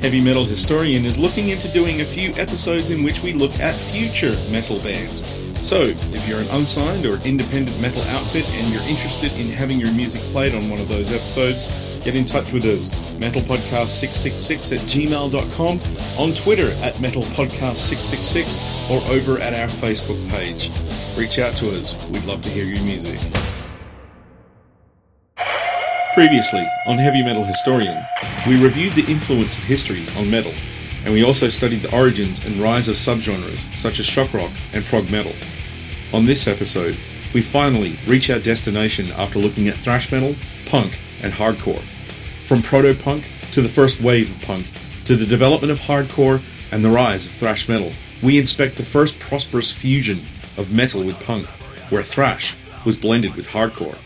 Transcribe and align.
Heavy 0.00 0.20
Metal 0.22 0.46
Historian 0.46 1.04
is 1.04 1.18
looking 1.18 1.50
into 1.50 1.68
doing 1.68 2.00
a 2.00 2.06
few 2.06 2.32
episodes 2.36 2.90
in 2.90 3.02
which 3.02 3.22
we 3.22 3.34
look 3.34 3.52
at 3.60 3.74
future 3.74 4.32
metal 4.50 4.80
bands. 4.82 5.22
So, 5.60 5.82
if 5.82 6.26
you're 6.26 6.40
an 6.40 6.48
unsigned 6.48 7.04
or 7.04 7.18
independent 7.18 7.78
metal 7.80 8.00
outfit 8.04 8.48
and 8.48 8.72
you're 8.72 8.82
interested 8.84 9.30
in 9.32 9.50
having 9.50 9.78
your 9.78 9.92
music 9.92 10.22
played 10.32 10.54
on 10.54 10.70
one 10.70 10.80
of 10.80 10.88
those 10.88 11.12
episodes, 11.12 11.66
get 12.02 12.14
in 12.14 12.24
touch 12.24 12.50
with 12.50 12.64
us. 12.64 12.92
MetalPodcast666 13.18 14.78
at 14.78 14.80
gmail.com, 14.88 15.80
on 16.18 16.34
Twitter 16.34 16.70
at 16.82 16.94
MetalPodcast666, 16.94 18.90
or 18.90 19.02
over 19.12 19.38
at 19.38 19.52
our 19.52 19.68
Facebook 19.68 20.30
page. 20.30 20.70
Reach 21.14 21.38
out 21.38 21.52
to 21.58 21.78
us. 21.78 21.94
We'd 22.06 22.24
love 22.24 22.42
to 22.44 22.48
hear 22.48 22.64
your 22.64 22.82
music. 22.82 23.20
Previously, 26.12 26.68
on 26.86 26.98
Heavy 26.98 27.22
Metal 27.22 27.44
Historian, 27.44 28.04
we 28.44 28.60
reviewed 28.60 28.94
the 28.94 29.08
influence 29.08 29.56
of 29.56 29.62
history 29.62 30.04
on 30.16 30.28
metal, 30.28 30.52
and 31.04 31.14
we 31.14 31.22
also 31.22 31.48
studied 31.48 31.82
the 31.82 31.96
origins 31.96 32.44
and 32.44 32.56
rise 32.56 32.88
of 32.88 32.96
subgenres 32.96 33.72
such 33.76 34.00
as 34.00 34.06
shock 34.06 34.34
rock 34.34 34.50
and 34.72 34.84
prog 34.84 35.08
metal. 35.08 35.32
On 36.12 36.24
this 36.24 36.48
episode, 36.48 36.96
we 37.32 37.40
finally 37.40 37.96
reach 38.08 38.28
our 38.28 38.40
destination 38.40 39.12
after 39.12 39.38
looking 39.38 39.68
at 39.68 39.76
thrash 39.76 40.10
metal, 40.10 40.34
punk, 40.66 40.98
and 41.22 41.32
hardcore. 41.32 41.82
From 42.44 42.60
proto 42.60 42.92
punk 42.92 43.30
to 43.52 43.62
the 43.62 43.68
first 43.68 44.00
wave 44.00 44.34
of 44.34 44.42
punk, 44.42 44.66
to 45.04 45.14
the 45.14 45.26
development 45.26 45.70
of 45.70 45.78
hardcore 45.78 46.42
and 46.72 46.84
the 46.84 46.90
rise 46.90 47.24
of 47.24 47.30
thrash 47.30 47.68
metal, 47.68 47.92
we 48.20 48.36
inspect 48.36 48.78
the 48.78 48.82
first 48.82 49.20
prosperous 49.20 49.70
fusion 49.70 50.18
of 50.58 50.72
metal 50.72 51.04
with 51.04 51.24
punk, 51.24 51.46
where 51.88 52.02
thrash 52.02 52.56
was 52.84 52.98
blended 52.98 53.36
with 53.36 53.46
hardcore. 53.46 53.96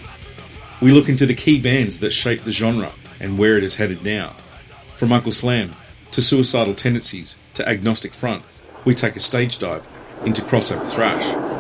We 0.81 0.91
look 0.91 1.09
into 1.09 1.27
the 1.27 1.35
key 1.35 1.61
bands 1.61 2.01
that 2.01 2.13
shaped 2.13 2.45
the 2.45 2.53
genre 2.53 2.93
and 3.21 3.39
where 3.39 3.57
it 3.57 3.65
is 3.65 3.77
headed 3.77 4.05
now. 4.05 4.31
From 4.97 5.13
Uncle 5.13 5.33
Slam 5.33 5.73
to 6.11 6.21
Suicidal 6.21 6.75
Tendencies 6.75 7.39
to 7.55 7.69
Agnostic 7.69 8.13
Front, 8.13 8.43
we 8.85 8.95
take 8.95 9.17
a 9.17 9.21
stage 9.21 9.59
dive 9.59 9.87
into 10.25 10.43
crossover 10.43 10.87
thrash. 10.91 11.54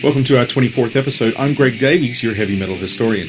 Welcome 0.00 0.22
to 0.24 0.38
our 0.38 0.46
24th 0.46 0.94
episode. 0.94 1.34
I'm 1.36 1.54
Greg 1.54 1.80
Davies, 1.80 2.22
your 2.22 2.34
heavy 2.34 2.56
metal 2.56 2.76
historian. 2.76 3.26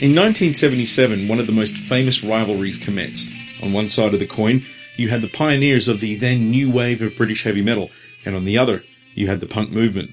In 0.00 0.16
1977, 0.16 1.28
one 1.28 1.38
of 1.38 1.46
the 1.46 1.52
most 1.52 1.78
famous 1.78 2.24
rivalries 2.24 2.76
commenced. 2.76 3.30
On 3.62 3.72
one 3.72 3.88
side 3.88 4.12
of 4.12 4.18
the 4.18 4.26
coin, 4.26 4.64
you 4.96 5.10
had 5.10 5.22
the 5.22 5.28
pioneers 5.28 5.86
of 5.86 6.00
the 6.00 6.16
then 6.16 6.50
new 6.50 6.68
wave 6.68 7.00
of 7.02 7.16
British 7.16 7.44
heavy 7.44 7.62
metal, 7.62 7.88
and 8.24 8.34
on 8.34 8.46
the 8.46 8.58
other, 8.58 8.82
you 9.14 9.28
had 9.28 9.38
the 9.38 9.46
punk 9.46 9.70
movement. 9.70 10.10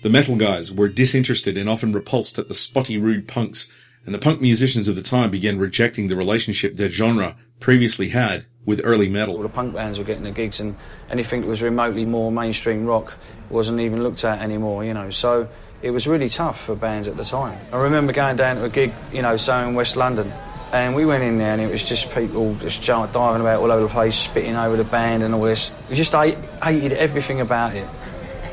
The 0.00 0.08
metal 0.08 0.36
guys 0.36 0.72
were 0.72 0.88
disinterested 0.88 1.58
and 1.58 1.68
often 1.68 1.92
repulsed 1.92 2.38
at 2.38 2.48
the 2.48 2.54
spotty, 2.54 2.96
rude 2.96 3.28
punks, 3.28 3.70
and 4.06 4.14
the 4.14 4.18
punk 4.18 4.40
musicians 4.40 4.88
of 4.88 4.96
the 4.96 5.02
time 5.02 5.30
began 5.30 5.58
rejecting 5.58 6.08
the 6.08 6.16
relationship 6.16 6.74
their 6.74 6.88
genre 6.88 7.36
previously 7.60 8.08
had 8.08 8.46
with 8.68 8.82
early 8.84 9.08
metal. 9.08 9.34
All 9.34 9.42
the 9.42 9.48
punk 9.48 9.74
bands 9.74 9.98
were 9.98 10.04
getting 10.04 10.24
the 10.24 10.30
gigs, 10.30 10.60
and 10.60 10.76
anything 11.10 11.40
that 11.40 11.48
was 11.48 11.62
remotely 11.62 12.04
more 12.04 12.30
mainstream 12.30 12.84
rock 12.84 13.16
wasn't 13.48 13.80
even 13.80 14.02
looked 14.02 14.22
at 14.24 14.42
anymore, 14.42 14.84
you 14.84 14.92
know. 14.92 15.08
So 15.08 15.48
it 15.80 15.90
was 15.90 16.06
really 16.06 16.28
tough 16.28 16.60
for 16.60 16.74
bands 16.74 17.08
at 17.08 17.16
the 17.16 17.24
time. 17.24 17.58
I 17.72 17.80
remember 17.80 18.12
going 18.12 18.36
down 18.36 18.56
to 18.56 18.64
a 18.64 18.68
gig, 18.68 18.92
you 19.10 19.22
know, 19.22 19.38
so 19.38 19.56
in 19.66 19.74
West 19.74 19.96
London, 19.96 20.30
and 20.74 20.94
we 20.94 21.06
went 21.06 21.24
in 21.24 21.38
there, 21.38 21.54
and 21.54 21.62
it 21.62 21.70
was 21.70 21.82
just 21.82 22.12
people 22.14 22.56
just 22.56 22.84
diving 22.84 23.40
about 23.40 23.62
all 23.62 23.72
over 23.72 23.84
the 23.84 23.88
place, 23.88 24.16
spitting 24.16 24.54
over 24.54 24.76
the 24.76 24.84
band 24.84 25.22
and 25.22 25.34
all 25.34 25.44
this. 25.44 25.70
We 25.88 25.96
just 25.96 26.12
hated 26.12 26.92
everything 26.92 27.40
about 27.40 27.74
it. 27.74 27.88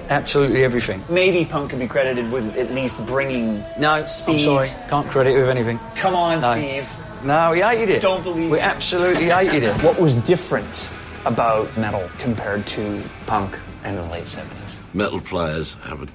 Absolutely 0.08 0.64
everything. 0.64 1.04
Maybe 1.10 1.44
punk 1.44 1.72
could 1.72 1.80
be 1.80 1.88
credited 1.88 2.32
with 2.32 2.56
at 2.56 2.72
least 2.72 3.06
bringing 3.06 3.62
no 3.78 4.06
speed. 4.06 4.36
I'm 4.36 4.40
sorry, 4.40 4.70
can't 4.88 5.08
credit 5.08 5.32
it 5.36 5.40
with 5.40 5.50
anything. 5.50 5.78
Come 5.98 6.16
on, 6.16 6.40
no. 6.40 6.54
Steve. 6.54 6.90
No, 7.26 7.52
we 7.52 7.62
hated 7.62 7.90
it. 7.90 8.02
Don't 8.02 8.24
believe 8.24 8.52
We 8.52 8.60
it. 8.60 8.64
absolutely 8.64 9.26
hated 9.30 9.64
it. 9.64 9.74
What 9.84 10.00
was 10.00 10.16
different 10.16 10.94
about 11.26 11.76
metal 11.78 12.08
compared 12.20 12.68
to 12.68 13.02
punk 13.26 13.58
in 13.84 13.96
the 13.96 14.04
late 14.04 14.26
70s? 14.26 14.80
metal 14.94 15.20
players 15.20 15.76
have 15.84 16.04
a 16.04 16.08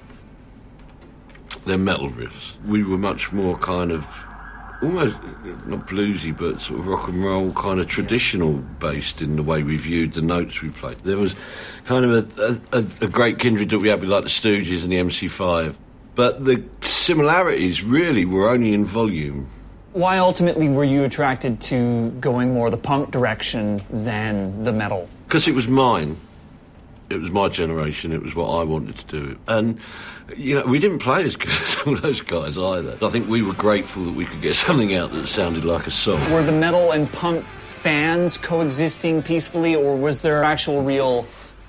they're 1.65 1.77
metal 1.77 2.09
riffs. 2.09 2.53
We 2.65 2.83
were 2.83 2.97
much 2.97 3.31
more 3.31 3.55
kind 3.57 3.91
of 3.91 4.07
almost 4.81 5.15
not 5.67 5.85
bluesy, 5.85 6.35
but 6.35 6.59
sort 6.59 6.79
of 6.79 6.87
rock 6.87 7.07
and 7.07 7.23
roll, 7.23 7.51
kind 7.51 7.79
of 7.79 7.87
traditional 7.87 8.53
based 8.79 9.21
in 9.21 9.35
the 9.35 9.43
way 9.43 9.61
we 9.61 9.77
viewed 9.77 10.13
the 10.13 10.23
notes 10.23 10.61
we 10.63 10.69
played. 10.69 10.97
There 11.03 11.17
was 11.17 11.35
kind 11.85 12.03
of 12.05 12.39
a, 12.39 12.59
a, 12.71 12.83
a 13.01 13.07
great 13.07 13.37
kindred 13.37 13.69
that 13.69 13.77
we 13.79 13.89
had 13.89 14.01
with 14.01 14.09
like 14.09 14.23
the 14.23 14.29
Stooges 14.29 14.81
and 14.81 14.91
the 14.91 14.95
MC5, 14.95 15.75
but 16.15 16.45
the 16.45 16.63
similarities 16.81 17.83
really 17.83 18.25
were 18.25 18.49
only 18.49 18.73
in 18.73 18.83
volume. 18.85 19.47
Why 19.93 20.19
ultimately 20.19 20.69
were 20.69 20.83
you 20.85 21.03
attracted 21.03 21.59
to 21.61 22.09
going 22.11 22.53
more 22.53 22.69
the 22.69 22.77
punk 22.77 23.11
direction 23.11 23.81
than 23.89 24.63
the 24.63 24.71
metal? 24.71 25.09
because 25.31 25.47
it 25.47 25.55
was 25.55 25.69
mine. 25.69 26.17
It 27.09 27.21
was 27.21 27.31
my 27.31 27.47
generation. 27.47 28.11
It 28.11 28.21
was 28.21 28.35
what 28.35 28.49
I 28.49 28.63
wanted 28.65 28.97
to 28.97 29.05
do. 29.05 29.37
And, 29.47 29.79
you 30.35 30.55
know, 30.55 30.65
we 30.65 30.77
didn't 30.77 30.99
play 30.99 31.23
as 31.23 31.37
good 31.37 31.51
as 31.61 31.69
some 31.69 31.93
of 31.95 32.01
those 32.01 32.19
guys 32.19 32.57
either. 32.57 32.97
I 33.01 33.09
think 33.09 33.29
we 33.29 33.41
were 33.41 33.53
grateful 33.53 34.03
that 34.03 34.11
we 34.13 34.25
could 34.25 34.41
get 34.41 34.55
something 34.55 34.93
out 34.93 35.13
that 35.13 35.27
sounded 35.27 35.63
like 35.63 35.87
a 35.87 35.91
song. 35.91 36.29
Were 36.31 36.43
the 36.43 36.51
metal 36.51 36.91
and 36.91 37.09
punk 37.13 37.45
fans 37.59 38.37
coexisting 38.37 39.23
peacefully, 39.23 39.73
or 39.73 39.95
was 39.95 40.21
there 40.21 40.43
actual 40.43 40.83
real 40.83 41.25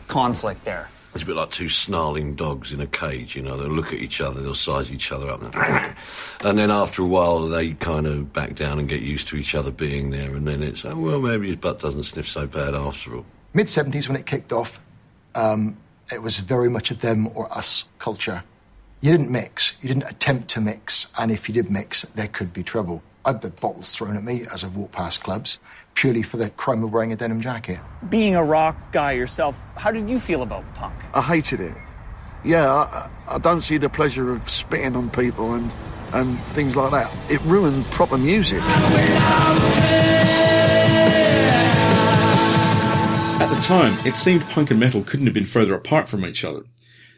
conflict 0.08 0.64
there? 0.64 0.88
It's 1.14 1.24
a 1.24 1.26
bit 1.26 1.36
like 1.36 1.50
two 1.50 1.68
snarling 1.68 2.34
dogs 2.36 2.72
in 2.72 2.80
a 2.80 2.86
cage, 2.86 3.36
you 3.36 3.42
know. 3.42 3.58
They'll 3.58 3.68
look 3.68 3.88
at 3.88 3.98
each 4.00 4.20
other, 4.20 4.40
they'll 4.40 4.54
size 4.54 4.90
each 4.90 5.12
other 5.12 5.28
up. 5.28 5.42
And 6.44 6.58
then 6.58 6.72
after 6.72 7.02
a 7.02 7.06
while, 7.06 7.46
they 7.46 7.74
kind 7.74 8.06
of 8.06 8.32
back 8.32 8.56
down 8.56 8.80
and 8.80 8.88
get 8.88 9.02
used 9.02 9.28
to 9.28 9.36
each 9.36 9.54
other 9.54 9.70
being 9.70 10.10
there. 10.10 10.34
And 10.34 10.48
then 10.48 10.60
it's, 10.60 10.84
oh, 10.84 10.96
well, 10.96 11.20
maybe 11.20 11.46
his 11.46 11.56
butt 11.56 11.78
doesn't 11.78 12.02
sniff 12.02 12.28
so 12.28 12.48
bad 12.48 12.74
after 12.74 13.14
all. 13.16 13.26
Mid 13.54 13.66
70s, 13.66 14.08
when 14.08 14.16
it 14.16 14.26
kicked 14.26 14.52
off, 14.52 14.80
um, 15.36 15.76
it 16.12 16.20
was 16.20 16.38
very 16.38 16.68
much 16.68 16.90
a 16.90 16.94
them 16.94 17.28
or 17.34 17.52
us 17.56 17.84
culture. 17.98 18.42
You 19.00 19.12
didn't 19.12 19.30
mix, 19.30 19.74
you 19.82 19.88
didn't 19.88 20.10
attempt 20.10 20.48
to 20.50 20.60
mix, 20.60 21.06
and 21.18 21.30
if 21.30 21.48
you 21.48 21.54
did 21.54 21.70
mix, 21.70 22.02
there 22.14 22.28
could 22.28 22.52
be 22.52 22.62
trouble. 22.62 23.02
I've 23.24 23.42
had 23.42 23.58
bottles 23.60 23.92
thrown 23.92 24.16
at 24.16 24.24
me 24.24 24.44
as 24.52 24.64
I've 24.64 24.74
walked 24.74 24.92
past 24.92 25.22
clubs, 25.22 25.58
purely 25.94 26.22
for 26.22 26.36
the 26.36 26.50
crime 26.50 26.82
of 26.82 26.92
wearing 26.92 27.12
a 27.12 27.16
denim 27.16 27.40
jacket. 27.40 27.78
Being 28.08 28.34
a 28.34 28.44
rock 28.44 28.76
guy 28.92 29.12
yourself, 29.12 29.62
how 29.76 29.90
did 29.90 30.08
you 30.08 30.18
feel 30.18 30.42
about 30.42 30.64
punk? 30.74 30.94
I 31.14 31.22
hated 31.22 31.60
it. 31.60 31.74
Yeah, 32.44 32.72
I, 32.72 33.08
I 33.28 33.38
don't 33.38 33.60
see 33.60 33.78
the 33.78 33.88
pleasure 33.88 34.32
of 34.32 34.50
spitting 34.50 34.96
on 34.96 35.10
people 35.10 35.54
and 35.54 35.70
and 36.12 36.38
things 36.52 36.76
like 36.76 36.90
that. 36.90 37.10
It 37.30 37.40
ruined 37.42 37.84
proper 37.86 38.18
music. 38.18 38.60
At 43.40 43.52
the 43.52 43.60
time, 43.60 43.94
it 44.06 44.16
seemed 44.16 44.42
punk 44.42 44.70
and 44.70 44.78
metal 44.78 45.02
couldn't 45.02 45.26
have 45.26 45.34
been 45.34 45.46
further 45.46 45.74
apart 45.74 46.08
from 46.08 46.24
each 46.24 46.44
other. 46.44 46.64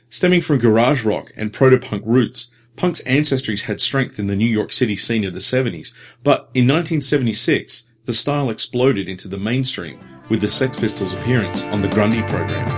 Stemming 0.09 0.43
from 0.43 0.59
garage 0.59 1.05
rock 1.05 1.33
and 1.37 1.53
proto-punk 1.53 2.03
roots, 2.07 2.51
punk's 2.77 3.03
ancestries 3.03 3.63
had 3.63 3.81
strength 3.81 4.19
in 4.19 4.29
the 4.29 4.37
New 4.37 4.47
York 4.47 4.73
City 4.73 4.97
scene 4.97 5.25
of 5.25 5.34
the 5.34 5.41
70s, 5.41 5.93
but 6.23 6.51
in 6.55 6.69
1976, 6.69 7.91
the 8.04 8.12
style 8.12 8.50
exploded 8.50 9.09
into 9.09 9.28
the 9.28 9.38
mainstream 9.38 9.98
with 10.28 10.41
the 10.41 10.48
Sex 10.48 10.78
Pistols' 10.78 11.12
appearance 11.15 11.62
on 11.65 11.81
the 11.81 11.88
Grundy 11.88 12.22
program. 12.22 12.69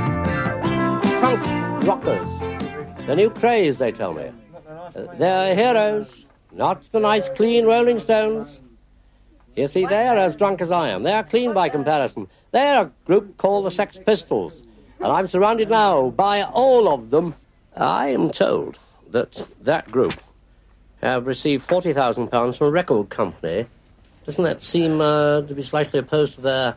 punk 1.21 1.87
rockers. 1.87 3.07
The 3.07 3.17
new 3.17 3.31
craze, 3.31 3.79
they 3.79 3.93
tell 3.93 4.15
me. 4.15 4.31
Uh, 4.69 4.91
they're 5.19 5.55
heroes, 5.55 6.27
not 6.53 6.83
the 6.93 7.01
nice, 7.01 7.29
clean 7.31 7.67
Rolling 7.67 8.01
Stones. 8.01 8.61
You 9.57 9.69
see, 9.69 9.87
they're 9.87 10.19
as 10.19 10.37
drunk 10.37 10.61
as 10.61 10.71
I 10.71 10.89
am. 10.91 11.03
They're 11.03 11.23
clean 11.23 11.55
by 11.55 11.69
comparison. 11.71 12.29
They're 12.53 12.83
a 12.83 12.91
group 13.05 13.37
called 13.39 13.67
the 13.67 13.71
Sex 13.71 13.99
Pistols. 13.99 14.63
And 15.01 15.09
I'm 15.09 15.27
surrounded 15.27 15.71
now 15.71 16.11
by 16.11 16.43
all 16.43 16.93
of 16.93 17.11
them. 17.11 17.35
I 17.77 18.09
am 18.09 18.31
told 18.31 18.79
that 19.11 19.47
that 19.63 19.91
group 19.91 20.15
have 21.03 21.27
received 21.27 21.69
£40,000 21.69 22.57
from 22.57 22.67
a 22.67 22.71
record 22.71 23.09
company. 23.11 23.67
Doesn't 24.27 24.45
that 24.45 24.63
seem 24.63 25.01
uh, 25.01 25.43
to 25.43 25.55
be 25.55 25.63
slightly 25.63 25.99
opposed 26.01 26.35
to 26.35 26.41
their 26.43 26.75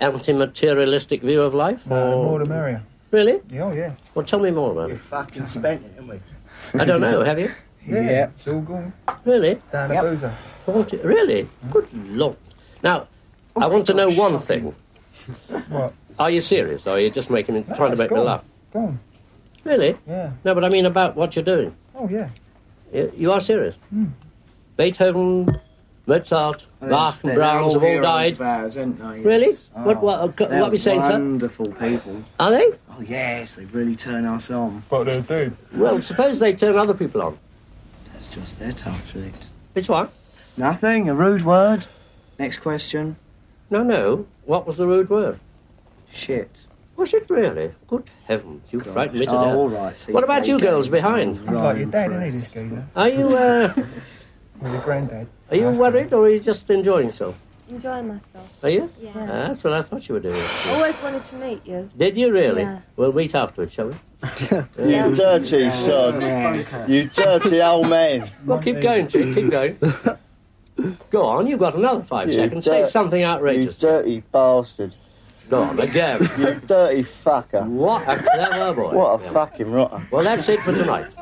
anti-materialistic 0.00 1.22
view 1.22 1.42
of 1.42 1.54
life? 1.54 1.86
No, 1.86 2.12
or- 2.12 2.24
more 2.24 2.38
the 2.38 2.46
merrier. 2.48 2.82
Really? 3.10 3.40
Oh, 3.58 3.72
yeah. 3.72 3.92
Well, 4.14 4.24
tell 4.24 4.38
me 4.38 4.50
more 4.50 4.72
about 4.72 4.90
it. 4.90 4.94
You 4.94 4.98
fucking 4.98 5.46
spent 5.46 5.82
it, 5.84 5.92
haven't 5.96 6.08
we? 6.08 6.80
I 6.80 6.84
don't 6.84 7.00
know. 7.00 7.22
Have 7.24 7.38
you? 7.38 7.50
Yeah. 7.86 8.28
It's 8.36 8.46
all 8.46 8.60
gone 8.60 8.92
Really? 9.24 9.58
down 9.72 9.88
the 9.88 9.94
boozer. 10.02 10.34
Forty? 10.66 10.98
Really? 10.98 11.44
Mm. 11.44 11.70
Good 11.72 11.88
lord. 12.08 12.36
Now, 12.82 13.08
I 13.56 13.66
want 13.66 13.86
to 13.86 13.94
know 13.94 14.10
one 14.10 14.38
thing. 14.40 14.74
What? 15.70 15.94
Are 16.18 16.30
you 16.30 16.42
serious? 16.42 16.86
Or 16.86 16.96
are 16.96 17.00
you 17.00 17.08
just 17.10 17.30
making 17.30 17.54
me, 17.54 17.62
trying 17.62 17.78
to 17.78 17.92
it's 17.92 17.98
make 17.98 18.10
me 18.10 18.16
gone. 18.16 18.26
laugh? 18.26 18.44
Gone. 18.74 18.98
Really? 19.64 19.96
Yeah. 20.06 20.32
No, 20.44 20.54
but 20.54 20.66
I 20.66 20.68
mean 20.68 20.84
about 20.84 21.16
what 21.16 21.34
you're 21.34 21.44
doing. 21.44 21.74
Oh, 21.94 22.06
yeah. 22.10 22.28
You 22.92 23.10
you 23.16 23.32
are 23.32 23.40
serious? 23.40 23.78
Mm. 23.94 24.10
Beethoven, 24.76 25.58
Mozart, 26.08 26.66
Bach, 26.80 27.22
and 27.22 27.34
Brahms 27.34 27.74
have 27.74 27.84
all 27.84 28.00
died. 28.00 28.40
Ours, 28.40 28.78
aren't 28.78 28.98
they? 28.98 29.20
Really? 29.20 29.48
Yes. 29.48 29.68
What- 29.74 30.02
what- 30.02 30.20
uh, 30.40 30.46
they're 30.48 30.62
what 30.62 30.70
we 30.70 30.78
saying, 30.78 31.04
sir? 31.04 31.10
Wonderful 31.12 31.70
people. 31.72 32.24
Are 32.40 32.50
they? 32.50 32.72
Oh 32.90 33.02
yes, 33.02 33.56
they 33.56 33.66
really 33.66 33.94
turn 33.94 34.24
us 34.24 34.50
on. 34.50 34.82
What 34.88 35.06
do 35.06 35.20
they 35.20 35.44
do? 35.44 35.56
Well, 35.74 36.00
suppose 36.00 36.38
they 36.38 36.54
turn 36.54 36.76
other 36.78 36.94
people 36.94 37.20
on. 37.20 37.36
That's 38.10 38.28
just 38.28 38.58
their 38.58 38.72
tough 38.72 39.12
tricks. 39.12 39.50
Which 39.74 39.90
one? 39.90 40.08
Nothing. 40.56 41.10
A 41.10 41.14
rude 41.14 41.44
word. 41.44 41.84
Next 42.38 42.60
question. 42.60 43.16
No, 43.70 43.82
no. 43.82 44.26
What 44.46 44.66
was 44.66 44.78
the 44.78 44.86
rude 44.86 45.10
word? 45.10 45.38
Shit. 46.10 46.64
Was 46.96 47.12
it 47.12 47.28
really? 47.28 47.70
Good 47.86 48.04
heavens, 48.26 48.62
you 48.72 48.80
frightened 48.80 49.20
me 49.20 49.26
to 49.26 49.30
death. 49.32 49.42
Oh, 49.44 49.58
all 49.60 49.68
right. 49.68 49.96
See, 49.96 50.10
What 50.10 50.24
about 50.24 50.48
you 50.48 50.58
girls 50.58 50.86
games. 50.88 51.02
behind? 51.02 51.36
He's 51.36 51.48
like 51.50 51.76
your 51.76 51.86
dad, 51.86 52.10
isn't 52.10 52.22
he, 52.24 52.30
this 52.30 52.50
geezer? 52.50 52.86
Are 52.96 53.08
you, 53.08 53.28
uh, 53.36 53.72
With 54.60 54.72
your 54.72 54.82
granddad. 54.82 55.26
are 55.50 55.56
you 55.56 55.68
worried 55.70 56.12
or 56.12 56.24
are 56.26 56.30
you 56.30 56.40
just 56.40 56.68
enjoying 56.70 57.06
yourself? 57.06 57.38
Enjoying 57.70 58.08
myself. 58.08 58.48
Are 58.62 58.70
you? 58.70 58.90
Yeah. 59.00 59.10
Ah, 59.14 59.26
that's 59.48 59.62
what 59.62 59.74
I 59.74 59.82
thought 59.82 60.08
you 60.08 60.14
were 60.14 60.20
doing. 60.20 60.42
Always 60.68 60.94
wanted 61.02 61.22
to 61.24 61.34
meet 61.36 61.66
you. 61.66 61.90
Did 61.96 62.16
you 62.16 62.32
really? 62.32 62.62
Yeah. 62.62 62.80
We'll 62.96 63.12
meet 63.12 63.34
afterwards, 63.34 63.72
shall 63.74 63.88
we? 63.88 63.94
Yeah. 64.90 65.08
Dirty 65.10 65.70
sod. 65.70 66.22
You 66.88 67.04
dirty 67.08 67.60
old 67.62 67.88
man. 67.88 68.30
Well, 68.46 68.58
keep 68.60 68.80
going, 68.80 69.06
Chick. 69.06 69.34
Keep 69.34 69.50
going. 69.50 69.78
Go 71.10 71.24
on, 71.26 71.46
you've 71.46 71.58
got 71.60 71.74
another 71.74 72.02
five 72.04 72.28
You 72.28 72.34
seconds. 72.34 72.64
Say 72.64 72.82
dirt- 72.82 72.88
something 72.90 73.20
You 73.20 73.26
outrageous. 73.26 73.76
dirty 73.76 74.20
bastard. 74.32 74.94
Go 75.50 75.62
on, 75.62 75.80
again. 75.80 76.20
You 76.38 76.54
dirty 76.66 77.02
fucker. 77.02 77.66
What 77.66 78.02
a 78.08 78.16
clever 78.16 78.74
boy. 78.74 78.94
What 78.94 79.20
a 79.20 79.24
Yeah. 79.24 79.30
fucking 79.32 79.70
rotter. 79.70 80.06
Well, 80.10 80.22
that's 80.24 80.48
it 80.48 80.60
for 80.62 80.72
tonight. 80.72 81.06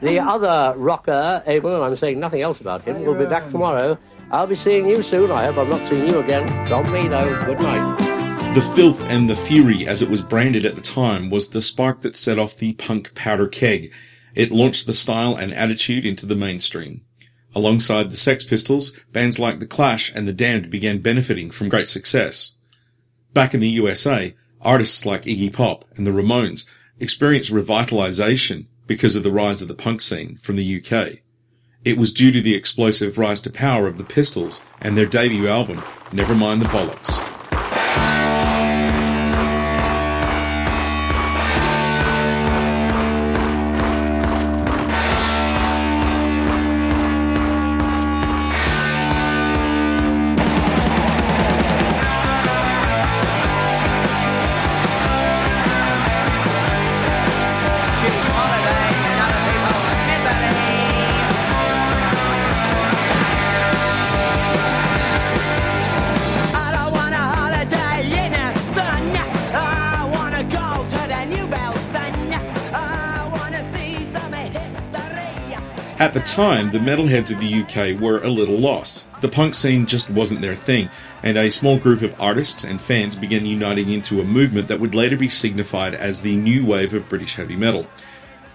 The 0.00 0.18
other 0.18 0.74
rocker, 0.76 1.42
Abel, 1.46 1.76
and 1.76 1.84
I'm 1.84 1.96
saying 1.96 2.18
nothing 2.20 2.42
else 2.42 2.60
about 2.60 2.82
him, 2.82 3.04
will 3.04 3.14
be 3.14 3.26
back 3.26 3.48
tomorrow. 3.50 3.98
I'll 4.30 4.46
be 4.46 4.54
seeing 4.54 4.88
you 4.88 5.02
soon. 5.02 5.30
I 5.30 5.44
hope 5.44 5.58
I'm 5.58 5.70
not 5.70 5.86
seeing 5.88 6.06
you 6.06 6.18
again. 6.20 6.46
Don't 6.68 6.90
me, 6.92 7.08
though. 7.08 7.44
Good 7.44 7.60
night. 7.60 8.54
The 8.54 8.60
filth 8.60 9.02
and 9.08 9.30
the 9.30 9.36
fury, 9.36 9.86
as 9.86 10.02
it 10.02 10.10
was 10.10 10.20
branded 10.20 10.66
at 10.66 10.74
the 10.74 10.82
time, 10.82 11.30
was 11.30 11.50
the 11.50 11.62
spark 11.62 12.02
that 12.02 12.16
set 12.16 12.38
off 12.38 12.56
the 12.56 12.74
punk 12.74 13.14
powder 13.14 13.48
keg. 13.48 13.92
It 14.34 14.50
launched 14.50 14.86
the 14.86 14.92
style 14.92 15.36
and 15.36 15.52
attitude 15.52 16.04
into 16.04 16.26
the 16.26 16.34
mainstream. 16.34 17.02
Alongside 17.54 18.10
the 18.10 18.16
Sex 18.16 18.44
Pistols, 18.44 18.98
bands 19.12 19.38
like 19.38 19.58
The 19.58 19.66
Clash 19.66 20.12
and 20.14 20.26
The 20.26 20.32
Damned 20.32 20.70
began 20.70 20.98
benefiting 20.98 21.50
from 21.50 21.68
great 21.68 21.88
success. 21.88 22.54
Back 23.34 23.54
in 23.54 23.60
the 23.60 23.68
USA, 23.68 24.34
artists 24.60 25.04
like 25.04 25.22
Iggy 25.22 25.52
Pop 25.52 25.84
and 25.96 26.06
the 26.06 26.10
Ramones 26.10 26.66
experienced 26.98 27.52
revitalization 27.52 28.66
because 28.92 29.16
of 29.16 29.22
the 29.22 29.32
rise 29.32 29.62
of 29.62 29.68
the 29.68 29.74
punk 29.74 30.02
scene 30.02 30.36
from 30.36 30.56
the 30.56 30.76
UK. 30.76 31.20
It 31.82 31.96
was 31.96 32.12
due 32.12 32.30
to 32.30 32.42
the 32.42 32.54
explosive 32.54 33.16
rise 33.16 33.40
to 33.40 33.50
power 33.50 33.86
of 33.86 33.96
the 33.96 34.04
Pistols 34.04 34.60
and 34.82 34.98
their 34.98 35.06
debut 35.06 35.48
album, 35.48 35.78
Nevermind 36.10 36.60
the 36.60 36.68
Bollocks. 36.68 37.41
Time, 76.26 76.70
the 76.70 76.78
metalheads 76.78 77.32
of 77.32 77.40
the 77.40 77.62
UK 77.62 78.00
were 78.00 78.22
a 78.22 78.28
little 78.28 78.58
lost. 78.58 79.06
The 79.20 79.28
punk 79.28 79.54
scene 79.54 79.86
just 79.86 80.10
wasn't 80.10 80.40
their 80.40 80.54
thing, 80.54 80.88
and 81.22 81.36
a 81.36 81.50
small 81.50 81.78
group 81.78 82.02
of 82.02 82.20
artists 82.20 82.64
and 82.64 82.80
fans 82.80 83.16
began 83.16 83.46
uniting 83.46 83.90
into 83.90 84.20
a 84.20 84.24
movement 84.24 84.68
that 84.68 84.80
would 84.80 84.94
later 84.94 85.16
be 85.16 85.28
signified 85.28 85.94
as 85.94 86.22
the 86.22 86.36
new 86.36 86.64
wave 86.64 86.94
of 86.94 87.08
British 87.08 87.34
heavy 87.34 87.56
metal. 87.56 87.86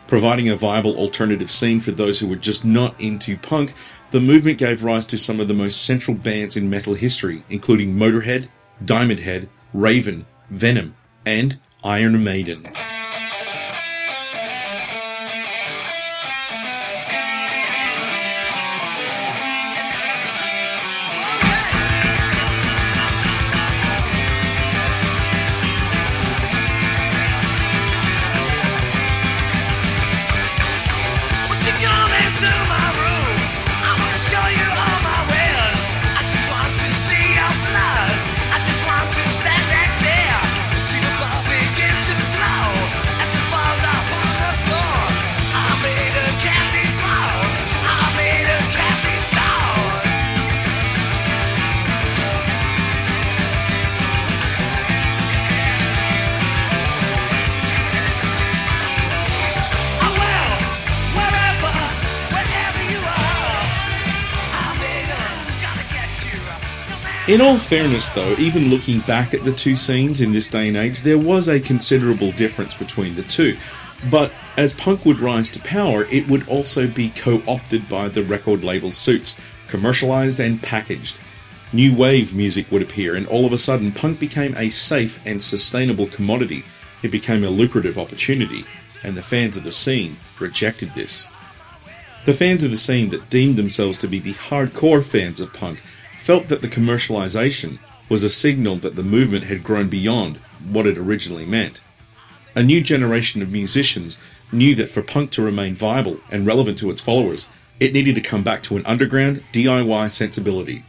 Providing 0.08 0.50
a 0.50 0.56
viable 0.56 0.96
alternative 0.98 1.52
scene 1.52 1.80
for 1.80 1.92
those 1.92 2.20
who 2.20 2.28
were 2.28 2.36
just 2.36 2.66
not 2.66 3.00
into 3.00 3.38
punk, 3.38 3.74
the 4.12 4.22
movement 4.22 4.58
gave 4.58 4.84
rise 4.84 5.06
to 5.08 5.18
some 5.18 5.40
of 5.40 5.48
the 5.48 5.54
most 5.54 5.84
central 5.84 6.16
bands 6.16 6.58
in 6.58 6.70
metal 6.70 6.94
history, 6.94 7.44
including 7.50 7.94
Motorhead, 7.94 8.48
Diamond 8.84 9.20
Head, 9.20 9.50
Raven, 9.74 10.26
Venom, 10.50 10.96
and 11.26 11.60
Iron 11.84 12.24
Maiden. 12.24 12.68
In 67.28 67.42
all 67.42 67.58
fairness, 67.58 68.08
though, 68.08 68.38
even 68.38 68.70
looking 68.70 69.02
back 69.02 69.34
at 69.34 69.44
the 69.44 69.52
two 69.52 69.76
scenes 69.76 70.22
in 70.22 70.32
this 70.32 70.48
day 70.48 70.70
and 70.70 70.78
age, 70.78 71.02
there 71.02 71.18
was 71.18 71.50
a 71.50 71.60
considerable 71.60 72.32
difference 72.32 72.74
between 72.74 73.16
the 73.16 73.24
two. 73.24 73.58
But 74.10 74.32
as 74.56 74.72
punk 74.72 75.06
would 75.06 75.20
rise 75.20 75.52
to 75.52 75.60
power, 75.60 76.06
it 76.06 76.30
would 76.30 76.48
also 76.48 76.88
be 76.88 77.10
co 77.10 77.44
opted 77.46 77.90
by 77.90 78.08
the 78.08 78.24
record 78.24 78.64
label 78.64 78.92
suits, 78.92 79.38
commercialized 79.68 80.40
and 80.40 80.64
packaged. 80.64 81.20
New 81.74 81.94
wave 81.94 82.34
music 82.34 82.72
would 82.72 82.82
appear, 82.82 83.14
and 83.14 83.28
all 83.28 83.46
of 83.46 83.52
a 83.52 83.58
sudden, 83.58 83.92
punk 83.92 84.22
became 84.22 84.56
a 84.56 84.70
safe 84.70 85.20
and 85.26 85.44
sustainable 85.44 86.08
commodity. 86.08 86.64
It 87.04 87.12
became 87.12 87.44
a 87.44 87.50
lucrative 87.50 87.98
opportunity, 87.98 88.64
and 89.04 89.18
the 89.18 89.22
fans 89.22 89.58
of 89.58 89.66
the 89.66 89.74
scene 89.74 90.16
rejected 90.40 90.94
this. 90.96 91.28
The 92.24 92.32
fans 92.32 92.64
of 92.64 92.72
the 92.72 92.78
scene 92.78 93.10
that 93.10 93.30
deemed 93.30 93.58
themselves 93.58 93.98
to 93.98 94.08
be 94.08 94.20
the 94.20 94.34
hardcore 94.34 95.04
fans 95.04 95.42
of 95.42 95.52
punk 95.52 95.84
felt 96.28 96.50
that 96.50 96.60
the 96.60 96.68
commercialization 96.68 97.80
was 98.10 98.22
a 98.22 98.30
signal 98.30 98.76
that 98.76 98.98
the 98.98 99.02
movement 99.02 99.46
had 99.46 99.64
grown 99.64 99.88
beyond 99.88 100.36
what 100.70 100.86
it 100.86 100.98
originally 100.98 101.46
meant. 101.46 101.80
A 102.54 102.62
new 102.62 102.82
generation 102.82 103.42
of 103.42 103.50
musicians 103.50 104.20
knew 104.52 104.76
that 104.76 104.90
for 104.90 105.02
punk 105.02 105.32
to 105.32 105.42
remain 105.42 105.74
viable 105.74 106.20
and 106.30 106.46
relevant 106.46 106.80
to 106.80 106.92
its 106.92 107.00
followers, 107.00 107.48
it 107.80 107.94
needed 107.94 108.14
to 108.16 108.20
come 108.30 108.44
back 108.44 108.62
to 108.64 108.76
an 108.76 108.86
underground 108.86 109.42
DIY 109.54 110.12
sensibility. 110.12 110.84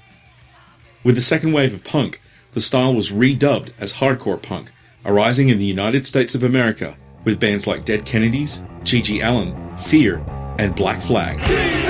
With 1.05 1.15
the 1.15 1.21
second 1.21 1.53
wave 1.53 1.73
of 1.73 1.85
punk, 1.85 2.21
the 2.51 2.61
style 2.61 2.93
was 2.93 3.13
redubbed 3.13 3.71
as 3.79 3.93
hardcore 3.93 4.43
punk, 4.43 4.73
arising 5.05 5.51
in 5.51 5.59
the 5.59 5.65
United 5.65 6.05
States 6.05 6.35
of 6.35 6.43
America 6.43 6.97
with 7.23 7.39
bands 7.39 7.65
like 7.65 7.85
Dead 7.85 8.05
Kennedys, 8.05 8.65
GG 8.83 9.23
Allin, 9.23 9.79
Fear, 9.79 10.17
and 10.59 10.75
Black 10.75 11.01
Flag. 11.01 11.88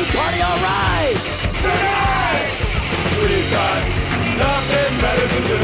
Tea 0.00 0.06
Party, 0.16 0.40
all 0.40 0.56
right! 0.64 1.16
Tonight! 1.60 2.48
We've 3.20 3.50
got 3.52 3.80
nothing 4.40 4.92
better 4.96 5.28
to 5.28 5.40
do 5.44 5.60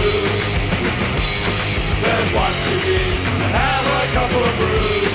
than 2.04 2.22
watch 2.36 2.58
TV 2.68 3.16
and 3.32 3.52
have 3.56 3.86
a 3.86 4.12
couple 4.12 4.42
of 4.44 4.52
brews. 4.60 5.12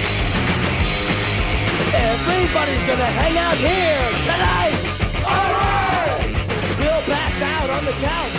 Everybody's 1.93 2.83
gonna 2.89 3.11
hang 3.21 3.37
out 3.37 3.57
here 3.57 4.09
tonight! 4.25 4.81
All 5.21 5.51
right! 5.53 6.31
We'll 6.79 7.05
pass 7.05 7.41
out 7.43 7.69
on 7.69 7.85
the 7.85 7.93
couch. 8.01 8.37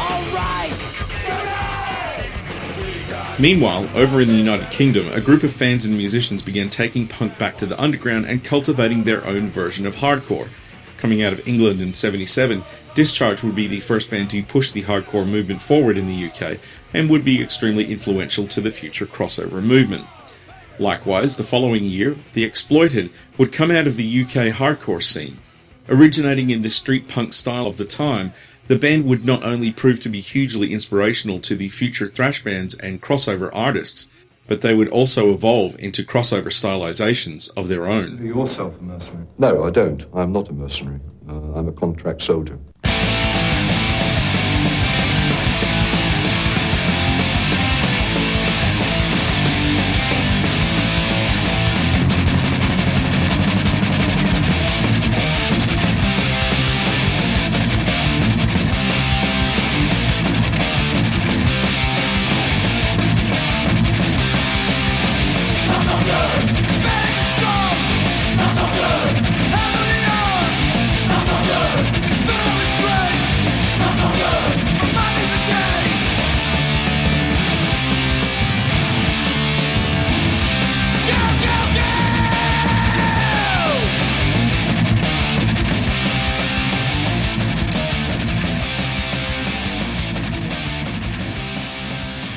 All 0.00 0.22
right! 0.34 0.83
Meanwhile, 3.36 3.90
over 3.96 4.20
in 4.20 4.28
the 4.28 4.34
United 4.34 4.70
Kingdom, 4.70 5.08
a 5.08 5.20
group 5.20 5.42
of 5.42 5.52
fans 5.52 5.84
and 5.84 5.96
musicians 5.96 6.40
began 6.40 6.70
taking 6.70 7.08
punk 7.08 7.36
back 7.36 7.58
to 7.58 7.66
the 7.66 7.80
underground 7.80 8.26
and 8.26 8.44
cultivating 8.44 9.02
their 9.02 9.26
own 9.26 9.48
version 9.48 9.88
of 9.88 9.96
hardcore. 9.96 10.48
Coming 10.98 11.20
out 11.20 11.32
of 11.32 11.46
England 11.46 11.82
in 11.82 11.92
77, 11.92 12.62
Discharge 12.94 13.42
would 13.42 13.56
be 13.56 13.66
the 13.66 13.80
first 13.80 14.08
band 14.08 14.30
to 14.30 14.42
push 14.44 14.70
the 14.70 14.84
hardcore 14.84 15.28
movement 15.28 15.62
forward 15.62 15.96
in 15.96 16.06
the 16.06 16.30
UK 16.30 16.60
and 16.92 17.10
would 17.10 17.24
be 17.24 17.42
extremely 17.42 17.90
influential 17.90 18.46
to 18.46 18.60
the 18.60 18.70
future 18.70 19.04
crossover 19.04 19.60
movement. 19.60 20.06
Likewise, 20.78 21.36
the 21.36 21.42
following 21.42 21.84
year, 21.84 22.16
The 22.34 22.44
Exploited 22.44 23.10
would 23.36 23.52
come 23.52 23.72
out 23.72 23.88
of 23.88 23.96
the 23.96 24.22
UK 24.22 24.54
hardcore 24.54 25.02
scene. 25.02 25.38
Originating 25.88 26.50
in 26.50 26.62
the 26.62 26.70
street 26.70 27.08
punk 27.08 27.32
style 27.32 27.66
of 27.66 27.78
the 27.78 27.84
time, 27.84 28.32
the 28.66 28.78
band 28.78 29.04
would 29.04 29.24
not 29.24 29.44
only 29.44 29.72
prove 29.72 30.00
to 30.00 30.08
be 30.08 30.20
hugely 30.20 30.72
inspirational 30.72 31.38
to 31.40 31.54
the 31.54 31.68
future 31.68 32.08
thrash 32.08 32.42
bands 32.42 32.74
and 32.78 33.02
crossover 33.02 33.50
artists, 33.52 34.10
but 34.46 34.60
they 34.60 34.74
would 34.74 34.88
also 34.88 35.32
evolve 35.32 35.76
into 35.78 36.02
crossover 36.02 36.46
stylizations 36.46 37.50
of 37.56 37.68
their 37.68 37.86
own. 37.86 38.20
Are 38.20 38.24
yourself 38.24 38.78
a 38.78 38.82
mercenary? 38.82 39.26
No, 39.38 39.64
I 39.64 39.70
don't. 39.70 40.04
I'm 40.14 40.32
not 40.32 40.48
a 40.48 40.52
mercenary. 40.52 41.00
Uh, 41.28 41.54
I'm 41.54 41.68
a 41.68 41.72
contract 41.72 42.22
soldier. 42.22 42.58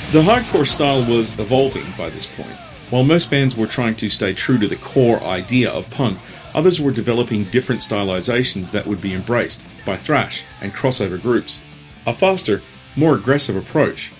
The 0.10 0.24
hardcore 0.24 0.66
style 0.66 1.06
was 1.06 1.38
evolving 1.38 1.86
by 1.98 2.10
this 2.10 2.26
point. 2.26 2.56
While 2.90 3.04
most 3.04 3.30
bands 3.30 3.58
were 3.58 3.68
trying 3.68 3.96
to 3.98 4.10
stay 4.10 4.34
true 4.34 4.58
to 4.58 4.68
the 4.68 4.78
core 4.78 5.22
idea 5.22 5.70
of 5.70 5.90
punk, 5.90 6.18
others 6.56 6.80
were 6.80 6.92
developing 6.92 7.44
different 7.44 7.82
stylizations 7.82 8.72
that 8.72 8.88
would 8.88 9.02
be 9.02 9.14
embraced 9.14 9.66
by 9.86 9.98
thrash 9.98 10.46
and 10.62 10.74
crossover 10.74 11.22
groups. 11.22 11.62
A 12.06 12.14
faster, 12.14 12.64
more 12.96 13.16
aggressive 13.16 13.58
approach. 13.58 14.14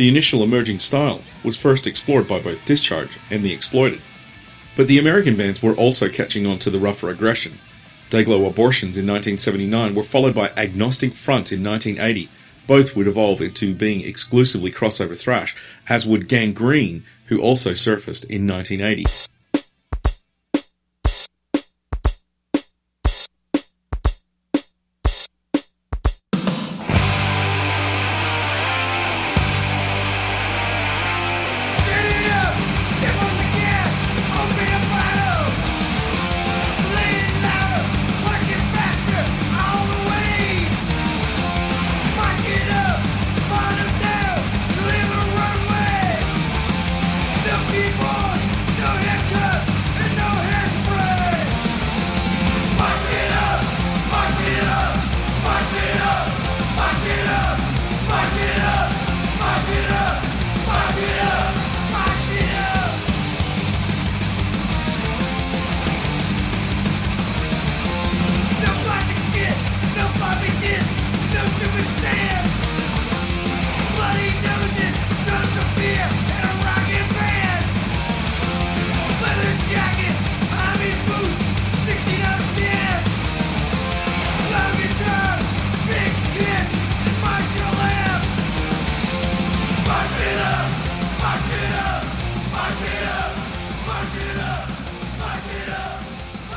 The 0.00 0.08
initial 0.08 0.42
emerging 0.42 0.78
style 0.78 1.20
was 1.44 1.58
first 1.58 1.86
explored 1.86 2.26
by 2.26 2.40
both 2.40 2.64
Discharge 2.64 3.18
and 3.30 3.44
The 3.44 3.52
Exploited. 3.52 4.00
But 4.74 4.88
the 4.88 4.98
American 4.98 5.36
bands 5.36 5.62
were 5.62 5.76
also 5.76 6.08
catching 6.08 6.46
on 6.46 6.58
to 6.60 6.70
the 6.70 6.78
rougher 6.78 7.10
aggression. 7.10 7.58
Dayglo 8.08 8.48
Abortions 8.48 8.96
in 8.96 9.06
1979 9.06 9.94
were 9.94 10.02
followed 10.02 10.34
by 10.34 10.52
Agnostic 10.56 11.12
Front 11.12 11.52
in 11.52 11.62
1980, 11.62 12.30
both 12.66 12.96
would 12.96 13.08
evolve 13.08 13.42
into 13.42 13.74
being 13.74 14.00
exclusively 14.00 14.72
crossover 14.72 15.18
thrash, 15.18 15.54
as 15.86 16.06
would 16.06 16.28
Gang 16.28 16.54
Green, 16.54 17.04
who 17.26 17.42
also 17.42 17.74
surfaced 17.74 18.24
in 18.24 18.46
1980. 18.46 19.04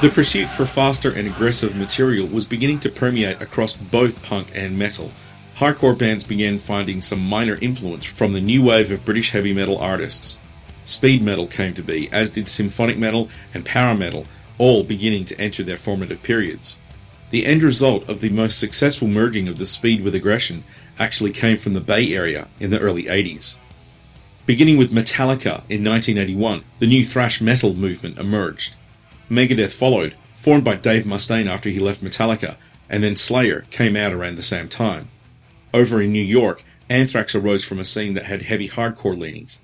The 0.03 0.09
pursuit 0.09 0.49
for 0.49 0.65
faster 0.65 1.13
and 1.13 1.25
aggressive 1.25 1.77
material 1.77 2.27
was 2.27 2.43
beginning 2.43 2.81
to 2.81 2.89
permeate 2.89 3.41
across 3.41 3.71
both 3.71 4.21
punk 4.21 4.51
and 4.53 4.77
metal. 4.77 5.11
Hardcore 5.55 5.97
bands 5.97 6.25
began 6.25 6.59
finding 6.59 7.01
some 7.01 7.21
minor 7.21 7.57
influence 7.61 8.03
from 8.03 8.33
the 8.33 8.41
new 8.41 8.61
wave 8.61 8.91
of 8.91 9.05
British 9.05 9.29
heavy 9.29 9.53
metal 9.53 9.77
artists. 9.77 10.39
Speed 10.83 11.21
metal 11.21 11.47
came 11.47 11.73
to 11.75 11.81
be, 11.81 12.11
as 12.11 12.31
did 12.31 12.49
symphonic 12.49 12.97
metal 12.97 13.29
and 13.53 13.63
power 13.63 13.95
metal, 13.95 14.25
all 14.57 14.83
beginning 14.83 15.23
to 15.23 15.39
enter 15.39 15.63
their 15.63 15.77
formative 15.77 16.21
periods. 16.21 16.77
The 17.29 17.45
end 17.45 17.63
result 17.63 18.09
of 18.09 18.19
the 18.19 18.29
most 18.29 18.59
successful 18.59 19.07
merging 19.07 19.47
of 19.47 19.57
the 19.57 19.65
speed 19.65 20.03
with 20.03 20.15
aggression 20.15 20.65
actually 20.99 21.31
came 21.31 21.55
from 21.55 21.75
the 21.75 21.79
Bay 21.79 22.13
Area 22.13 22.49
in 22.59 22.71
the 22.71 22.79
early 22.79 23.03
80s. 23.03 23.57
Beginning 24.45 24.75
with 24.75 24.91
Metallica 24.91 25.63
in 25.69 25.81
1981, 25.81 26.65
the 26.79 26.87
new 26.87 27.05
thrash 27.05 27.39
metal 27.39 27.73
movement 27.73 28.17
emerged. 28.17 28.75
Megadeth 29.33 29.73
followed, 29.73 30.15
formed 30.35 30.63
by 30.63 30.75
Dave 30.75 31.03
Mustaine 31.03 31.47
after 31.47 31.69
he 31.69 31.79
left 31.79 32.03
Metallica, 32.03 32.55
and 32.89 33.03
then 33.03 33.15
Slayer 33.15 33.65
came 33.71 33.95
out 33.95 34.13
around 34.13 34.35
the 34.35 34.43
same 34.43 34.69
time. 34.69 35.09
Over 35.73 36.01
in 36.01 36.11
New 36.11 36.23
York, 36.23 36.63
Anthrax 36.89 37.33
arose 37.33 37.63
from 37.63 37.79
a 37.79 37.85
scene 37.85 38.13
that 38.13 38.25
had 38.25 38.43
heavy 38.43 38.69
hardcore 38.69 39.17
leanings. 39.17 39.59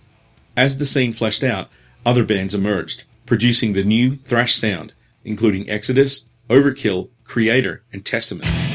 As 0.57 0.77
the 0.77 0.85
scene 0.85 1.13
fleshed 1.13 1.43
out, 1.43 1.69
other 2.05 2.23
bands 2.23 2.53
emerged, 2.53 3.03
producing 3.25 3.73
the 3.73 3.83
new 3.83 4.15
thrash 4.15 4.55
sound, 4.55 4.93
including 5.23 5.69
Exodus, 5.69 6.25
Overkill, 6.49 7.09
Kreator, 7.25 7.81
and 7.93 8.03
Testament. 8.03 8.68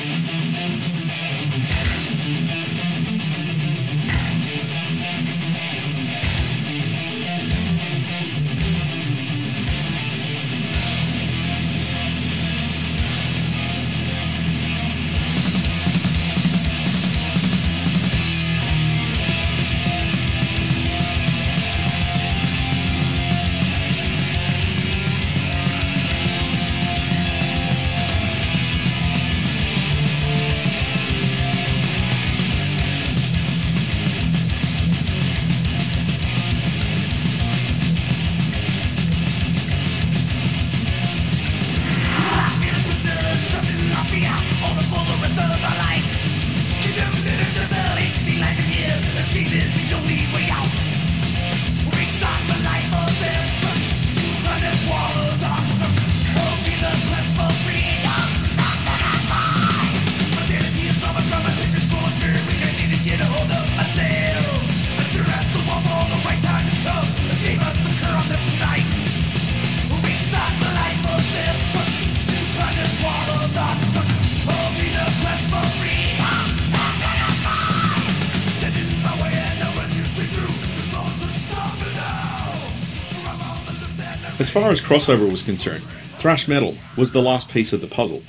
Far 84.54 84.70
as 84.70 84.80
crossover 84.80 85.28
was 85.28 85.42
concerned, 85.42 85.82
thrash 86.20 86.46
metal 86.46 86.76
was 86.96 87.11
the 87.11 87.20
last 87.20 87.50
piece 87.50 87.73
of 87.73 87.80
the 87.80 87.88
puzzle. 87.88 88.23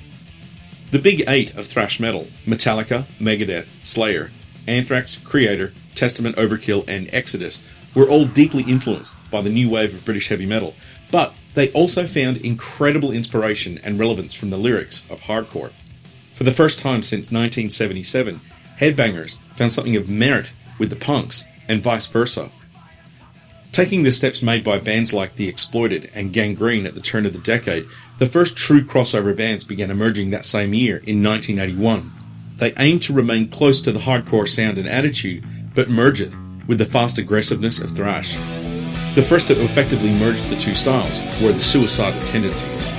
The 0.89 0.97
big 0.97 1.23
eight 1.27 1.53
of 1.53 1.67
thrash 1.67 1.99
metal 1.99 2.25
Metallica, 2.47 3.03
Megadeth, 3.19 3.67
Slayer, 3.85 4.31
Anthrax, 4.67 5.17
Kreator, 5.17 5.71
Testament, 5.93 6.35
Overkill, 6.35 6.83
and 6.87 7.13
Exodus 7.13 7.63
were 7.93 8.09
all 8.09 8.25
deeply 8.25 8.63
influenced 8.63 9.13
by 9.29 9.41
the 9.41 9.51
new 9.51 9.69
wave 9.69 9.93
of 9.93 10.03
British 10.03 10.29
heavy 10.29 10.47
metal, 10.47 10.73
but 11.11 11.35
they 11.53 11.71
also 11.73 12.07
found 12.07 12.37
incredible 12.37 13.11
inspiration 13.11 13.79
and 13.83 13.99
relevance 13.99 14.33
from 14.33 14.49
the 14.49 14.57
lyrics 14.57 15.07
of 15.11 15.21
hardcore. 15.21 15.73
For 16.33 16.43
the 16.43 16.51
first 16.51 16.79
time 16.79 17.03
since 17.03 17.31
1977, 17.31 18.39
Headbangers 18.79 19.37
found 19.55 19.71
something 19.71 19.95
of 19.95 20.09
merit 20.09 20.53
with 20.79 20.89
the 20.89 20.95
punks, 20.95 21.45
and 21.69 21.83
vice 21.83 22.07
versa. 22.07 22.49
Taking 23.75 24.03
the 24.03 24.13
steps 24.13 24.41
made 24.41 24.63
by 24.63 24.79
bands 24.79 25.11
like 25.11 25.35
The 25.35 25.49
Exploited 25.49 26.09
and 26.15 26.31
Gang 26.31 26.55
Green 26.55 26.85
at 26.85 26.95
the 26.95 27.01
turn 27.01 27.25
of 27.25 27.33
the 27.33 27.39
decade, 27.39 27.85
the 28.19 28.25
first 28.25 28.55
true 28.55 28.81
crossover 28.81 29.35
bands 29.35 29.65
began 29.65 29.91
emerging 29.91 30.29
that 30.29 30.45
same 30.45 30.73
year 30.73 31.01
in 31.05 31.21
1981. 31.21 32.09
They 32.55 32.73
aimed 32.77 33.03
to 33.03 33.13
remain 33.13 33.49
close 33.49 33.81
to 33.81 33.91
the 33.91 33.99
hardcore 33.99 34.47
sound 34.47 34.77
and 34.77 34.87
attitude, 34.87 35.43
but 35.75 35.89
merge 35.89 36.21
it 36.21 36.33
with 36.65 36.77
the 36.77 36.85
fast 36.85 37.17
aggressiveness 37.17 37.81
of 37.81 37.91
thrash. 37.91 38.35
The 39.13 39.21
first 39.21 39.49
to 39.49 39.61
effectively 39.61 40.11
merge 40.11 40.41
the 40.43 40.55
two 40.55 40.73
styles 40.73 41.19
were 41.41 41.51
the 41.51 41.59
suicidal 41.59 42.25
tendencies. 42.25 42.93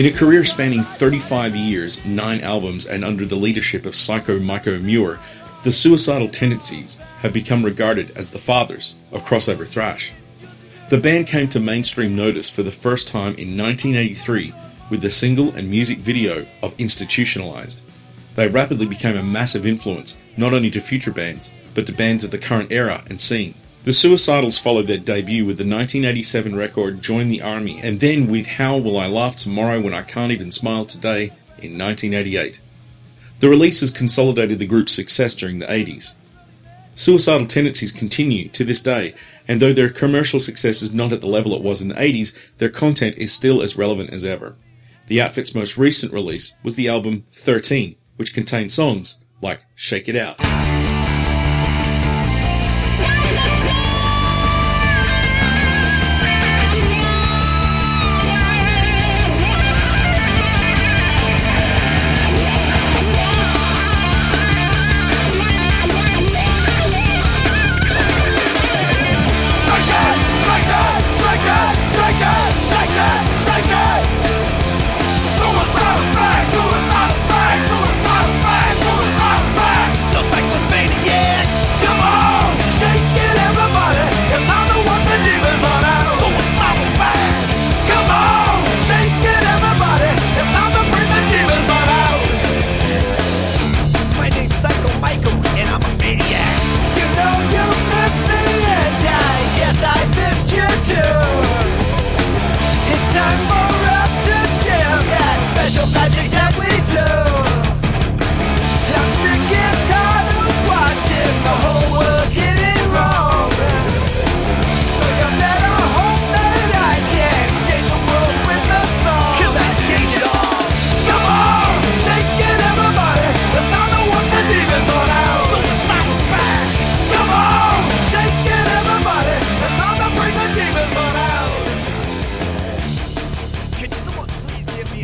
In 0.00 0.06
a 0.06 0.10
career 0.10 0.46
spanning 0.46 0.82
35 0.82 1.54
years, 1.54 2.02
9 2.06 2.40
albums, 2.40 2.86
and 2.86 3.04
under 3.04 3.26
the 3.26 3.36
leadership 3.36 3.84
of 3.84 3.94
Psycho 3.94 4.38
Michael 4.38 4.78
Muir, 4.78 5.20
the 5.62 5.70
Suicidal 5.70 6.30
Tendencies 6.30 6.96
have 7.18 7.34
become 7.34 7.62
regarded 7.62 8.10
as 8.16 8.30
the 8.30 8.38
fathers 8.38 8.96
of 9.12 9.26
crossover 9.26 9.68
thrash. 9.68 10.14
The 10.88 10.96
band 10.96 11.26
came 11.26 11.50
to 11.50 11.60
mainstream 11.60 12.16
notice 12.16 12.48
for 12.48 12.62
the 12.62 12.70
first 12.70 13.08
time 13.08 13.34
in 13.34 13.58
1983 13.58 14.54
with 14.88 15.02
the 15.02 15.10
single 15.10 15.50
and 15.54 15.70
music 15.70 15.98
video 15.98 16.46
of 16.62 16.72
Institutionalized. 16.78 17.82
They 18.36 18.48
rapidly 18.48 18.86
became 18.86 19.18
a 19.18 19.22
massive 19.22 19.66
influence 19.66 20.16
not 20.34 20.54
only 20.54 20.70
to 20.70 20.80
future 20.80 21.12
bands, 21.12 21.52
but 21.74 21.84
to 21.84 21.92
bands 21.92 22.24
of 22.24 22.30
the 22.30 22.38
current 22.38 22.72
era 22.72 23.04
and 23.10 23.20
scene. 23.20 23.54
The 23.82 23.92
Suicidals 23.92 24.60
followed 24.60 24.88
their 24.88 24.98
debut 24.98 25.46
with 25.46 25.56
the 25.56 25.64
1987 25.64 26.54
record 26.54 27.00
Join 27.00 27.28
the 27.28 27.40
Army, 27.40 27.80
and 27.82 27.98
then 27.98 28.26
with 28.26 28.46
How 28.46 28.76
Will 28.76 28.98
I 28.98 29.06
Laugh 29.06 29.36
Tomorrow 29.36 29.80
When 29.80 29.94
I 29.94 30.02
Can't 30.02 30.30
Even 30.30 30.52
Smile 30.52 30.84
Today 30.84 31.32
in 31.56 31.78
1988. 31.78 32.60
The 33.38 33.48
releases 33.48 33.90
consolidated 33.90 34.58
the 34.58 34.66
group's 34.66 34.92
success 34.92 35.34
during 35.34 35.60
the 35.60 35.66
80s. 35.66 36.12
Suicidal 36.94 37.46
tendencies 37.46 37.90
continue 37.90 38.50
to 38.50 38.66
this 38.66 38.82
day, 38.82 39.14
and 39.48 39.62
though 39.62 39.72
their 39.72 39.88
commercial 39.88 40.40
success 40.40 40.82
is 40.82 40.92
not 40.92 41.14
at 41.14 41.22
the 41.22 41.26
level 41.26 41.54
it 41.54 41.62
was 41.62 41.80
in 41.80 41.88
the 41.88 41.94
80s, 41.94 42.36
their 42.58 42.68
content 42.68 43.16
is 43.16 43.32
still 43.32 43.62
as 43.62 43.78
relevant 43.78 44.10
as 44.10 44.26
ever. 44.26 44.56
The 45.06 45.22
outfit's 45.22 45.54
most 45.54 45.78
recent 45.78 46.12
release 46.12 46.54
was 46.62 46.74
the 46.74 46.90
album 46.90 47.24
13, 47.32 47.96
which 48.16 48.34
contained 48.34 48.72
songs 48.72 49.24
like 49.40 49.64
Shake 49.74 50.06
It 50.06 50.16
Out. 50.16 50.59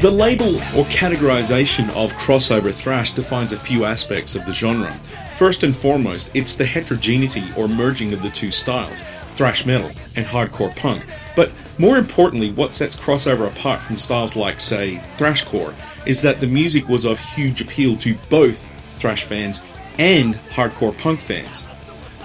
The 0.06 0.12
label 0.12 0.54
or 0.78 0.84
categorization 0.84 1.88
of 1.96 2.12
crossover 2.12 2.72
thrash 2.72 3.10
defines 3.10 3.52
a 3.52 3.58
few 3.58 3.84
aspects 3.84 4.36
of 4.36 4.46
the 4.46 4.52
genre. 4.52 4.92
First 5.36 5.64
and 5.64 5.74
foremost, 5.74 6.30
it's 6.32 6.54
the 6.54 6.64
heterogeneity 6.64 7.42
or 7.56 7.66
merging 7.66 8.12
of 8.12 8.22
the 8.22 8.30
two 8.30 8.52
styles, 8.52 9.02
thrash 9.02 9.66
metal 9.66 9.90
and 10.14 10.24
hardcore 10.24 10.76
punk. 10.76 11.04
But 11.34 11.50
more 11.80 11.98
importantly, 11.98 12.52
what 12.52 12.72
sets 12.72 12.94
crossover 12.94 13.48
apart 13.48 13.82
from 13.82 13.98
styles 13.98 14.36
like, 14.36 14.60
say, 14.60 15.02
thrashcore, 15.16 15.74
is 16.06 16.22
that 16.22 16.38
the 16.38 16.46
music 16.46 16.88
was 16.88 17.04
of 17.04 17.18
huge 17.18 17.60
appeal 17.60 17.96
to 17.96 18.16
both 18.30 18.64
thrash 19.00 19.24
fans, 19.24 19.60
and 19.98 20.36
hardcore 20.50 20.96
punk 20.96 21.18
fans. 21.18 21.66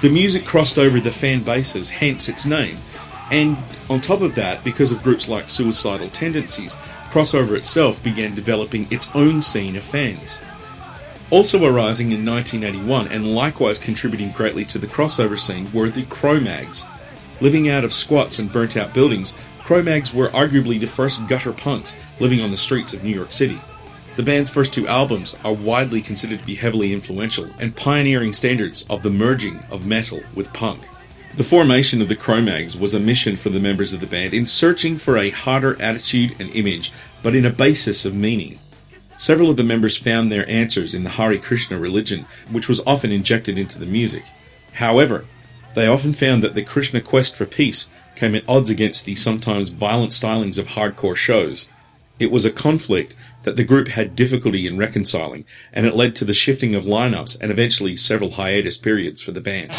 The 0.01 0.09
music 0.11 0.45
crossed 0.45 0.77
over 0.77 0.99
the 0.99 1.11
fan 1.11 1.41
bases, 1.41 1.89
hence 1.89 2.29
its 2.29 2.45
name. 2.45 2.77
And 3.31 3.57
on 3.89 4.01
top 4.01 4.21
of 4.21 4.35
that, 4.35 4.63
because 4.63 4.91
of 4.91 5.01
groups 5.01 5.27
like 5.27 5.49
Suicidal 5.49 6.09
Tendencies, 6.09 6.77
crossover 7.11 7.57
itself 7.57 8.01
began 8.03 8.33
developing 8.33 8.87
its 8.89 9.13
own 9.15 9.41
scene 9.41 9.75
of 9.75 9.83
fans. 9.83 10.41
Also 11.29 11.63
arising 11.65 12.11
in 12.11 12.25
1981 12.25 13.07
and 13.09 13.35
likewise 13.35 13.77
contributing 13.77 14.31
greatly 14.31 14.65
to 14.65 14.77
the 14.77 14.87
crossover 14.87 15.37
scene 15.37 15.71
were 15.73 15.89
the 15.89 16.05
Cro-Mags. 16.05 16.85
Living 17.39 17.69
out 17.69 17.83
of 17.83 17.93
squats 17.93 18.39
and 18.39 18.51
burnt 18.51 18.77
out 18.77 18.93
buildings, 18.93 19.35
Cro-Mags 19.59 20.13
were 20.13 20.29
arguably 20.29 20.79
the 20.79 20.87
first 20.87 21.25
gutter 21.27 21.53
punks 21.53 21.97
living 22.19 22.41
on 22.41 22.51
the 22.51 22.57
streets 22.57 22.93
of 22.93 23.03
New 23.03 23.15
York 23.15 23.31
City. 23.31 23.59
The 24.17 24.23
band's 24.23 24.49
first 24.49 24.73
two 24.73 24.87
albums 24.87 25.37
are 25.45 25.53
widely 25.53 26.01
considered 26.01 26.39
to 26.39 26.45
be 26.45 26.55
heavily 26.55 26.93
influential 26.93 27.49
and 27.59 27.75
pioneering 27.75 28.33
standards 28.33 28.85
of 28.89 29.03
the 29.03 29.09
merging 29.09 29.59
of 29.71 29.85
metal 29.85 30.19
with 30.35 30.51
punk. 30.53 30.81
The 31.33 31.45
formation 31.45 32.01
of 32.01 32.09
the 32.09 32.17
Cro-Mags 32.17 32.77
was 32.77 32.93
a 32.93 32.99
mission 32.99 33.37
for 33.37 33.49
the 33.49 33.59
members 33.61 33.93
of 33.93 34.01
the 34.01 34.05
band 34.05 34.33
in 34.33 34.45
searching 34.45 34.97
for 34.97 35.17
a 35.17 35.29
harder 35.29 35.81
attitude 35.81 36.35
and 36.39 36.53
image, 36.53 36.91
but 37.23 37.33
in 37.33 37.45
a 37.45 37.49
basis 37.49 38.03
of 38.03 38.13
meaning. 38.13 38.59
Several 39.17 39.49
of 39.49 39.55
the 39.55 39.63
members 39.63 39.95
found 39.95 40.29
their 40.29 40.47
answers 40.49 40.93
in 40.93 41.03
the 41.05 41.11
Hare 41.11 41.37
Krishna 41.37 41.79
religion, 41.79 42.25
which 42.51 42.67
was 42.67 42.81
often 42.85 43.13
injected 43.13 43.57
into 43.57 43.79
the 43.79 43.85
music. 43.85 44.25
However, 44.73 45.25
they 45.73 45.87
often 45.87 46.11
found 46.11 46.43
that 46.43 46.53
the 46.53 46.63
Krishna 46.63 46.99
quest 46.99 47.37
for 47.37 47.45
peace 47.45 47.87
came 48.15 48.35
at 48.35 48.47
odds 48.47 48.69
against 48.69 49.05
the 49.05 49.15
sometimes 49.15 49.69
violent 49.69 50.11
stylings 50.11 50.57
of 50.57 50.69
hardcore 50.69 51.15
shows. 51.15 51.69
It 52.19 52.29
was 52.29 52.43
a 52.43 52.51
conflict 52.51 53.15
that 53.43 53.55
the 53.55 53.63
group 53.63 53.87
had 53.87 54.17
difficulty 54.17 54.67
in 54.67 54.77
reconciling, 54.77 55.45
and 55.71 55.87
it 55.87 55.95
led 55.95 56.13
to 56.17 56.25
the 56.25 56.33
shifting 56.33 56.75
of 56.75 56.83
lineups 56.83 57.39
and 57.39 57.51
eventually 57.51 57.95
several 57.95 58.31
hiatus 58.31 58.77
periods 58.77 59.21
for 59.21 59.31
the 59.31 59.39
band. 59.39 59.71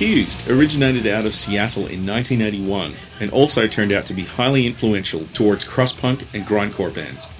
Accused 0.00 0.48
originated 0.48 1.06
out 1.06 1.26
of 1.26 1.34
Seattle 1.34 1.82
in 1.82 2.06
1981 2.06 2.94
and 3.20 3.30
also 3.30 3.66
turned 3.66 3.92
out 3.92 4.06
to 4.06 4.14
be 4.14 4.24
highly 4.24 4.66
influential 4.66 5.26
towards 5.34 5.64
crust 5.64 5.98
punk 5.98 6.24
and 6.32 6.46
grindcore 6.46 6.94
bands. 6.94 7.30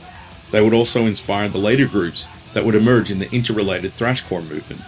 They 0.51 0.61
would 0.61 0.75
also 0.75 1.07
inspire 1.07 1.49
the 1.49 1.57
later 1.57 1.87
groups 1.87 2.27
that 2.53 2.67
would 2.67 2.75
emerge 2.75 3.11
in 3.11 3.19
the 3.19 3.33
interrelated 3.35 3.93
thrashcore 3.93 4.47
movement. 4.47 4.83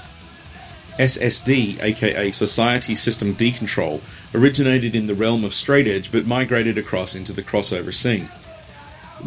SSD, 0.99 1.83
aka 1.83 2.31
Society 2.33 2.95
System 2.95 3.35
Decontrol, 3.35 4.03
originated 4.35 4.95
in 4.95 5.07
the 5.07 5.15
realm 5.15 5.43
of 5.43 5.55
straight 5.55 5.89
edge 5.89 6.13
but 6.13 6.27
migrated 6.27 6.77
across 6.77 7.15
into 7.15 7.33
the 7.33 7.43
crossover 7.43 7.95
scene. 7.95 8.29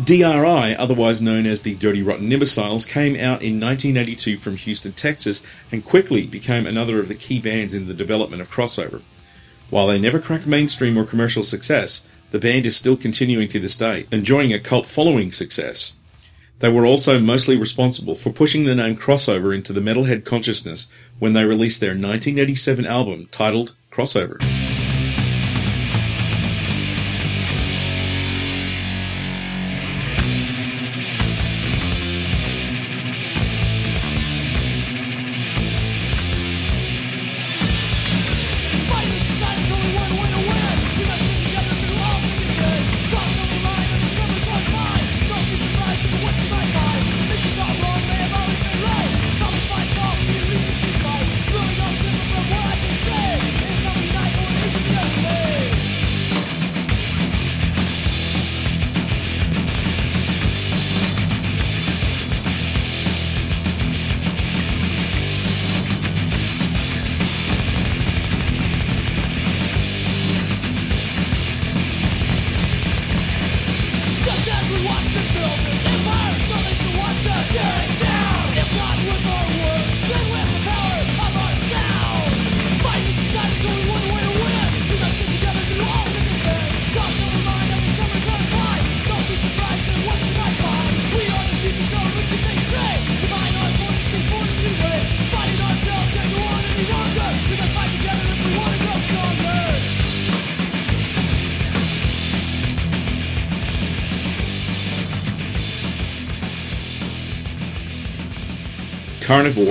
DRI, 0.03 0.75
otherwise 0.75 1.21
known 1.21 1.45
as 1.45 1.61
the 1.61 1.75
Dirty 1.75 2.03
Rotten 2.03 2.29
Imbeciles, 2.29 2.85
came 2.85 3.13
out 3.13 3.41
in 3.41 3.61
1982 3.61 4.37
from 4.37 4.57
Houston, 4.57 4.91
Texas, 4.91 5.41
and 5.71 5.85
quickly 5.85 6.25
became 6.25 6.67
another 6.67 6.99
of 6.99 7.07
the 7.07 7.15
key 7.15 7.39
bands 7.39 7.73
in 7.73 7.87
the 7.87 7.93
development 7.93 8.41
of 8.41 8.51
crossover. 8.51 9.01
While 9.69 9.87
they 9.87 9.97
never 9.97 10.19
cracked 10.19 10.47
mainstream 10.47 10.97
or 10.97 11.05
commercial 11.05 11.43
success, 11.43 12.05
the 12.31 12.39
band 12.39 12.65
is 12.65 12.75
still 12.75 12.97
continuing 12.97 13.47
to 13.49 13.59
this 13.59 13.77
day, 13.77 14.05
enjoying 14.11 14.51
a 14.51 14.59
cult 14.59 14.85
following 14.85 15.31
success. 15.31 15.95
They 16.59 16.69
were 16.69 16.85
also 16.85 17.19
mostly 17.19 17.57
responsible 17.57 18.15
for 18.15 18.31
pushing 18.31 18.65
the 18.65 18.75
name 18.75 18.97
crossover 18.97 19.55
into 19.55 19.71
the 19.71 19.81
metalhead 19.81 20.25
consciousness 20.25 20.89
when 21.19 21.31
they 21.31 21.45
released 21.45 21.79
their 21.79 21.91
1987 21.91 22.85
album 22.85 23.27
titled 23.31 23.75
Crossover. 23.91 24.74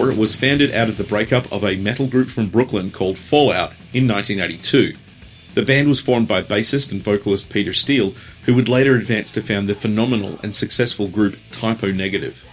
Carnivore 0.05 0.21
was 0.21 0.37
founded 0.37 0.71
out 0.73 0.91
of 0.91 0.99
the 0.99 1.05
breakup 1.05 1.51
of 1.51 1.65
a 1.65 1.77
metal 1.77 2.07
group 2.07 2.29
from 2.29 2.51
Brooklyn 2.51 2.91
called 2.91 3.17
Fallout 3.17 3.71
in 3.95 4.07
1982. 4.07 4.95
The 5.55 5.63
band 5.63 5.89
was 5.89 6.03
formed 6.03 6.29
by 6.29 6.43
bassist 6.43 6.93
and 6.93 7.03
vocalist 7.03 7.49
Peter 7.49 7.73
Steele, 7.73 8.13
who 8.43 8.55
would 8.55 8.69
later 8.69 8.97
advance 8.97 9.33
to 9.33 9.41
found 9.41 9.67
the 9.67 9.75
phenomenal 9.75 10.39
and 10.43 10.55
successful 10.55 11.09
group 11.09 11.39
Type 11.51 11.83
O 11.83 11.91
Negative. 11.91 12.47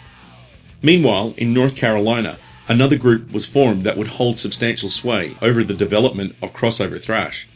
Meanwhile, 0.82 1.34
in 1.36 1.54
North 1.54 1.76
Carolina, 1.76 2.38
another 2.70 2.98
group 2.98 3.34
was 3.34 3.46
formed 3.46 3.84
that 3.84 3.98
would 3.98 4.16
hold 4.16 4.40
substantial 4.40 4.88
sway 4.88 5.36
over 5.42 5.62
the 5.62 5.74
development 5.74 6.38
of 6.42 6.54
crossover 6.54 7.02
thrash. 7.02 7.50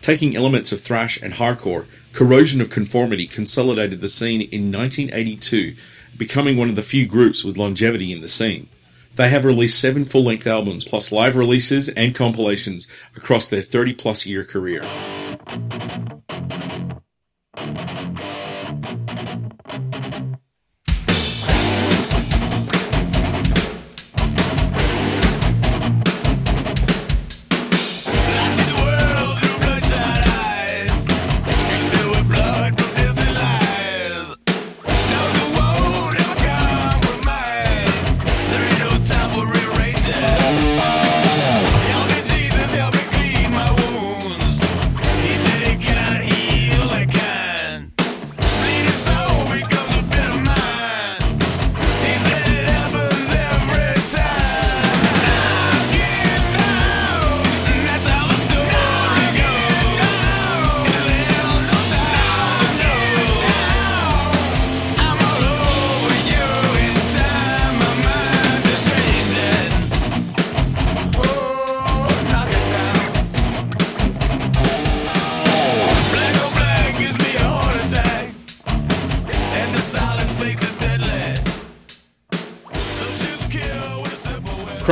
Taking 0.00 0.36
elements 0.36 0.72
of 0.72 0.80
thrash 0.80 1.20
and 1.20 1.34
hardcore, 1.34 1.84
Corrosion 2.14 2.62
of 2.62 2.70
Conformity 2.70 3.26
consolidated 3.26 4.00
the 4.00 4.08
scene 4.08 4.40
in 4.40 4.72
1982 4.72 5.74
becoming 6.16 6.56
one 6.56 6.70
of 6.70 6.76
the 6.76 6.82
few 6.82 7.06
groups 7.06 7.44
with 7.44 7.58
longevity 7.58 8.10
in 8.10 8.22
the 8.22 8.28
scene. 8.28 8.68
They 9.16 9.28
have 9.28 9.44
released 9.44 9.80
seven 9.80 10.04
full 10.04 10.24
length 10.24 10.46
albums, 10.46 10.84
plus 10.84 11.10
live 11.10 11.36
releases 11.36 11.88
and 11.88 12.14
compilations 12.14 12.88
across 13.16 13.48
their 13.48 13.62
30 13.62 13.94
plus 13.94 14.26
year 14.26 14.44
career. 14.44 14.82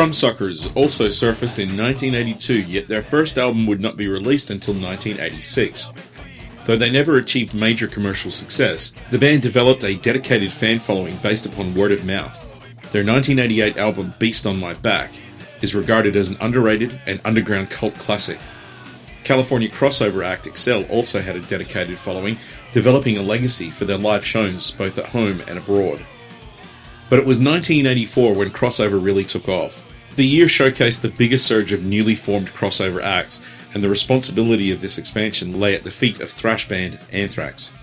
Crumbsuckers 0.07 0.71
also 0.77 1.09
surfaced 1.09 1.59
in 1.59 1.77
1982, 1.77 2.63
yet 2.63 2.87
their 2.87 3.03
first 3.03 3.37
album 3.37 3.67
would 3.67 3.83
not 3.83 3.97
be 3.97 4.07
released 4.07 4.51
until 4.51 4.75
1986. 4.75 5.93
Though 6.65 6.77
they 6.77 6.93
never 6.93 7.17
achieved 7.17 7.55
major 7.55 7.89
commercial 7.89 8.31
success, 8.31 8.95
the 9.11 9.19
band 9.19 9.43
developed 9.43 9.83
a 9.83 9.97
dedicated 9.97 10.53
fan 10.53 10.79
following 10.79 11.17
based 11.25 11.45
upon 11.45 11.75
word 11.75 11.91
of 11.91 12.07
mouth. 12.07 12.41
Their 12.93 13.05
1988 13.05 13.79
album 13.79 14.15
Beast 14.21 14.47
on 14.47 14.61
My 14.61 14.75
Back 14.75 15.11
is 15.61 15.75
regarded 15.75 16.15
as 16.15 16.29
an 16.29 16.37
underrated 16.41 17.01
and 17.09 17.21
underground 17.25 17.71
cult 17.71 17.95
classic. 17.95 18.39
California 19.25 19.69
crossover 19.69 20.25
act 20.25 20.47
Excel 20.47 20.85
also 20.85 21.21
had 21.21 21.35
a 21.35 21.41
dedicated 21.41 21.99
following, 21.99 22.39
developing 22.71 23.19
a 23.19 23.23
legacy 23.23 23.71
for 23.71 23.87
their 23.87 23.99
live 23.99 24.25
shows 24.25 24.71
both 24.71 24.99
at 24.99 25.07
home 25.07 25.43
and 25.49 25.59
abroad. 25.59 25.99
But 27.11 27.19
it 27.19 27.27
was 27.27 27.39
1984 27.39 28.35
when 28.35 28.51
crossover 28.51 29.05
really 29.05 29.25
took 29.25 29.49
off. 29.49 29.83
The 30.17 30.27
year 30.27 30.47
showcased 30.47 31.03
the 31.03 31.11
biggest 31.11 31.45
surge 31.45 31.73
of 31.73 31.85
newly 31.85 32.15
formed 32.15 32.49
crossover 32.55 33.03
acts, 33.03 33.43
and 33.75 33.85
the 33.85 33.91
responsibility 33.91 34.71
of 34.71 34.81
this 34.81 34.97
expansion 34.97 35.61
lay 35.61 35.75
at 35.75 35.85
the 35.85 35.91
feet 35.91 36.23
of 36.23 36.31
thrash 36.31 36.67
band 36.67 36.99
Anthrax. 37.13 37.75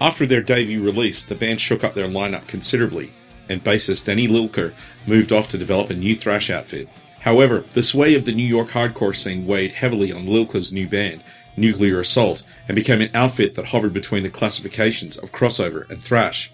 After 0.00 0.24
their 0.24 0.40
debut 0.40 0.82
release, 0.82 1.22
the 1.22 1.34
band 1.34 1.60
shook 1.60 1.84
up 1.84 1.92
their 1.92 2.08
lineup 2.08 2.46
considerably, 2.46 3.12
and 3.50 3.62
bassist 3.62 4.06
Danny 4.06 4.26
Lilker 4.28 4.72
moved 5.06 5.30
off 5.30 5.48
to 5.50 5.58
develop 5.58 5.90
a 5.90 5.94
new 5.94 6.16
thrash 6.16 6.48
outfit. 6.48 6.88
However, 7.20 7.64
the 7.74 7.82
sway 7.82 8.14
of 8.14 8.24
the 8.24 8.32
New 8.32 8.46
York 8.46 8.70
hardcore 8.70 9.14
scene 9.14 9.46
weighed 9.46 9.74
heavily 9.74 10.10
on 10.10 10.26
Lilker's 10.26 10.72
new 10.72 10.88
band, 10.88 11.22
Nuclear 11.58 12.00
Assault, 12.00 12.44
and 12.66 12.74
became 12.74 13.02
an 13.02 13.10
outfit 13.12 13.56
that 13.56 13.66
hovered 13.66 13.92
between 13.92 14.22
the 14.22 14.30
classifications 14.30 15.18
of 15.18 15.32
crossover 15.32 15.88
and 15.90 16.02
thrash. 16.02 16.50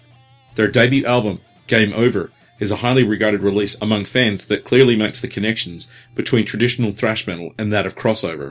Their 0.55 0.67
debut 0.67 1.05
album, 1.05 1.39
Game 1.67 1.93
Over, 1.93 2.31
is 2.59 2.71
a 2.71 2.77
highly 2.77 3.03
regarded 3.03 3.41
release 3.41 3.77
among 3.81 4.05
fans 4.05 4.47
that 4.47 4.63
clearly 4.63 4.95
makes 4.95 5.21
the 5.21 5.27
connections 5.27 5.89
between 6.15 6.45
traditional 6.45 6.91
thrash 6.91 7.25
metal 7.25 7.53
and 7.57 7.71
that 7.71 7.85
of 7.85 7.95
crossover. 7.95 8.49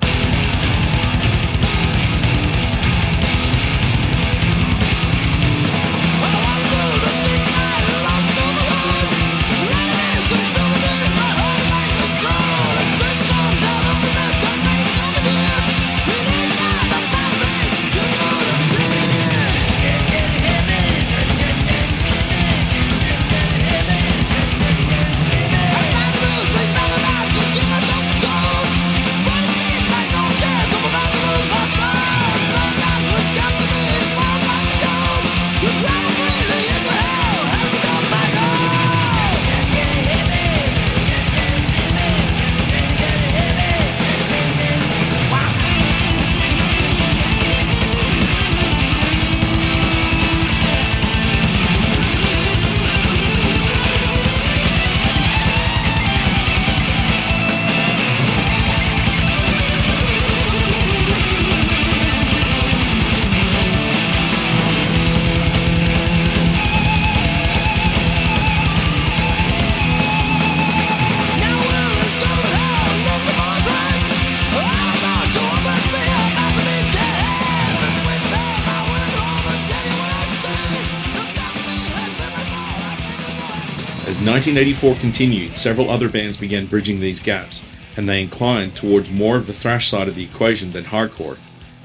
1984 84.49 85.01
continued, 85.03 85.57
several 85.59 85.91
other 85.91 86.09
bands 86.09 86.39
began 86.39 86.65
bridging 86.65 87.01
these 87.01 87.21
gaps, 87.21 87.67
and 87.99 88.09
they 88.09 88.23
inclined 88.23 88.75
towards 88.75 89.11
more 89.11 89.37
of 89.37 89.47
the 89.47 89.53
thrash 89.53 89.91
side 89.91 90.09
of 90.09 90.15
the 90.15 90.25
equation 90.25 90.71
than 90.71 90.85
hardcore. 90.85 91.37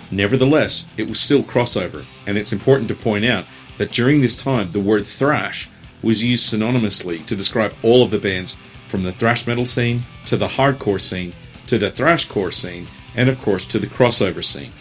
Nevertheless, 0.10 0.88
it 0.96 1.10
was 1.10 1.20
still 1.20 1.44
crossover, 1.44 2.06
and 2.26 2.38
it's 2.38 2.54
important 2.54 2.88
to 2.88 2.96
point 2.96 3.26
out 3.26 3.44
that 3.78 3.92
during 3.92 4.22
this 4.22 4.42
time 4.42 4.72
the 4.72 4.80
word 4.80 5.06
thrash 5.06 5.70
was 6.02 6.24
used 6.24 6.46
synonymously 6.54 7.26
to 7.26 7.36
describe 7.36 7.74
all 7.84 8.02
of 8.02 8.12
the 8.12 8.18
bands 8.18 8.56
from 8.88 9.04
the 9.04 9.12
thrash 9.12 9.46
metal 9.46 9.66
scene 9.66 10.04
to 10.26 10.38
the 10.38 10.48
hardcore 10.48 11.02
scene 11.02 11.34
to 11.68 11.78
the 11.78 11.92
thrashcore 11.92 12.54
scene 12.54 12.88
and 13.14 13.28
of 13.28 13.42
course 13.42 13.68
to 13.68 13.78
the 13.78 13.88
crossover 13.88 14.44
scene. 14.44 14.72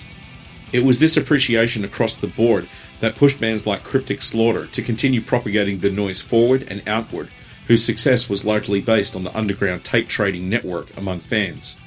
It 0.72 0.84
was 0.84 1.00
this 1.00 1.16
appreciation 1.16 1.84
across 1.84 2.16
the 2.16 2.28
board 2.28 2.68
that 3.00 3.16
pushed 3.16 3.40
bands 3.40 3.66
like 3.66 3.82
Cryptic 3.82 4.22
Slaughter 4.22 4.68
to 4.68 4.82
continue 4.82 5.20
propagating 5.20 5.80
the 5.80 5.90
noise 5.90 6.20
forward 6.20 6.64
and 6.70 6.80
outward, 6.86 7.28
whose 7.66 7.84
success 7.84 8.28
was 8.28 8.44
largely 8.44 8.80
based 8.80 9.14
on 9.14 9.24
the 9.24 9.36
underground 9.36 9.84
tape 9.84 10.08
trading 10.08 10.48
network 10.48 10.96
among 10.96 11.20
fans. 11.20 11.80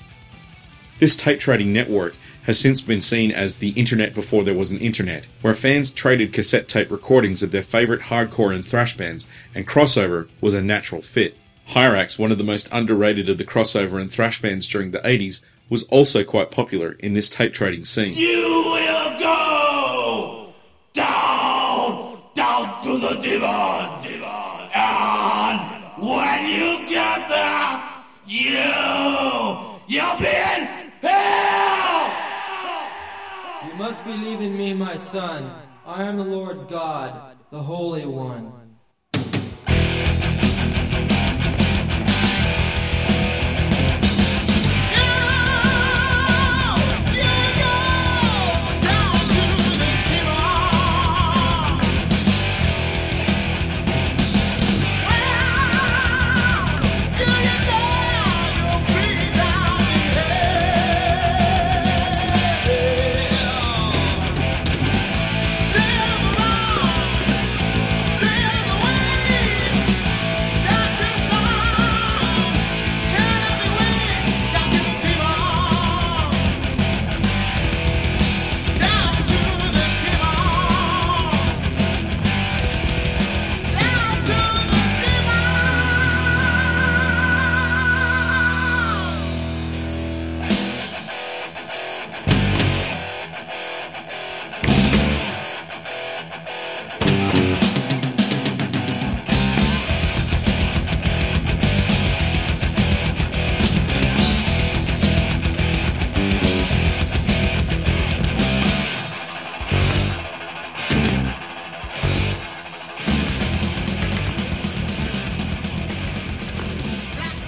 This 0.99 1.17
tape 1.17 1.39
trading 1.39 1.73
network 1.73 2.15
has 2.43 2.59
since 2.59 2.79
been 2.79 3.01
seen 3.01 3.31
as 3.31 3.57
the 3.57 3.71
internet 3.71 4.13
before 4.13 4.43
there 4.43 4.53
was 4.53 4.71
an 4.71 4.77
internet, 4.77 5.25
where 5.41 5.53
fans 5.53 5.91
traded 5.91 6.31
cassette 6.31 6.67
tape 6.67 6.91
recordings 6.91 7.41
of 7.41 7.51
their 7.51 7.63
favourite 7.63 8.03
hardcore 8.03 8.55
and 8.55 8.65
thrash 8.65 8.95
bands, 8.95 9.27
and 9.53 9.67
crossover 9.67 10.29
was 10.41 10.53
a 10.53 10.61
natural 10.61 11.01
fit. 11.01 11.37
Hirax, 11.69 12.19
one 12.19 12.31
of 12.31 12.37
the 12.37 12.43
most 12.43 12.69
underrated 12.71 13.27
of 13.27 13.37
the 13.39 13.43
crossover 13.43 13.99
and 13.99 14.11
thrash 14.11 14.41
bands 14.41 14.67
during 14.67 14.91
the 14.91 14.99
80s, 14.99 15.43
was 15.69 15.83
also 15.85 16.23
quite 16.23 16.51
popular 16.51 16.91
in 16.99 17.13
this 17.13 17.29
tape 17.29 17.53
trading 17.53 17.83
scene. 17.83 18.13
You 18.13 18.63
will 18.65 19.19
go 19.19 20.53
down, 20.93 22.17
down 22.35 22.83
to 22.83 22.97
the 22.99 23.19
demon, 23.19 24.04
you 28.25 28.49
you, 28.49 28.61
you'll. 29.87 30.15
You 33.67 33.75
must 33.75 34.03
believe 34.05 34.41
in 34.41 34.57
me, 34.57 34.73
my 34.73 34.95
son. 34.95 35.51
I 35.85 36.03
am 36.03 36.17
the 36.17 36.23
Lord 36.23 36.67
God, 36.67 37.35
the 37.51 37.61
Holy 37.61 38.05
One. 38.05 38.64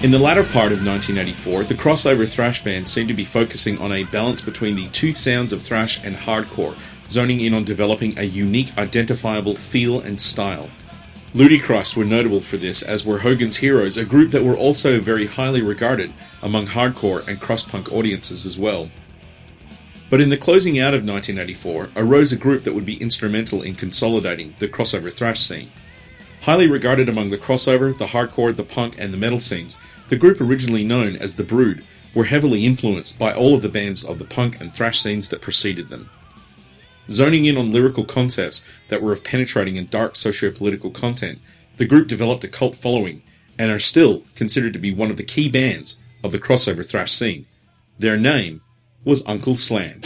In 0.08 0.12
the 0.12 0.18
latter 0.18 0.42
part 0.42 0.72
of 0.72 0.82
1984, 0.82 1.64
the 1.64 1.74
crossover 1.74 2.26
thrash 2.26 2.64
bands 2.64 2.90
seemed 2.90 3.08
to 3.08 3.14
be 3.14 3.26
focusing 3.26 3.76
on 3.76 3.92
a 3.92 4.04
balance 4.04 4.40
between 4.40 4.74
the 4.74 4.88
two 4.88 5.12
sounds 5.12 5.52
of 5.52 5.60
thrash 5.60 6.02
and 6.02 6.16
hardcore, 6.16 6.78
zoning 7.10 7.40
in 7.40 7.52
on 7.52 7.64
developing 7.64 8.18
a 8.18 8.22
unique, 8.22 8.78
identifiable 8.78 9.54
feel 9.54 10.00
and 10.00 10.18
style. 10.18 10.70
Ludichrist 11.34 11.94
were 11.94 12.06
notable 12.06 12.40
for 12.40 12.56
this, 12.56 12.80
as 12.80 13.04
were 13.04 13.18
Hogan's 13.18 13.58
Heroes, 13.58 13.98
a 13.98 14.04
group 14.06 14.30
that 14.30 14.44
were 14.44 14.56
also 14.56 14.98
very 14.98 15.26
highly 15.26 15.60
regarded 15.60 16.14
among 16.42 16.68
hardcore 16.68 17.28
and 17.28 17.38
crust 17.38 17.68
punk 17.68 17.92
audiences 17.92 18.46
as 18.46 18.56
well. 18.56 18.88
But 20.08 20.22
in 20.22 20.30
the 20.30 20.38
closing 20.38 20.78
out 20.78 20.94
of 20.94 21.04
1984 21.04 21.90
arose 21.96 22.32
a 22.32 22.36
group 22.36 22.64
that 22.64 22.74
would 22.74 22.86
be 22.86 22.96
instrumental 22.96 23.60
in 23.60 23.74
consolidating 23.74 24.54
the 24.58 24.68
crossover 24.68 25.12
thrash 25.12 25.40
scene. 25.40 25.70
Highly 26.42 26.66
regarded 26.66 27.10
among 27.10 27.28
the 27.28 27.36
crossover, 27.36 27.98
the 27.98 28.06
hardcore, 28.06 28.56
the 28.56 28.64
punk, 28.64 28.94
and 28.98 29.12
the 29.12 29.18
metal 29.18 29.40
scenes, 29.40 29.76
the 30.08 30.16
group 30.16 30.40
originally 30.40 30.84
known 30.84 31.16
as 31.16 31.34
The 31.34 31.44
Brood 31.44 31.84
were 32.14 32.24
heavily 32.24 32.64
influenced 32.64 33.18
by 33.18 33.32
all 33.32 33.54
of 33.54 33.62
the 33.62 33.68
bands 33.68 34.04
of 34.04 34.18
the 34.18 34.24
punk 34.24 34.60
and 34.60 34.74
thrash 34.74 35.00
scenes 35.00 35.28
that 35.28 35.40
preceded 35.40 35.88
them. 35.88 36.10
Zoning 37.10 37.44
in 37.44 37.56
on 37.56 37.72
lyrical 37.72 38.04
concepts 38.04 38.64
that 38.88 39.00
were 39.00 39.12
of 39.12 39.24
penetrating 39.24 39.78
and 39.78 39.88
dark 39.88 40.16
socio-political 40.16 40.90
content, 40.90 41.38
the 41.76 41.86
group 41.86 42.08
developed 42.08 42.44
a 42.44 42.48
cult 42.48 42.76
following 42.76 43.22
and 43.58 43.70
are 43.70 43.78
still 43.78 44.24
considered 44.34 44.72
to 44.72 44.78
be 44.78 44.92
one 44.92 45.10
of 45.10 45.16
the 45.16 45.22
key 45.22 45.48
bands 45.48 45.98
of 46.22 46.32
the 46.32 46.38
crossover 46.38 46.84
thrash 46.84 47.12
scene. 47.12 47.46
Their 47.98 48.16
name 48.16 48.60
was 49.04 49.26
Uncle 49.26 49.56
Slam. 49.56 50.02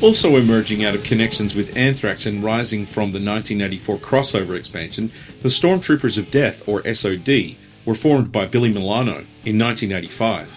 Also 0.00 0.36
emerging 0.36 0.84
out 0.84 0.94
of 0.94 1.02
connections 1.02 1.56
with 1.56 1.76
Anthrax 1.76 2.24
and 2.24 2.44
rising 2.44 2.86
from 2.86 3.10
the 3.10 3.18
1984 3.18 3.98
crossover 3.98 4.56
expansion, 4.56 5.10
the 5.42 5.48
Stormtroopers 5.48 6.16
of 6.16 6.30
Death, 6.30 6.66
or 6.68 6.84
SOD, 6.94 7.56
were 7.84 7.96
formed 7.96 8.30
by 8.30 8.46
Billy 8.46 8.72
Milano 8.72 9.26
in 9.44 9.58
1985. 9.58 10.56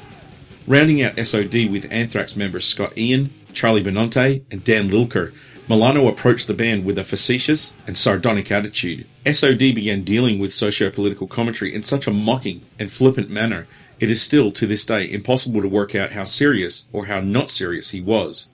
Rounding 0.67 1.01
out 1.01 1.17
SOD 1.17 1.71
with 1.71 1.91
Anthrax 1.91 2.35
members 2.35 2.67
Scott 2.67 2.95
Ian, 2.95 3.33
Charlie 3.51 3.83
Benante, 3.83 4.43
and 4.51 4.63
Dan 4.63 4.89
Lilker, 4.89 5.33
Milano 5.67 6.07
approached 6.07 6.45
the 6.45 6.53
band 6.53 6.85
with 6.85 6.99
a 6.99 7.03
facetious 7.03 7.73
and 7.87 7.97
sardonic 7.97 8.51
attitude. 8.51 9.07
SOD 9.25 9.57
began 9.57 10.03
dealing 10.03 10.37
with 10.37 10.53
socio-political 10.53 11.25
commentary 11.25 11.73
in 11.73 11.81
such 11.81 12.05
a 12.05 12.11
mocking 12.11 12.61
and 12.77 12.91
flippant 12.91 13.31
manner, 13.31 13.67
it 13.99 14.11
is 14.11 14.21
still, 14.21 14.51
to 14.51 14.67
this 14.67 14.85
day, 14.85 15.11
impossible 15.11 15.61
to 15.61 15.67
work 15.67 15.95
out 15.95 16.11
how 16.11 16.25
serious 16.25 16.85
or 16.93 17.07
how 17.07 17.21
not 17.21 17.49
serious 17.49 17.89
he 17.89 18.01
was. 18.01 18.49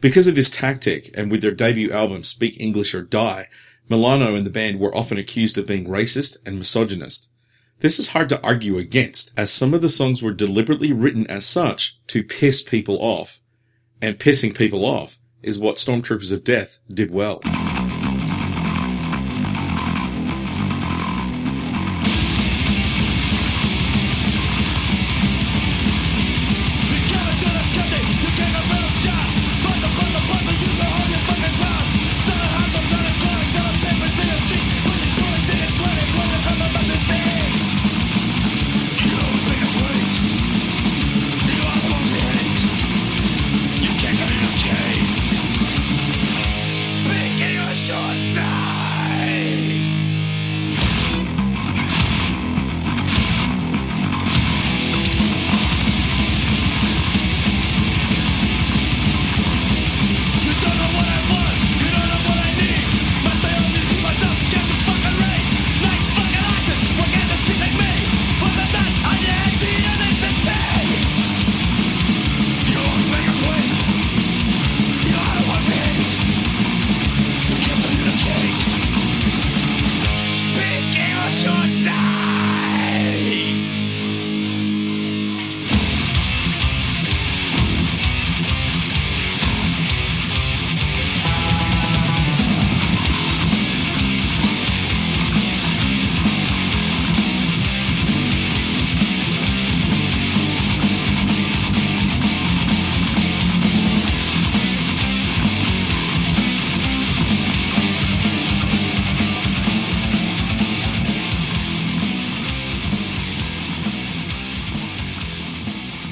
Because 0.00 0.26
of 0.26 0.34
this 0.34 0.50
tactic, 0.50 1.10
and 1.14 1.30
with 1.30 1.42
their 1.42 1.50
debut 1.50 1.92
album 1.92 2.24
Speak 2.24 2.58
English 2.58 2.94
or 2.94 3.02
Die, 3.02 3.48
Milano 3.88 4.34
and 4.34 4.46
the 4.46 4.50
band 4.50 4.80
were 4.80 4.96
often 4.96 5.18
accused 5.18 5.58
of 5.58 5.66
being 5.66 5.86
racist 5.86 6.38
and 6.46 6.58
misogynist. 6.58 7.28
This 7.80 7.98
is 7.98 8.10
hard 8.10 8.28
to 8.30 8.40
argue 8.42 8.78
against, 8.78 9.32
as 9.36 9.50
some 9.50 9.74
of 9.74 9.82
the 9.82 9.88
songs 9.88 10.22
were 10.22 10.32
deliberately 10.32 10.92
written 10.92 11.26
as 11.26 11.44
such 11.44 11.98
to 12.06 12.22
piss 12.22 12.62
people 12.62 12.96
off. 13.00 13.40
And 14.00 14.18
pissing 14.18 14.56
people 14.56 14.84
off 14.84 15.18
is 15.42 15.58
what 15.58 15.76
Stormtroopers 15.76 16.32
of 16.32 16.44
Death 16.44 16.78
did 16.92 17.10
well. 17.10 17.40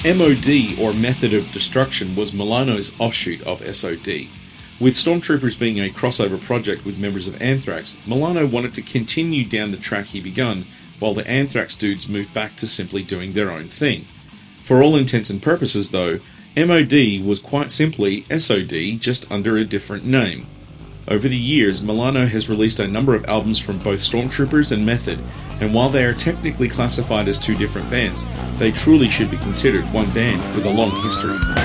MOD, 0.09 0.79
or 0.81 0.95
Method 0.95 1.35
of 1.35 1.53
Destruction, 1.53 2.17
was 2.17 2.33
Milano's 2.33 2.99
offshoot 2.99 3.43
of 3.43 3.61
SOD. 3.61 4.27
With 4.81 4.95
Stormtroopers 4.95 5.59
being 5.59 5.79
a 5.79 5.91
crossover 5.91 6.43
project 6.43 6.87
with 6.87 6.99
members 6.99 7.27
of 7.27 7.43
Anthrax, 7.43 7.99
Milano 8.07 8.47
wanted 8.47 8.73
to 8.73 8.81
continue 8.81 9.45
down 9.45 9.71
the 9.71 9.77
track 9.77 10.07
he 10.07 10.21
begun, 10.23 10.65
while 10.99 11.13
the 11.13 11.29
Anthrax 11.29 11.75
dudes 11.75 12.09
moved 12.09 12.33
back 12.33 12.57
to 12.57 12.67
simply 12.67 13.03
doing 13.03 13.35
their 13.35 13.51
own 13.51 13.65
thing. 13.65 14.07
For 14.63 14.83
all 14.83 14.97
intents 14.97 15.29
and 15.29 15.43
purposes, 15.43 15.91
though, 15.91 16.21
MOD 16.57 17.23
was 17.23 17.39
quite 17.39 17.71
simply 17.71 18.25
SOD, 18.31 18.99
just 19.03 19.31
under 19.31 19.59
a 19.59 19.65
different 19.67 20.07
name. 20.07 20.47
Over 21.11 21.27
the 21.27 21.39
years, 21.39 21.83
Milano 21.83 22.27
has 22.27 22.51
released 22.51 22.81
a 22.81 22.87
number 22.87 23.15
of 23.15 23.25
albums 23.25 23.59
from 23.59 23.79
both 23.79 23.99
Stormtroopers 24.01 24.73
and 24.73 24.85
Method, 24.85 25.19
and 25.59 25.73
while 25.73 25.89
they 25.89 26.05
are 26.05 26.13
technically 26.13 26.69
classified 26.69 27.29
as 27.29 27.39
two 27.39 27.57
different 27.57 27.89
bands, 27.91 28.27
they 28.59 28.71
truly 28.71 29.09
should 29.09 29.31
be 29.31 29.39
considered 29.39 29.91
one 29.91 30.13
band 30.13 30.55
with 30.55 30.67
a 30.67 30.71
long 30.71 30.91
history. 31.03 31.58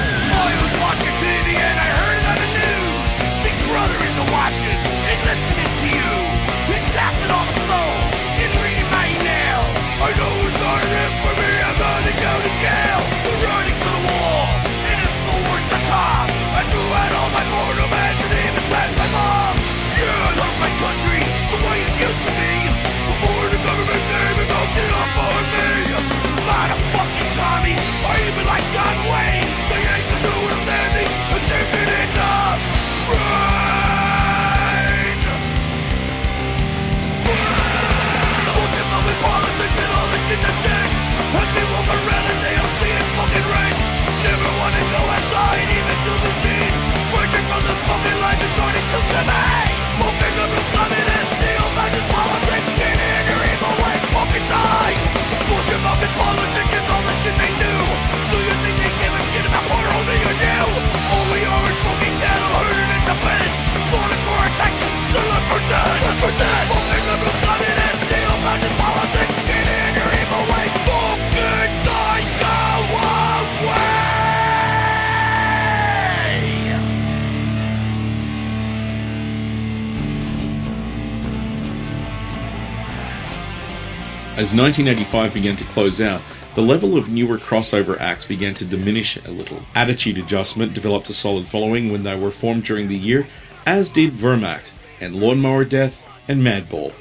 Fucking 47.93 48.19
life 48.25 48.41
is 48.41 48.51
starting 48.57 48.85
to. 48.89 48.97
Moving 50.01 50.35
up 50.41 50.49
your 53.29 53.41
evil 53.53 53.75
ways, 53.85 54.05
die. 54.49 54.97
Bullshit 55.45 55.81
politicians, 56.17 56.87
all 56.89 57.03
the 57.05 57.13
shit 57.21 57.35
they 57.37 57.53
do. 57.61 57.73
Do 58.33 58.37
you 58.41 58.55
think 58.65 58.75
they 58.81 58.93
give 58.97 59.13
a 59.13 59.23
shit 59.29 59.45
about 59.45 59.65
or 60.25 60.37
you? 60.41 60.65
Are 61.13 61.29
is 61.69 61.79
fucking 61.85 62.15
cattle 62.17 62.53
the. 63.13 63.53
Slaughtered 63.89 64.21
for 64.25 64.35
our 64.41 64.51
taxes, 64.57 64.93
for 65.49 65.61
dead. 65.69 65.97
For 66.17 66.33
dead. 66.41 66.82
As 84.43 84.53
1985 84.53 85.33
began 85.33 85.55
to 85.55 85.63
close 85.63 86.01
out, 86.01 86.21
the 86.53 86.61
level 86.61 86.97
of 86.97 87.07
newer 87.07 87.37
crossover 87.37 87.97
acts 87.97 88.27
began 88.27 88.53
to 88.55 88.65
diminish 88.65 89.15
a 89.15 89.31
little. 89.31 89.61
Attitude 89.73 90.17
Adjustment 90.17 90.73
developed 90.73 91.09
a 91.09 91.13
solid 91.13 91.45
following 91.45 91.89
when 91.89 92.03
they 92.03 92.19
were 92.19 92.29
formed 92.29 92.65
during 92.65 92.89
the 92.89 92.97
year, 92.97 93.25
as 93.65 93.87
did 93.87 94.11
Wehrmacht 94.11 94.73
and 94.99 95.15
Lawnmower 95.15 95.63
Death 95.63 96.05
and 96.27 96.43
Madball. 96.43 96.91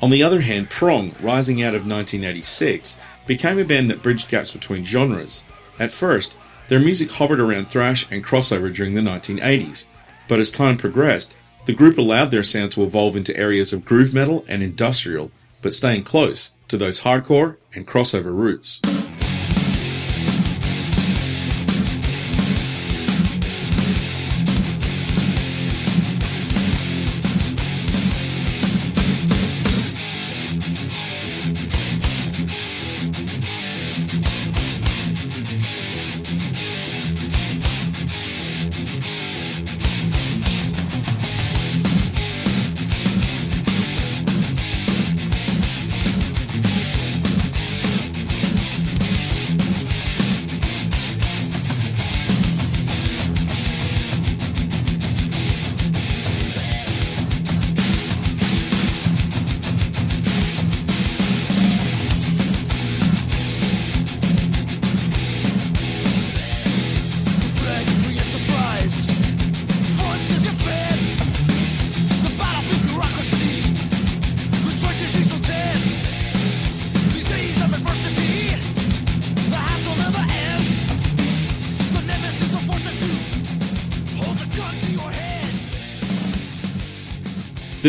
On 0.00 0.08
the 0.08 0.22
other 0.22 0.40
hand, 0.40 0.70
Prong, 0.70 1.14
rising 1.20 1.62
out 1.62 1.74
of 1.74 1.86
1986, 1.86 2.96
became 3.26 3.58
a 3.58 3.64
band 3.66 3.90
that 3.90 4.02
bridged 4.02 4.30
gaps 4.30 4.50
between 4.50 4.82
genres. 4.82 5.44
At 5.78 5.92
first, 5.92 6.34
their 6.68 6.80
music 6.80 7.10
hovered 7.10 7.40
around 7.40 7.68
thrash 7.68 8.10
and 8.10 8.24
crossover 8.24 8.74
during 8.74 8.94
the 8.94 9.02
1980s, 9.02 9.84
but 10.28 10.40
as 10.40 10.50
time 10.50 10.78
progressed, 10.78 11.36
the 11.66 11.74
group 11.74 11.98
allowed 11.98 12.30
their 12.30 12.42
sound 12.42 12.72
to 12.72 12.84
evolve 12.84 13.16
into 13.16 13.36
areas 13.36 13.74
of 13.74 13.84
groove 13.84 14.14
metal 14.14 14.46
and 14.48 14.62
industrial, 14.62 15.30
but 15.60 15.74
staying 15.74 16.04
close 16.04 16.52
to 16.70 16.76
those 16.76 17.00
hardcore 17.00 17.56
and 17.74 17.84
crossover 17.84 18.32
roots. 18.32 18.80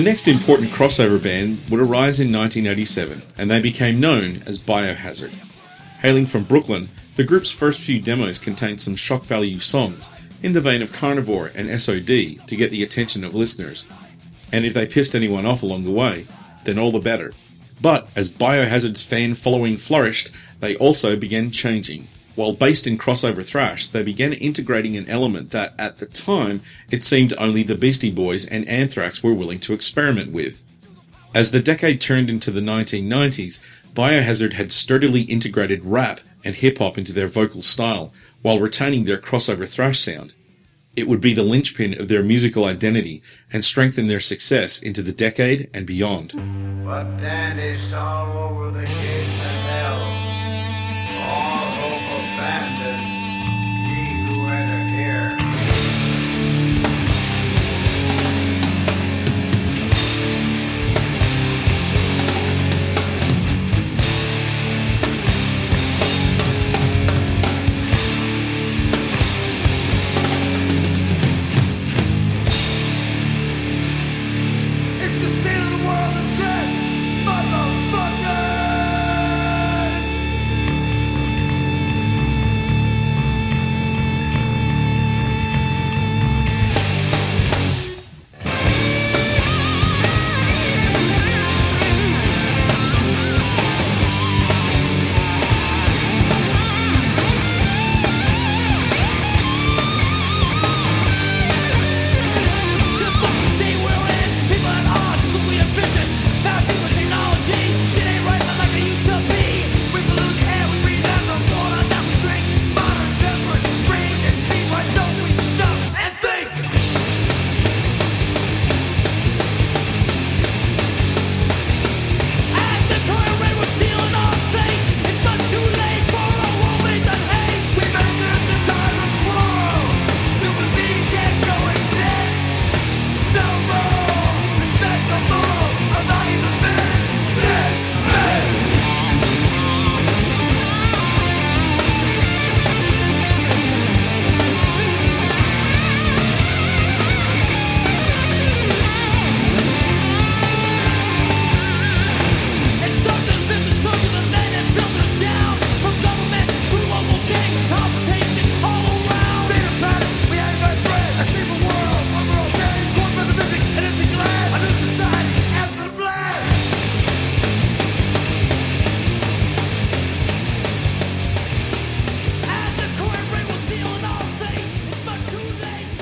The 0.02 0.10
next 0.10 0.28
important 0.28 0.72
crossover 0.72 1.22
band 1.22 1.70
would 1.70 1.80
arise 1.80 2.20
in 2.20 2.34
1987, 2.34 3.22
and 3.38 3.52
they 3.52 3.62
became 3.62 4.00
known 4.00 4.42
as 4.48 4.58
Biohazard. 4.58 5.32
Hailing 6.00 6.26
from 6.26 6.44
Brooklyn, 6.44 6.90
the 7.18 7.24
group's 7.24 7.52
first 7.52 7.80
few 7.80 8.02
demos 8.02 8.40
contained 8.40 8.82
some 8.82 8.96
shock 8.96 9.26
value 9.26 9.60
songs, 9.60 10.10
in 10.42 10.54
the 10.54 10.60
vein 10.60 10.82
of 10.82 10.92
Carnivore 10.92 11.52
and 11.54 11.80
SOD, 11.80 12.08
to 12.48 12.56
get 12.56 12.72
the 12.72 12.82
attention 12.82 13.24
of 13.24 13.36
listeners. 13.36 13.86
And 14.52 14.66
if 14.66 14.74
they 14.74 14.88
pissed 14.88 15.14
anyone 15.14 15.46
off 15.46 15.62
along 15.62 15.84
the 15.84 15.92
way, 15.92 16.26
then 16.64 16.80
all 16.80 16.92
the 16.92 16.98
better. 16.98 17.32
But 17.80 18.10
as 18.16 18.32
Biohazard's 18.32 19.04
fan 19.04 19.36
following 19.36 19.78
flourished, 19.78 20.32
they 20.62 20.76
also 20.78 21.16
began 21.16 21.52
changing. 21.52 22.08
While 22.42 22.54
based 22.54 22.88
in 22.88 22.98
crossover 22.98 23.46
thrash, 23.46 23.86
they 23.86 24.02
began 24.02 24.34
integrating 24.34 24.98
an 24.98 25.08
element 25.08 25.52
that, 25.52 25.76
at 25.78 26.00
the 26.00 26.08
time, 26.08 26.64
it 26.90 27.04
seemed 27.04 27.36
only 27.38 27.62
the 27.62 27.76
Beastie 27.76 28.10
Boys 28.10 28.48
and 28.48 28.68
Anthrax 28.68 29.22
were 29.22 29.32
willing 29.32 29.60
to 29.60 29.74
experiment 29.74 30.32
with. 30.32 30.66
As 31.36 31.52
the 31.52 31.60
decade 31.60 32.02
turned 32.02 32.32
into 32.32 32.50
the 32.50 32.60
1990s, 32.60 33.62
Biohazard 33.94 34.54
had 34.54 34.72
sturdily 34.72 35.22
integrated 35.22 35.86
rap 35.86 36.22
and 36.44 36.56
hip 36.56 36.80
hop 36.80 36.98
into 36.98 37.14
their 37.14 37.28
vocal 37.28 37.62
style, 37.62 38.12
while 38.42 38.60
retaining 38.60 39.06
their 39.06 39.20
crossover 39.20 39.70
thrash 39.70 40.00
sound. 40.00 40.34
It 40.96 41.08
would 41.08 41.22
be 41.22 41.36
the 41.36 41.44
linchpin 41.44 42.02
of 42.02 42.08
their 42.08 42.24
musical 42.24 42.66
identity 42.66 43.22
and 43.54 43.64
strengthen 43.64 44.08
their 44.08 44.20
success 44.20 44.82
into 44.82 45.04
the 45.04 45.14
decade 45.14 45.70
and 45.76 45.86
beyond. 45.86 46.34
World 75.92 76.21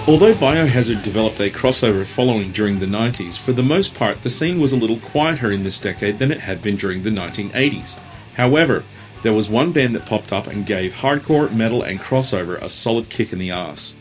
Although 0.09 0.33
Biohazard 0.33 1.03
developed 1.03 1.39
a 1.39 1.51
crossover 1.51 2.03
following 2.03 2.51
during 2.51 2.79
the 2.79 2.87
90s, 2.87 3.37
for 3.37 3.53
the 3.53 3.61
most 3.61 3.93
part 3.93 4.23
the 4.23 4.31
scene 4.31 4.59
was 4.59 4.73
a 4.73 4.75
little 4.75 4.97
quieter 4.97 5.51
in 5.51 5.61
this 5.61 5.79
decade 5.79 6.17
than 6.17 6.31
it 6.31 6.39
had 6.39 6.63
been 6.63 6.77
during 6.77 7.03
the 7.03 7.11
1980s. 7.11 7.99
However, 8.33 8.83
there 9.21 9.33
was 9.33 9.51
one 9.51 9.71
band 9.71 9.93
that 9.93 10.07
popped 10.07 10.33
up 10.33 10.47
and 10.47 10.65
gave 10.65 10.93
hardcore, 10.93 11.53
metal, 11.53 11.83
and 11.83 11.99
crossover 11.99 12.59
a 12.59 12.69
solid 12.69 13.09
kick 13.09 13.31
in 13.31 13.37
the 13.37 13.51
ass. 13.51 13.95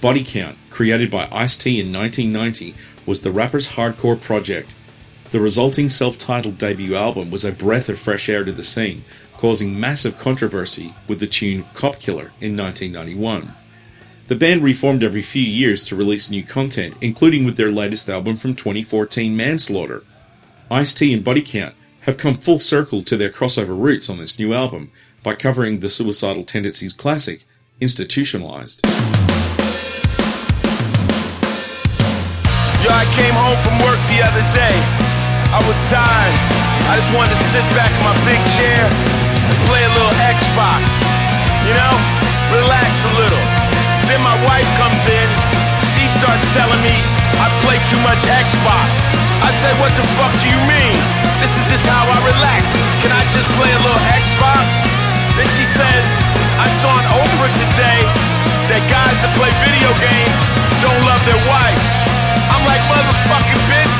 Body 0.00 0.24
Count, 0.24 0.56
created 0.70 1.10
by 1.10 1.28
Ice 1.30 1.58
T 1.58 1.80
in 1.80 1.92
1990, 1.92 2.74
was 3.04 3.20
the 3.20 3.30
rapper's 3.30 3.72
hardcore 3.76 4.18
project. 4.18 4.74
The 5.32 5.40
resulting 5.40 5.90
self 5.90 6.16
titled 6.16 6.56
debut 6.56 6.94
album 6.94 7.30
was 7.30 7.44
a 7.44 7.52
breath 7.52 7.90
of 7.90 7.98
fresh 7.98 8.30
air 8.30 8.42
to 8.42 8.52
the 8.52 8.62
scene, 8.62 9.04
causing 9.34 9.78
massive 9.78 10.18
controversy 10.18 10.94
with 11.06 11.20
the 11.20 11.26
tune 11.26 11.66
Cop 11.74 12.00
Killer 12.00 12.32
in 12.40 12.56
1991. 12.56 13.52
The 14.28 14.34
band 14.34 14.64
reformed 14.64 15.04
every 15.04 15.22
few 15.22 15.42
years 15.42 15.84
to 15.86 15.94
release 15.94 16.28
new 16.28 16.42
content, 16.42 16.96
including 17.00 17.44
with 17.44 17.56
their 17.56 17.70
latest 17.70 18.08
album 18.08 18.36
from 18.36 18.56
2014, 18.56 19.36
Manslaughter. 19.36 20.02
Ice 20.68 20.92
T 20.92 21.14
and 21.14 21.22
Body 21.22 21.42
Count 21.42 21.76
have 22.00 22.16
come 22.16 22.34
full 22.34 22.58
circle 22.58 23.04
to 23.04 23.16
their 23.16 23.30
crossover 23.30 23.78
roots 23.78 24.10
on 24.10 24.18
this 24.18 24.36
new 24.36 24.52
album 24.52 24.90
by 25.22 25.36
covering 25.36 25.78
the 25.78 25.88
Suicidal 25.88 26.42
Tendencies 26.42 26.92
classic, 26.92 27.44
Institutionalized. 27.80 28.84
Yo, 28.84 28.90
I 32.90 33.06
came 33.14 33.34
home 33.38 33.58
from 33.62 33.78
work 33.86 34.02
the 34.10 34.26
other 34.26 34.42
day. 34.50 34.74
I 35.54 35.62
was 35.62 35.78
tired. 35.86 36.34
I 36.90 36.98
just 36.98 37.14
wanted 37.14 37.30
to 37.30 37.42
sit 37.54 37.62
back 37.78 37.94
in 37.94 38.02
my 38.02 38.18
big 38.26 38.42
chair 38.58 38.90
and 38.90 39.54
play 39.70 39.86
a 39.86 39.92
little 39.94 40.10
Xbox. 40.18 40.82
You 41.62 41.78
know, 41.78 41.94
relax 42.50 43.06
a 43.06 43.14
little. 43.22 43.55
Then 44.06 44.22
my 44.22 44.38
wife 44.46 44.68
comes 44.78 45.02
in. 45.10 45.28
She 45.82 46.06
starts 46.06 46.46
telling 46.54 46.78
me 46.86 46.94
I 47.42 47.46
play 47.66 47.78
too 47.90 47.98
much 48.06 48.22
Xbox. 48.22 48.90
I 49.42 49.50
said, 49.62 49.74
what 49.82 49.92
the 49.98 50.06
fuck 50.14 50.30
do 50.38 50.46
you 50.46 50.60
mean? 50.70 50.96
This 51.42 51.52
is 51.58 51.66
just 51.66 51.84
how 51.90 52.06
I 52.06 52.18
relax. 52.22 52.70
Can 53.02 53.10
I 53.10 53.22
just 53.34 53.50
play 53.58 53.68
a 53.68 53.80
little 53.82 54.04
Xbox? 54.14 54.66
Then 55.36 55.48
she 55.52 55.66
says, 55.66 56.06
I 56.56 56.70
saw 56.80 56.88
on 56.96 57.04
Oprah 57.20 57.52
today 57.60 58.00
that 58.72 58.82
guys 58.88 59.16
that 59.20 59.32
play 59.36 59.52
video 59.60 59.90
games 60.00 60.38
don't 60.80 60.96
love 61.04 61.20
their 61.28 61.42
wives. 61.44 61.88
I'm 62.48 62.64
like, 62.64 62.80
motherfucking 62.88 63.62
bitch, 63.68 63.96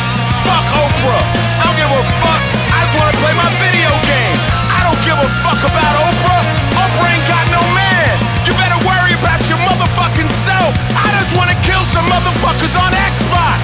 fuck 0.47 0.67
Oprah. 0.87 1.25
I 1.61 1.63
don't 1.69 1.77
give 1.77 1.93
a 1.93 2.05
fuck. 2.25 2.43
I 2.73 2.79
just 2.89 2.95
wanna 2.97 3.17
play 3.21 3.35
my 3.37 3.51
video 3.61 3.91
game. 4.09 4.39
I 4.73 4.81
don't 4.87 5.01
give 5.05 5.19
a 5.19 5.29
fuck 5.45 5.61
about 5.61 5.95
Oprah. 6.09 6.43
Oprah 6.73 7.11
ain't 7.13 7.27
got 7.29 7.36
motherfucking 10.37 10.45
self. 10.45 10.73
I 10.97 11.09
just 11.17 11.37
wanna 11.37 11.57
kill 11.65 11.83
some 11.89 12.05
motherfuckers 12.09 12.77
on 12.77 12.93
Xbox. 12.93 13.59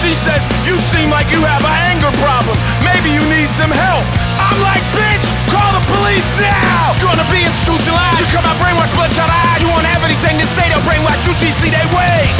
She 0.00 0.12
said, 0.12 0.40
you 0.66 0.76
seem 0.76 1.08
like 1.10 1.30
you 1.30 1.40
have 1.40 1.64
an 1.64 1.76
anger 1.92 2.12
problem. 2.20 2.56
Maybe 2.84 3.10
you 3.14 3.22
need 3.28 3.48
some 3.48 3.70
help. 3.70 4.04
I'm 4.40 4.58
like, 4.60 4.82
bitch, 4.92 5.26
call 5.48 5.70
the 5.72 5.84
police 5.86 6.28
now. 6.40 6.92
Gonna 7.00 7.24
be 7.30 7.44
institutionalized. 7.44 8.20
You 8.20 8.26
come 8.34 8.44
out 8.44 8.58
brainwash, 8.60 8.92
bloodshot 8.92 9.30
eyes. 9.30 9.62
You 9.62 9.68
won't 9.70 9.86
have 9.86 10.04
anything 10.04 10.36
to 10.40 10.46
say, 10.46 10.68
they'll 10.68 10.84
brainwash 10.84 11.24
you, 11.24 11.32
GC, 11.38 11.70
they 11.70 11.86
wait. 11.94 12.32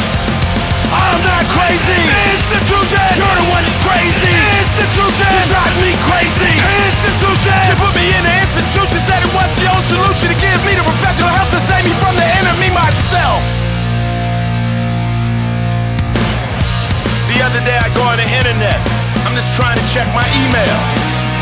I'm 0.85 1.19
not 1.25 1.43
crazy. 1.49 1.97
Institution. 2.37 3.01
You're 3.17 3.37
the 3.41 3.47
one 3.49 3.63
that's 3.65 3.81
crazy. 3.81 4.31
Institution. 4.61 5.25
You 5.25 5.43
drive 5.49 5.75
me 5.81 5.91
crazy. 6.05 6.53
Institution. 6.53 7.57
You 7.73 7.75
put 7.81 7.93
me 7.97 8.05
in 8.05 8.21
the 8.21 8.35
institution. 8.45 8.99
Said 9.01 9.19
it 9.25 9.33
was 9.33 9.49
your 9.59 9.73
own 9.73 9.83
solution 9.83 10.29
to 10.29 10.37
give 10.37 10.59
me 10.63 10.77
the 10.77 10.85
professional 10.85 11.33
help 11.33 11.49
to 11.51 11.59
save 11.59 11.83
me 11.83 11.93
from 11.97 12.13
the 12.15 12.27
enemy 12.37 12.69
myself. 12.69 13.64
The 17.35 17.43
other 17.43 17.59
day 17.67 17.75
I 17.75 17.91
go 17.91 17.99
on 18.07 18.15
the 18.15 18.29
internet. 18.31 18.79
I'm 19.27 19.35
just 19.35 19.51
trying 19.59 19.75
to 19.75 19.85
check 19.91 20.07
my 20.15 20.23
email. 20.39 20.79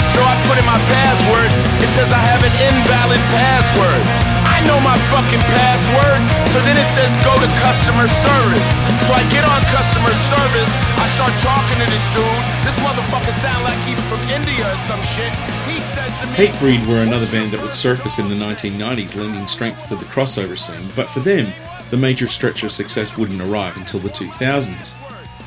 So 0.09 0.25
I 0.25 0.33
put 0.49 0.57
in 0.57 0.65
my 0.65 0.81
password. 0.89 1.53
It 1.85 1.89
says 1.93 2.09
I 2.09 2.17
have 2.17 2.41
an 2.41 2.49
invalid 2.49 3.21
password. 3.33 4.01
I 4.41 4.57
know 4.65 4.81
my 4.81 4.97
fucking 5.13 5.45
password. 5.53 6.21
So 6.49 6.65
then 6.65 6.81
it 6.81 6.89
says 6.97 7.13
go 7.21 7.33
to 7.37 7.49
customer 7.61 8.09
service. 8.09 8.69
So 9.05 9.13
I 9.13 9.21
get 9.29 9.45
on 9.45 9.61
customer 9.69 10.13
service. 10.33 10.73
I 10.97 11.05
start 11.13 11.33
talking 11.45 11.77
to 11.77 11.87
this 11.89 12.05
dude. 12.09 12.41
This 12.65 12.77
motherfucker 12.81 13.33
sound 13.37 13.61
like 13.61 13.77
he 13.85 13.93
from 14.09 14.21
India 14.33 14.65
or 14.65 14.77
some 14.89 15.01
shit. 15.01 15.29
He 15.69 15.77
says 15.77 16.09
to 16.21 16.27
me. 16.33 16.49
Hatebreed 16.49 16.85
were 16.89 17.05
another 17.05 17.29
band 17.29 17.53
that 17.53 17.61
would 17.61 17.77
surface 17.77 18.17
in 18.17 18.29
the 18.29 18.37
1990s, 18.37 19.13
lending 19.13 19.45
strength 19.45 19.87
to 19.89 19.95
the 19.95 20.05
crossover 20.05 20.57
scene, 20.57 20.89
but 20.95 21.05
for 21.05 21.21
them, 21.21 21.53
the 21.89 21.97
major 21.97 22.27
stretch 22.27 22.63
of 22.63 22.71
success 22.71 23.17
wouldn't 23.17 23.41
arrive 23.41 23.77
until 23.77 23.99
the 23.99 24.09
2000s. 24.09 24.97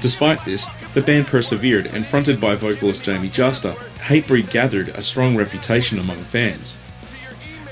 Despite 0.03 0.45
this, 0.45 0.69
the 0.95 1.03
band 1.03 1.27
persevered, 1.27 1.87
and 1.87 2.07
fronted 2.07 2.41
by 2.41 2.55
vocalist 2.55 3.03
Jamey 3.03 3.31
Jasta, 3.31 3.77
Hatebreed 3.99 4.51
gathered 4.51 4.89
a 4.89 5.03
strong 5.03 5.37
reputation 5.37 5.99
among 5.99 6.19
fans. 6.19 6.77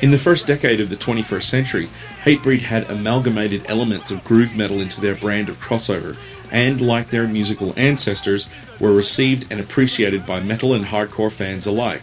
In 0.01 0.11
the 0.11 0.19
first 0.19 0.47
decade 0.47 0.81
of 0.81 0.91
the 0.91 0.97
21st 0.97 1.45
century, 1.45 1.89
Hatebreed 2.25 2.63
had 2.63 2.91
amalgamated 2.91 3.65
elements 3.69 4.11
of 4.11 4.25
groove 4.25 4.57
metal 4.57 4.81
into 4.81 5.01
their 5.01 5.15
brand 5.15 5.49
of 5.49 5.59
crossover, 5.59 6.17
and, 6.51 6.81
like 6.81 7.09
their 7.09 7.29
musical 7.29 7.73
ancestors, 7.77 8.49
were 8.81 8.93
received 8.93 9.47
and 9.51 9.61
appreciated 9.61 10.27
by 10.27 10.41
metal 10.41 10.75
and 10.75 10.87
hardcore 10.87 11.33
fans 11.33 11.67
alike. 11.67 12.03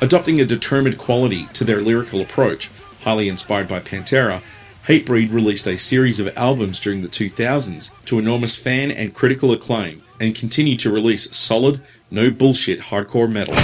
Adopting 0.00 0.40
a 0.40 0.44
determined 0.44 0.98
quality 0.98 1.46
to 1.52 1.64
their 1.64 1.80
lyrical 1.80 2.20
approach, 2.20 2.70
highly 3.02 3.28
inspired 3.28 3.68
by 3.68 3.80
Pantera, 3.80 4.42
Hatebreed 4.86 5.32
released 5.32 5.66
a 5.66 5.78
series 5.78 6.20
of 6.20 6.36
albums 6.36 6.78
during 6.78 7.00
the 7.00 7.08
2000s 7.08 7.90
to 8.04 8.18
enormous 8.18 8.56
fan 8.56 8.90
and 8.90 9.14
critical 9.14 9.50
acclaim, 9.50 10.02
and 10.20 10.34
continue 10.34 10.76
to 10.76 10.92
release 10.92 11.34
solid, 11.34 11.80
no 12.10 12.30
bullshit 12.30 12.80
hardcore 12.80 13.32
metal. 13.32 13.54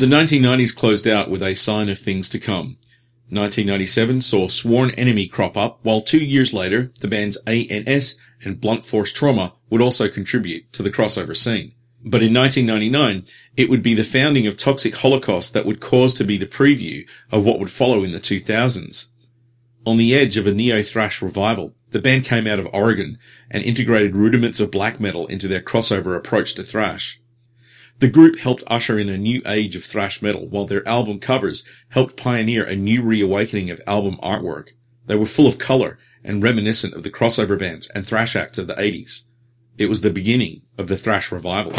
The 0.00 0.06
1990s 0.06 0.76
closed 0.76 1.06
out 1.06 1.30
with 1.30 1.40
a 1.40 1.54
sign 1.54 1.88
of 1.88 1.98
things 1.98 2.28
to 2.30 2.40
come. 2.40 2.78
1997 3.30 4.20
saw 4.22 4.48
Sworn 4.48 4.90
Enemy 4.90 5.28
crop 5.28 5.56
up, 5.56 5.78
while 5.82 6.00
two 6.00 6.22
years 6.22 6.52
later, 6.52 6.92
the 7.00 7.08
bands 7.08 7.38
ANS 7.46 8.16
and 8.44 8.60
Blunt 8.60 8.84
Force 8.84 9.12
Trauma 9.12 9.54
would 9.70 9.80
also 9.80 10.08
contribute 10.08 10.70
to 10.72 10.82
the 10.82 10.90
crossover 10.90 11.36
scene. 11.36 11.72
But 12.04 12.22
in 12.22 12.34
1999, 12.34 13.24
it 13.56 13.70
would 13.70 13.84
be 13.84 13.94
the 13.94 14.02
founding 14.02 14.48
of 14.48 14.56
Toxic 14.56 14.96
Holocaust 14.96 15.54
that 15.54 15.64
would 15.64 15.80
cause 15.80 16.12
to 16.14 16.24
be 16.24 16.36
the 16.36 16.44
preview 16.44 17.08
of 17.30 17.44
what 17.44 17.60
would 17.60 17.70
follow 17.70 18.02
in 18.02 18.10
the 18.10 18.18
2000s. 18.18 19.08
On 19.86 19.96
the 19.96 20.14
edge 20.14 20.36
of 20.36 20.46
a 20.46 20.52
neo-thrash 20.52 21.22
revival, 21.22 21.76
the 21.90 22.00
band 22.00 22.24
came 22.24 22.48
out 22.48 22.58
of 22.58 22.68
Oregon 22.72 23.16
and 23.48 23.62
integrated 23.62 24.16
rudiments 24.16 24.58
of 24.58 24.72
black 24.72 24.98
metal 24.98 25.28
into 25.28 25.46
their 25.46 25.62
crossover 25.62 26.16
approach 26.16 26.54
to 26.56 26.64
thrash. 26.64 27.20
The 28.00 28.08
group 28.08 28.40
helped 28.40 28.64
usher 28.66 28.98
in 28.98 29.08
a 29.08 29.16
new 29.16 29.40
age 29.46 29.76
of 29.76 29.84
thrash 29.84 30.20
metal, 30.20 30.46
while 30.48 30.66
their 30.66 30.86
album 30.86 31.20
covers 31.20 31.64
helped 31.90 32.16
pioneer 32.16 32.64
a 32.64 32.74
new 32.74 33.02
reawakening 33.02 33.70
of 33.70 33.80
album 33.86 34.18
artwork. 34.22 34.70
They 35.06 35.14
were 35.14 35.26
full 35.26 35.46
of 35.46 35.58
color 35.58 35.98
and 36.24 36.42
reminiscent 36.42 36.94
of 36.94 37.02
the 37.04 37.10
crossover 37.10 37.58
bands 37.58 37.88
and 37.90 38.06
thrash 38.06 38.34
acts 38.34 38.58
of 38.58 38.66
the 38.66 38.74
80s. 38.74 39.22
It 39.78 39.86
was 39.86 40.00
the 40.00 40.10
beginning 40.10 40.62
of 40.76 40.88
the 40.88 40.96
thrash 40.96 41.30
revival. 41.30 41.72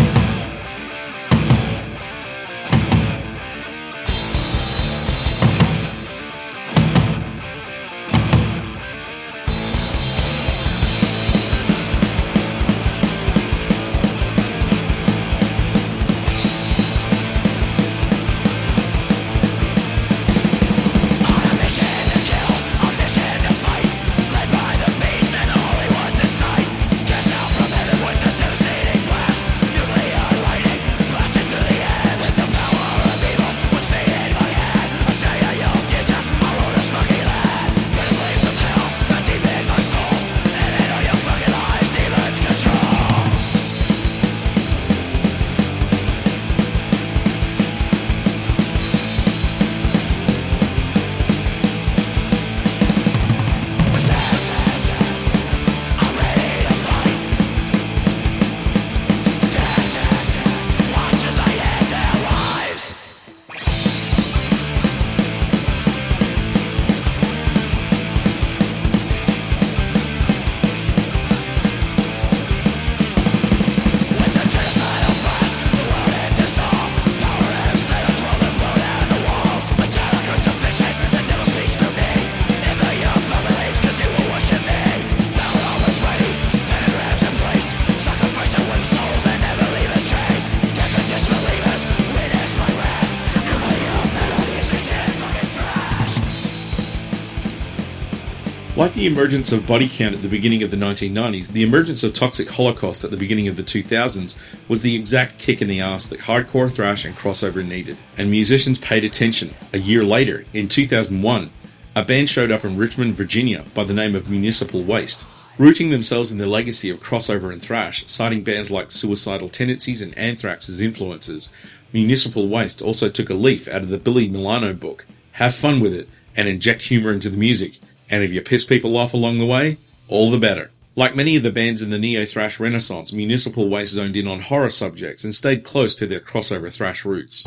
Like 98.78 98.94
the 98.94 99.08
emergence 99.08 99.54
of 99.54 99.66
body 99.66 99.88
count 99.88 100.16
at 100.16 100.22
the 100.22 100.28
beginning 100.28 100.62
of 100.62 100.70
the 100.70 100.76
1990s, 100.76 101.48
the 101.48 101.64
emergence 101.64 102.04
of 102.04 102.14
Toxic 102.14 102.50
Holocaust 102.50 103.06
at 103.06 103.12
the 103.12 103.16
beginning 103.16 103.48
of 103.48 103.56
the 103.56 103.64
2000s 103.64 104.38
was 104.68 104.82
the 104.82 104.98
exact 104.98 105.40
kick 105.40 105.62
in 105.62 105.70
the 105.70 105.80
ass 105.80 106.08
that 106.08 106.20
hardcore 106.22 106.70
thrash 106.70 107.06
and 107.06 107.16
crossover 107.16 107.66
needed, 107.66 107.96
and 108.18 108.30
musicians 108.30 108.78
paid 108.78 109.06
attention. 109.06 109.54
A 109.72 109.78
year 109.78 110.04
later, 110.04 110.44
in 110.52 110.68
2001, 110.68 111.52
a 111.96 112.04
band 112.04 112.30
showed 112.30 112.52
up 112.52 112.66
in 112.66 112.76
Richmond, 112.76 113.14
Virginia 113.14 113.64
by 113.74 113.86
the 113.86 113.94
name 113.94 114.14
of 114.14 114.30
Municipal 114.30 114.84
Waste. 114.84 115.26
Rooting 115.58 115.90
themselves 115.90 116.34
in 116.34 116.38
the 116.38 116.46
legacy 116.46 116.90
of 116.90 117.02
crossover 117.02 117.54
and 117.54 117.62
thrash, 117.62 118.06
citing 118.08 118.44
bands 118.44 118.72
like 118.72 118.92
Suicidal 118.92 119.48
Tendencies 119.48 120.02
and 120.02 120.18
Anthrax 120.18 120.68
as 120.68 120.82
influences, 120.82 121.50
Municipal 121.94 122.50
Waste 122.50 122.82
also 122.82 123.08
took 123.08 123.30
a 123.30 123.36
leaf 123.36 123.70
out 123.70 123.84
of 123.84 123.88
the 123.88 123.98
Billy 123.98 124.28
Milano 124.28 124.74
book. 124.74 125.06
Have 125.34 125.56
fun 125.56 125.80
with 125.80 125.94
it 125.94 126.10
and 126.36 126.50
inject 126.50 126.82
humor 126.82 127.14
into 127.14 127.30
the 127.30 127.38
music. 127.38 127.80
And 128.10 128.24
if 128.24 128.32
you 128.32 128.42
piss 128.42 128.64
people 128.64 128.98
off 128.98 129.14
along 129.14 129.40
the 129.40 129.46
way, 129.46 129.78
all 130.08 130.30
the 130.30 130.38
better. 130.38 130.72
Like 130.96 131.16
many 131.16 131.36
of 131.36 131.44
the 131.44 131.52
bands 131.52 131.82
in 131.82 131.90
the 131.90 131.98
neo 131.98 132.26
thrash 132.26 132.60
renaissance, 132.60 133.12
Municipal 133.12 133.68
Waste 133.68 133.94
zoned 133.94 134.16
in 134.16 134.28
on 134.28 134.42
horror 134.42 134.70
subjects 134.70 135.24
and 135.24 135.36
stayed 135.36 135.64
close 135.64 135.96
to 135.96 136.08
their 136.08 136.22
crossover 136.22 136.72
thrash 136.72 137.04
roots. 137.04 137.44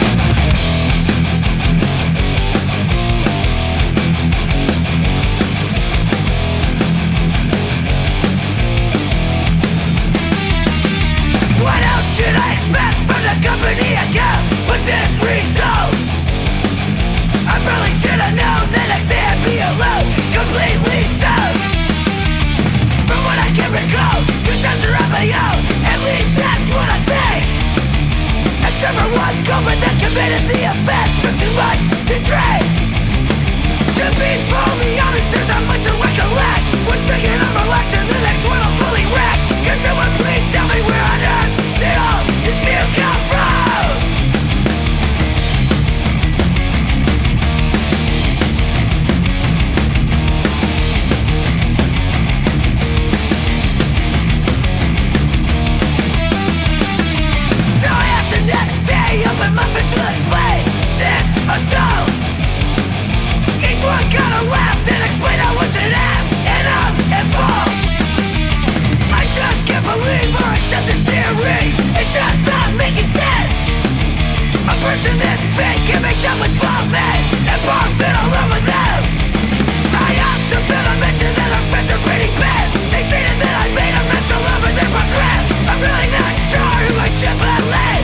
Culprit 29.49 29.81
that 29.81 29.97
committed 29.97 30.45
the 30.45 30.61
offense 30.69 31.25
of 31.25 31.33
too 31.41 31.53
much 31.57 31.81
to 32.13 32.17
drink. 32.21 32.69
To 33.97 34.05
be 34.21 34.31
fully 34.53 35.01
honest, 35.01 35.29
there's 35.33 35.49
not 35.49 35.65
much 35.65 35.89
to 35.89 35.93
recollect. 35.97 36.65
One 36.85 37.01
second 37.09 37.41
I'm 37.41 37.65
relaxed 37.65 37.97
and 37.97 38.18
or 70.69 70.77
accept 70.77 70.87
this 70.87 71.03
theory. 71.05 71.73
It's 71.97 72.12
just 72.12 72.45
not 72.47 72.75
making 72.77 73.09
sense. 73.09 73.57
A 74.69 74.75
person 74.85 75.16
this 75.19 75.41
can 75.89 76.03
make 76.03 76.21
that 76.21 76.37
much. 76.39 76.53
I 79.99 80.12
also 80.29 80.57
feel 80.69 80.85
a 80.85 80.95
mention 81.01 81.33
that 81.35 81.51
our 81.57 81.64
friends 81.73 81.91
are 81.93 82.03
pretty 82.05 82.31
best. 82.37 82.75
They 82.93 83.03
stated 83.09 83.39
that 83.41 83.55
I 83.64 83.66
made 83.73 83.95
a 83.97 84.03
mess 84.12 84.29
all 84.29 84.45
over 84.45 84.73
their 84.77 84.91
progress. 84.93 85.45
I'm 85.73 85.81
really 85.81 86.11
not 86.12 86.35
sure 86.53 86.73
who 86.85 87.01
I. 87.01 87.98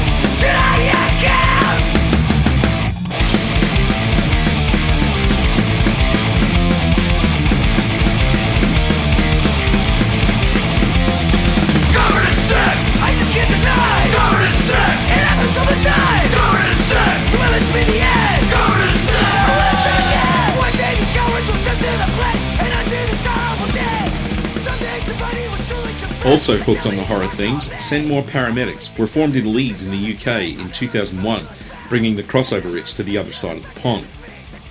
Also 26.25 26.57
hooked 26.57 26.87
on 26.87 26.97
the 26.97 27.05
horror 27.05 27.27
themes, 27.27 27.71
Send 27.83 28.09
More 28.09 28.23
Paramedics 28.23 28.99
were 28.99 29.07
formed 29.07 29.37
in 29.37 29.55
Leeds 29.55 29.85
in 29.85 29.91
the 29.91 30.15
UK 30.15 30.59
in 30.59 30.71
2001, 30.71 31.47
bringing 31.91 32.17
the 32.17 32.23
crossover 32.23 32.79
itch 32.79 32.95
to 32.95 33.03
the 33.03 33.19
other 33.19 33.33
side 33.33 33.59
of 33.59 33.63
the 33.63 33.81
pond. 33.81 34.07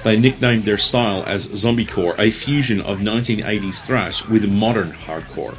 They 0.03 0.19
nicknamed 0.19 0.63
their 0.63 0.79
style 0.79 1.23
as 1.27 1.47
Zombiecore, 1.49 2.17
a 2.17 2.31
fusion 2.31 2.81
of 2.81 2.99
1980s 2.99 3.85
thrash 3.85 4.27
with 4.27 4.51
modern 4.51 4.93
hardcore. 4.93 5.55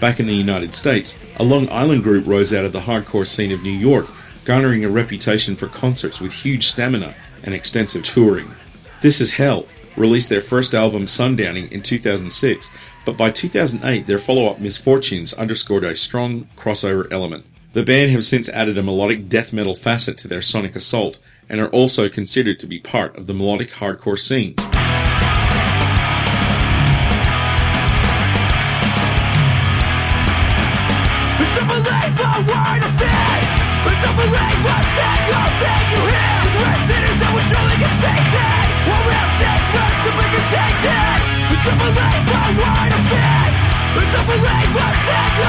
Back 0.00 0.18
in 0.18 0.26
the 0.26 0.34
United 0.34 0.74
States, 0.74 1.18
a 1.36 1.44
Long 1.44 1.68
Island 1.70 2.02
group 2.02 2.26
rose 2.26 2.54
out 2.54 2.64
of 2.64 2.72
the 2.72 2.80
hardcore 2.80 3.26
scene 3.26 3.52
of 3.52 3.62
New 3.62 3.70
York, 3.70 4.06
garnering 4.46 4.82
a 4.82 4.88
reputation 4.88 5.56
for 5.56 5.66
concerts 5.66 6.22
with 6.22 6.32
huge 6.32 6.68
stamina 6.68 7.14
and 7.42 7.54
extensive 7.54 8.02
touring. 8.02 8.50
This 9.02 9.20
Is 9.20 9.34
Hell 9.34 9.68
released 9.94 10.30
their 10.30 10.40
first 10.40 10.74
album 10.74 11.04
Sundowning 11.04 11.70
in 11.70 11.82
2006, 11.82 12.70
but 13.06 13.16
by 13.16 13.30
2008 13.30 14.06
their 14.06 14.18
follow-up 14.18 14.58
Misfortunes 14.58 15.32
underscored 15.32 15.84
a 15.84 15.94
strong 15.94 16.48
crossover 16.56 17.10
element. 17.10 17.46
The 17.72 17.84
band 17.84 18.10
have 18.10 18.24
since 18.24 18.48
added 18.50 18.76
a 18.76 18.82
melodic 18.82 19.28
death 19.28 19.52
metal 19.52 19.74
facet 19.74 20.18
to 20.18 20.28
their 20.28 20.42
sonic 20.42 20.76
assault 20.76 21.18
and 21.48 21.60
are 21.60 21.68
also 21.68 22.08
considered 22.08 22.58
to 22.60 22.66
be 22.66 22.80
part 22.80 23.16
of 23.16 23.26
the 23.26 23.34
melodic 23.34 23.70
hardcore 23.70 24.18
scene. 24.18 24.56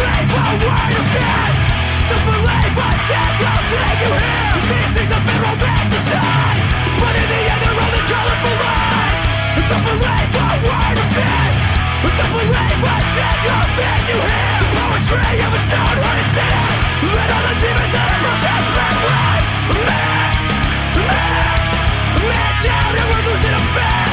believe 0.00 0.32
a 0.32 0.56
word 0.64 0.92
of 0.96 1.06
this 1.12 1.56
believe 2.24 2.76
I 2.80 2.94
you 4.00 4.12
these 4.70 4.90
things 4.96 5.10
But 7.00 7.14
in 7.20 7.26
the 7.28 7.40
end 7.52 7.60
they're 7.60 7.80
only 7.84 8.02
colorful 8.08 8.56
lies 8.64 9.20
believe 9.84 10.32
a 10.40 10.56
word 10.64 10.98
of 11.04 11.08
this 11.20 11.56
believe 12.32 12.78
you 14.08 14.20
The 14.60 14.66
poetry 14.72 15.36
of 15.44 15.52
a 15.52 15.60
Let 17.12 17.28
all 17.34 17.44
the 17.44 17.54
demons 17.60 17.92
back 17.92 18.96
right 19.04 19.44
Man, 19.84 20.32
man, 21.04 21.60
man 22.24 22.54
down 22.64 22.90
we're 23.10 23.24
losing 23.28 23.52
them 23.52 23.66
fast 23.76 24.09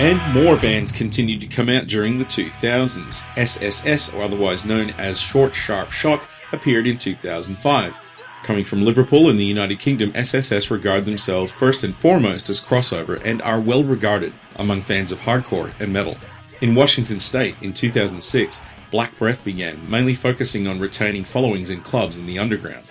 And 0.00 0.32
more 0.32 0.56
bands 0.56 0.92
continued 0.92 1.42
to 1.42 1.46
come 1.46 1.68
out 1.68 1.86
during 1.86 2.16
the 2.16 2.24
2000s. 2.24 3.22
SSS, 3.36 4.14
or 4.14 4.22
otherwise 4.22 4.64
known 4.64 4.94
as 4.96 5.20
Short 5.20 5.54
Sharp 5.54 5.92
Shock, 5.92 6.26
appeared 6.52 6.86
in 6.86 6.96
2005. 6.96 7.94
Coming 8.42 8.64
from 8.64 8.82
Liverpool 8.82 9.28
in 9.28 9.36
the 9.36 9.44
United 9.44 9.78
Kingdom, 9.78 10.10
SSS 10.14 10.70
regard 10.70 11.04
themselves 11.04 11.52
first 11.52 11.84
and 11.84 11.94
foremost 11.94 12.48
as 12.48 12.64
crossover 12.64 13.20
and 13.26 13.42
are 13.42 13.60
well 13.60 13.84
regarded 13.84 14.32
among 14.56 14.80
fans 14.80 15.12
of 15.12 15.20
hardcore 15.20 15.78
and 15.78 15.92
metal. 15.92 16.16
In 16.62 16.74
Washington 16.74 17.20
state 17.20 17.56
in 17.60 17.74
2006, 17.74 18.62
Black 18.90 19.14
Breath 19.18 19.44
began, 19.44 19.78
mainly 19.90 20.14
focusing 20.14 20.66
on 20.66 20.80
retaining 20.80 21.24
followings 21.24 21.68
in 21.68 21.82
clubs 21.82 22.16
in 22.16 22.24
the 22.24 22.38
underground. 22.38 22.86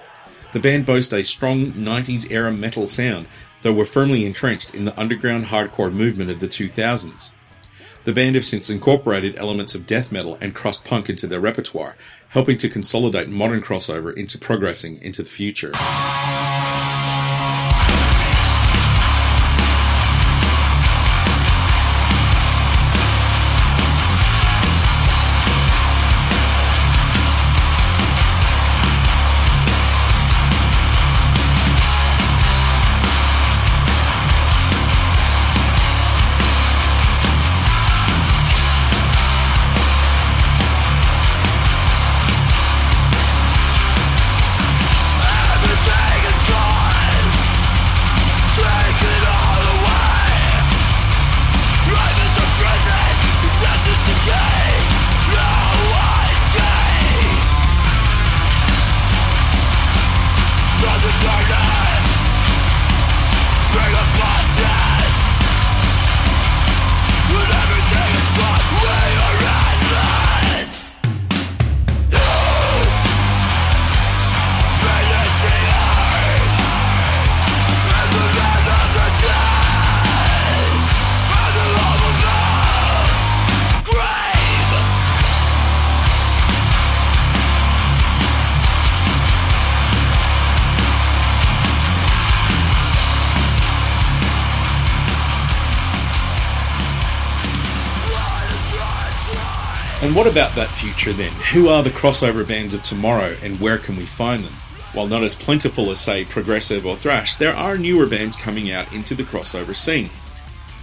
The 0.53 0.59
band 0.59 0.85
boasts 0.85 1.11
a 1.11 1.23
strong 1.23 1.71
90s 1.71 2.31
era 2.31 2.51
metal 2.51 2.87
sound, 2.87 3.25
though 3.61 3.73
were 3.73 3.85
firmly 3.85 4.25
entrenched 4.25 4.73
in 4.73 4.85
the 4.85 4.99
underground 4.99 5.45
hardcore 5.45 5.91
movement 5.91 6.29
of 6.29 6.39
the 6.39 6.47
2000s. 6.47 7.33
The 8.05 8.13
band 8.13 8.35
have 8.35 8.45
since 8.45 8.69
incorporated 8.69 9.35
elements 9.37 9.75
of 9.75 9.85
death 9.85 10.11
metal 10.11 10.37
and 10.39 10.55
crust 10.55 10.85
punk 10.85 11.09
into 11.09 11.27
their 11.27 11.39
repertoire, 11.39 11.95
helping 12.29 12.57
to 12.59 12.69
consolidate 12.69 13.29
modern 13.29 13.61
crossover 13.61 14.15
into 14.15 14.37
progressing 14.37 15.01
into 15.01 15.21
the 15.21 15.29
future. 15.29 15.71
And 100.09 100.15
what 100.15 100.25
about 100.25 100.55
that 100.55 100.71
future 100.71 101.13
then? 101.13 101.31
Who 101.53 101.69
are 101.69 101.83
the 101.83 101.91
crossover 101.91 102.45
bands 102.45 102.73
of 102.73 102.81
tomorrow 102.81 103.37
and 103.43 103.61
where 103.61 103.77
can 103.77 103.95
we 103.95 104.07
find 104.07 104.43
them? 104.43 104.55
While 104.93 105.05
not 105.05 105.21
as 105.21 105.35
plentiful 105.35 105.91
as, 105.91 105.99
say, 105.99 106.25
progressive 106.25 106.83
or 106.83 106.95
thrash, 106.95 107.35
there 107.35 107.53
are 107.53 107.77
newer 107.77 108.07
bands 108.07 108.35
coming 108.35 108.71
out 108.71 108.91
into 108.91 109.13
the 109.13 109.21
crossover 109.21 109.75
scene. 109.75 110.09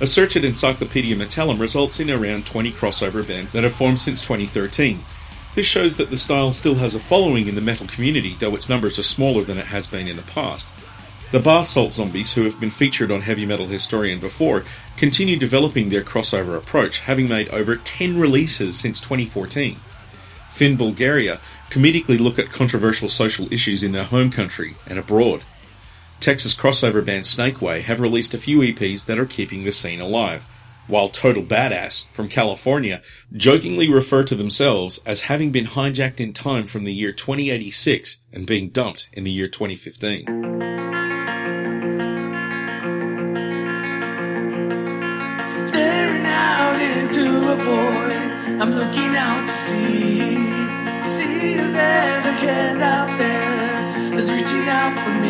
A 0.01 0.07
search 0.07 0.37
at 0.37 0.45
Encyclopedia 0.45 1.17
Metallum 1.17 1.59
results 1.59 1.99
in 1.99 2.09
around 2.09 2.47
20 2.47 2.71
crossover 2.71 3.27
bands 3.27 3.53
that 3.53 3.65
have 3.65 3.75
formed 3.75 3.99
since 3.99 4.21
2013. 4.21 5.01
This 5.57 5.67
shows 5.67 5.97
that 5.97 6.11
the 6.11 6.17
style 6.17 6.53
still 6.53 6.77
has 6.77 6.95
a 6.95 7.01
following 7.01 7.49
in 7.49 7.57
the 7.57 7.61
metal 7.61 7.89
community, 7.89 8.37
though 8.39 8.55
its 8.55 8.69
numbers 8.69 8.97
are 8.97 9.03
smaller 9.03 9.43
than 9.43 9.59
it 9.59 9.67
has 9.67 9.89
been 9.89 10.07
in 10.07 10.15
the 10.15 10.23
past. 10.23 10.69
The 11.33 11.41
Bath 11.41 11.67
Salt 11.67 11.93
Zombies, 11.93 12.35
who 12.35 12.45
have 12.45 12.61
been 12.61 12.71
featured 12.71 13.11
on 13.11 13.23
Heavy 13.23 13.45
Metal 13.45 13.67
Historian 13.67 14.21
before, 14.21 14.65
continue 14.97 15.37
developing 15.37 15.89
their 15.89 16.05
crossover 16.05 16.57
approach, 16.57 17.01
having 17.01 17.27
made 17.27 17.49
over 17.49 17.75
10 17.75 18.17
releases 18.17 18.79
since 18.79 19.01
2014. 19.01 19.77
Finn 20.51 20.77
Bulgaria 20.77 21.41
comedically 21.69 22.21
look 22.21 22.39
at 22.39 22.53
controversial 22.53 23.09
social 23.09 23.53
issues 23.53 23.83
in 23.83 23.91
their 23.91 24.05
home 24.05 24.31
country 24.31 24.77
and 24.87 25.01
abroad. 25.01 25.43
Texas 26.21 26.55
crossover 26.55 27.05
band 27.05 27.25
Snakeway 27.25 27.83
have 27.83 27.99
released 27.99 28.33
a 28.33 28.39
few 28.39 28.61
EPs 28.61 29.07
that 29.07 29.19
are 29.19 29.27
keeping 29.27 29.65
the 29.65 29.73
scene 29.73 30.01
alive, 30.01 30.47
while 30.87 31.09
Total 31.09 31.43
Badass 31.43 32.07
from 32.11 32.29
California 32.29 33.03
jokingly 33.37 33.93
refer 33.93 34.23
to 34.23 34.37
themselves 34.37 35.01
as 35.05 35.23
having 35.23 35.51
been 35.51 35.67
hijacked 35.67 36.21
in 36.21 36.33
time 36.33 36.67
from 36.67 36.85
the 36.85 36.95
year 36.95 37.11
2086 37.11 38.21
and 38.33 38.47
being 38.47 38.69
dumped 38.69 39.09
in 39.13 39.25
the 39.25 39.33
year 39.33 39.49
2015. 39.49 40.96
Into 47.07 47.53
a 47.53 47.57
void, 47.57 48.61
I'm 48.61 48.71
looking 48.71 49.15
out 49.15 49.47
to 49.47 49.53
see, 49.53 50.35
to 51.05 51.11
see 51.11 51.55
if 51.55 51.73
there's 51.73 52.27
a 52.27 52.33
hand 52.33 52.83
out 52.83 53.17
there 53.17 54.11
that's 54.17 54.31
reaching 54.33 54.69
out 54.69 54.93
for 55.05 55.13
me. 55.21 55.26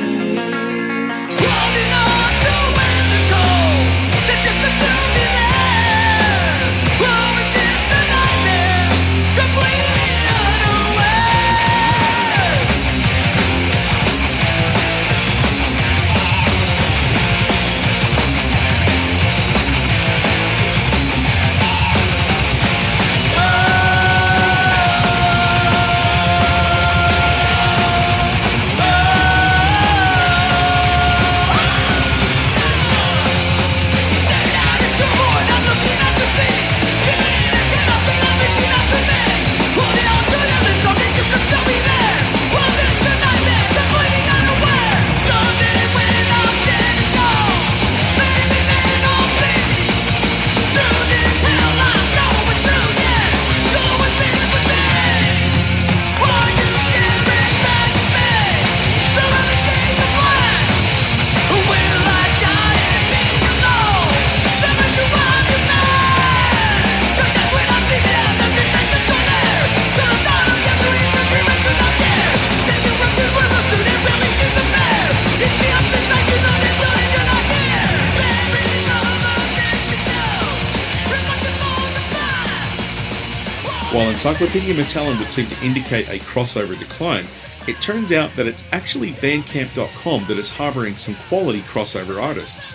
Encyclopedia 84.16 84.72
Metallum 84.72 85.18
would 85.18 85.30
seem 85.30 85.46
to 85.46 85.62
indicate 85.62 86.08
a 86.08 86.24
crossover 86.24 86.76
decline, 86.78 87.26
it 87.68 87.78
turns 87.82 88.12
out 88.12 88.34
that 88.34 88.46
it's 88.46 88.66
actually 88.72 89.12
Bandcamp.com 89.12 90.24
that 90.24 90.38
is 90.38 90.50
harboring 90.50 90.96
some 90.96 91.14
quality 91.28 91.60
crossover 91.60 92.18
artists. 92.20 92.74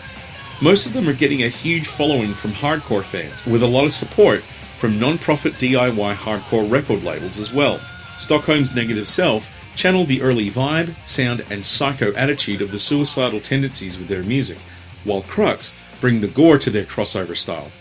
Most 0.62 0.86
of 0.86 0.94
them 0.94 1.10
are 1.10 1.14
getting 1.14 1.42
a 1.42 1.50
huge 1.50 1.88
following 1.88 2.36
from 2.36 2.52
hardcore 2.52 3.04
fans, 3.04 3.44
with 3.48 3.64
a 3.64 3.68
lot 3.68 3.86
of 3.86 3.94
support 3.94 4.44
from 4.78 5.00
non-profit 5.00 5.54
DIY 5.54 6.14
hardcore 6.14 6.70
record 6.72 7.04
labels 7.04 7.40
as 7.40 7.52
well. 7.52 7.80
Stockholm's 8.20 8.76
Negative 8.76 9.08
Self 9.08 9.50
channeled 9.74 10.10
the 10.10 10.22
early 10.22 10.52
vibe, 10.52 10.94
sound, 11.08 11.44
and 11.50 11.66
psycho 11.66 12.14
attitude 12.14 12.62
of 12.62 12.72
the 12.72 12.78
suicidal 12.78 13.40
tendencies 13.40 13.98
with 13.98 14.10
their 14.10 14.22
music, 14.22 14.60
while 15.04 15.24
Crux 15.24 15.76
bring 16.00 16.22
the 16.22 16.28
gore 16.28 16.60
to 16.60 16.70
their 16.70 16.86
crossover 16.86 17.36
style. 17.36 17.72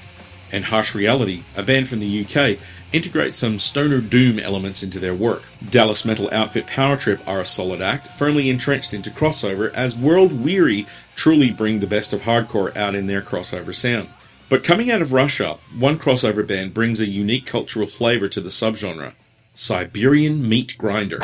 And 0.51 0.65
Harsh 0.65 0.95
Reality, 0.95 1.43
a 1.55 1.63
band 1.63 1.89
from 1.89 2.01
the 2.01 2.25
UK, 2.25 2.59
integrate 2.93 3.35
some 3.35 3.59
stoner 3.59 4.01
doom 4.01 4.39
elements 4.39 4.83
into 4.83 4.99
their 4.99 5.15
work. 5.15 5.43
Dallas 5.69 6.05
metal 6.05 6.29
outfit 6.33 6.67
Power 6.67 6.97
Trip 6.97 7.21
are 7.27 7.41
a 7.41 7.47
solid 7.47 7.81
act, 7.81 8.09
firmly 8.09 8.51
entrenched 8.51 8.95
into 8.95 9.11
crossover, 9.11 9.73
as 9.75 9.97
World 9.97 10.45
Weary 10.45 10.87
truly 11.17 11.51
bring 11.51 11.81
the 11.81 11.87
best 11.87 12.13
of 12.13 12.23
hardcore 12.23 12.75
out 12.77 12.95
in 12.95 13.07
their 13.07 13.23
crossover 13.23 13.75
sound. 13.75 14.09
But 14.49 14.65
coming 14.65 14.91
out 14.91 15.03
of 15.03 15.13
Russia, 15.13 15.59
one 15.79 15.99
crossover 15.99 16.47
band 16.47 16.75
brings 16.75 17.01
a 17.01 17.07
unique 17.07 17.47
cultural 17.47 17.87
flavor 17.87 18.29
to 18.29 18.41
the 18.41 18.49
subgenre 18.49 19.15
Siberian 19.55 20.49
Meat 20.49 20.77
Grinder. 20.79 21.21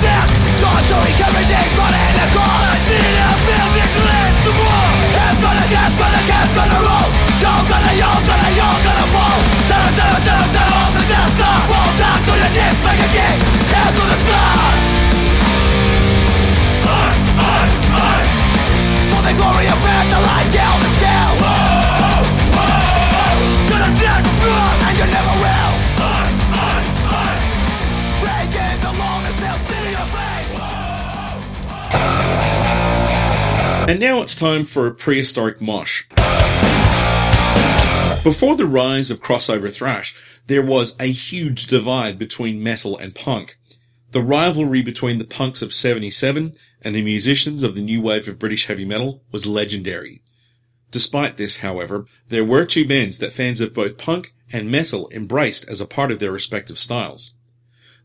showing 0.89 1.17
every 1.17 1.47
day, 1.49 1.67
running 1.79 2.05
in 2.09 2.15
the 2.21 2.27
car 2.37 2.59
I 2.69 2.77
need 2.89 3.17
a 3.17 3.31
million 3.47 3.68
And 33.89 34.01
now 34.01 34.21
it's 34.21 34.37
time 34.37 34.67
for 34.67 34.87
a 34.87 34.95
prehistoric 34.95 35.63
mosh. 35.63 36.05
Before 38.23 38.55
the 38.55 38.69
rise 38.69 39.11
of 39.11 39.23
crossover 39.23 39.73
thrash, 39.73 40.15
there 40.47 40.61
was 40.61 40.95
a 41.01 41.07
huge 41.07 41.69
divide 41.69 42.19
between 42.19 42.63
metal 42.63 42.99
and 42.99 43.15
punk. 43.15 43.57
The 44.11 44.21
rivalry 44.21 44.83
between 44.83 45.17
the 45.17 45.25
punks 45.25 45.63
of 45.63 45.73
77 45.73 46.53
and 46.83 46.95
the 46.95 47.01
musicians 47.01 47.63
of 47.63 47.75
the 47.75 47.81
new 47.81 48.03
wave 48.03 48.29
of 48.29 48.39
British 48.39 48.67
heavy 48.67 48.85
metal 48.85 49.23
was 49.33 49.47
legendary. 49.47 50.21
Despite 50.91 51.39
this, 51.39 51.61
however, 51.61 52.05
there 52.29 52.45
were 52.45 52.67
two 52.67 52.87
bands 52.87 53.17
that 53.21 53.33
fans 53.33 53.63
of 53.63 53.73
both 53.73 53.97
punk 53.97 54.35
and 54.53 54.71
metal 54.71 55.09
embraced 55.15 55.67
as 55.67 55.81
a 55.81 55.87
part 55.87 56.13
of 56.13 56.19
their 56.19 56.31
respective 56.31 56.79
styles. 56.79 57.33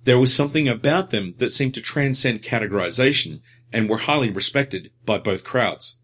There 0.03 0.19
was 0.19 0.33
something 0.33 0.69
about 0.69 1.11
them 1.11 1.33
that 1.39 1.51
seemed 1.51 1.73
to 1.75 1.81
transcend 1.81 2.41
categorization 2.41 3.41
and 3.73 3.89
were 3.89 3.97
highly 3.97 4.29
respected 4.29 4.91
by 5.05 5.17
both 5.17 5.43
crowds. 5.43 5.97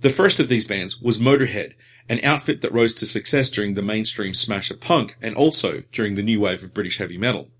The 0.00 0.10
first 0.10 0.38
of 0.38 0.48
these 0.48 0.66
bands 0.66 1.00
was 1.00 1.18
Motorhead, 1.18 1.74
an 2.08 2.20
outfit 2.22 2.60
that 2.60 2.72
rose 2.72 2.94
to 2.96 3.06
success 3.06 3.50
during 3.50 3.74
the 3.74 3.82
mainstream 3.82 4.34
smash 4.34 4.70
of 4.70 4.80
punk 4.80 5.16
and 5.22 5.34
also 5.34 5.82
during 5.92 6.14
the 6.14 6.22
new 6.22 6.40
wave 6.40 6.62
of 6.62 6.74
British 6.74 6.98
heavy 6.98 7.16
metal. 7.16 7.50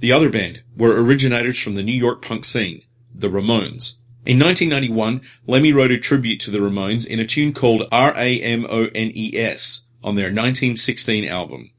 The 0.00 0.12
other 0.12 0.28
band 0.28 0.62
were 0.76 1.00
originators 1.00 1.58
from 1.58 1.74
the 1.76 1.82
New 1.82 1.92
York 1.92 2.20
punk 2.22 2.44
scene, 2.44 2.82
the 3.14 3.28
Ramones. 3.28 3.96
In 4.26 4.38
1991, 4.38 5.22
Lemmy 5.46 5.72
wrote 5.72 5.90
a 5.90 5.98
tribute 5.98 6.40
to 6.40 6.50
the 6.50 6.58
Ramones 6.58 7.06
in 7.06 7.18
a 7.20 7.26
tune 7.26 7.52
called 7.52 7.88
R-A-M-O-N-E-S 7.90 9.82
on 10.04 10.16
their 10.16 10.26
1916 10.26 11.24
album. 11.24 11.70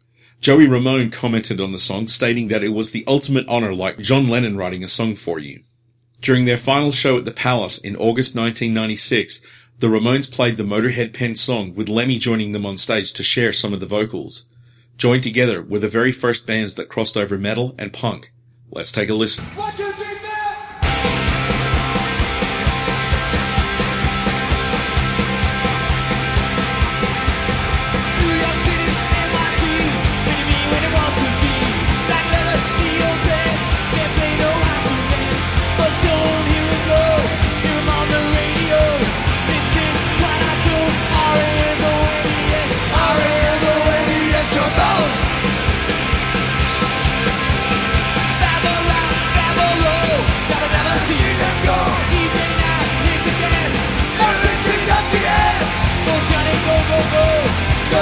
Joey 0.42 0.68
Ramone 0.68 1.12
commented 1.12 1.60
on 1.60 1.74
the 1.74 1.80
song 1.80 2.08
stating 2.08 2.48
that 2.48 2.64
it 2.64 2.70
was 2.70 2.92
the 2.92 3.04
ultimate 3.08 3.48
honor 3.50 3.74
like 3.74 4.00
John 4.00 4.28
Lennon 4.28 4.56
writing 4.56 4.84
a 4.84 4.88
song 4.88 5.16
for 5.16 5.38
you. 5.38 5.64
During 6.22 6.46
their 6.46 6.58
final 6.58 6.92
show 6.92 7.18
at 7.18 7.26
the 7.26 7.32
Palace 7.32 7.78
in 7.78 7.96
August 7.96 8.36
1996, 8.36 9.42
the 9.80 9.88
Ramones 9.88 10.30
played 10.30 10.58
the 10.58 10.64
Motorhead 10.64 11.14
Pen 11.14 11.36
song 11.36 11.74
with 11.74 11.88
Lemmy 11.88 12.18
joining 12.18 12.52
them 12.52 12.66
on 12.66 12.78
stage 12.78 13.14
to 13.14 13.24
share 13.24 13.54
some 13.54 13.74
of 13.74 13.80
the 13.80 13.86
vocals. 13.86 14.46
Joined 14.98 15.24
together 15.24 15.62
were 15.62 15.80
the 15.80 15.88
very 15.88 16.12
first 16.12 16.46
bands 16.46 16.76
that 16.76 16.90
crossed 16.90 17.16
over 17.16 17.38
metal 17.38 17.74
and 17.78 17.94
punk. 17.94 18.34
Let's 18.70 18.92
take 18.92 19.08
a 19.10 19.14
listen. 19.14 19.46
New 19.56 19.89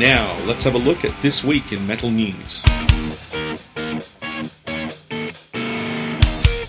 Now, 0.00 0.36
let's 0.44 0.64
have 0.64 0.74
a 0.74 0.78
look 0.78 1.04
at 1.04 1.22
this 1.22 1.42
week 1.42 1.72
in 1.72 1.86
metal 1.86 2.10
news. 2.10 2.62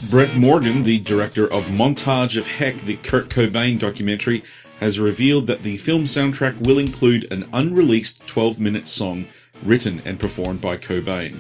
Brett 0.09 0.37
Morgen, 0.37 0.83
the 0.83 0.99
director 0.99 1.51
of 1.51 1.65
Montage 1.65 2.37
of 2.37 2.47
Heck, 2.47 2.77
the 2.77 2.95
Kurt 2.95 3.27
Cobain 3.27 3.77
documentary, 3.77 4.43
has 4.79 4.99
revealed 4.99 5.47
that 5.47 5.63
the 5.63 5.75
film 5.77 6.03
soundtrack 6.03 6.65
will 6.65 6.79
include 6.79 7.29
an 7.29 7.49
unreleased 7.51 8.25
12 8.27 8.57
minute 8.59 8.87
song 8.87 9.25
written 9.63 10.01
and 10.05 10.17
performed 10.17 10.61
by 10.61 10.77
Cobain. 10.77 11.39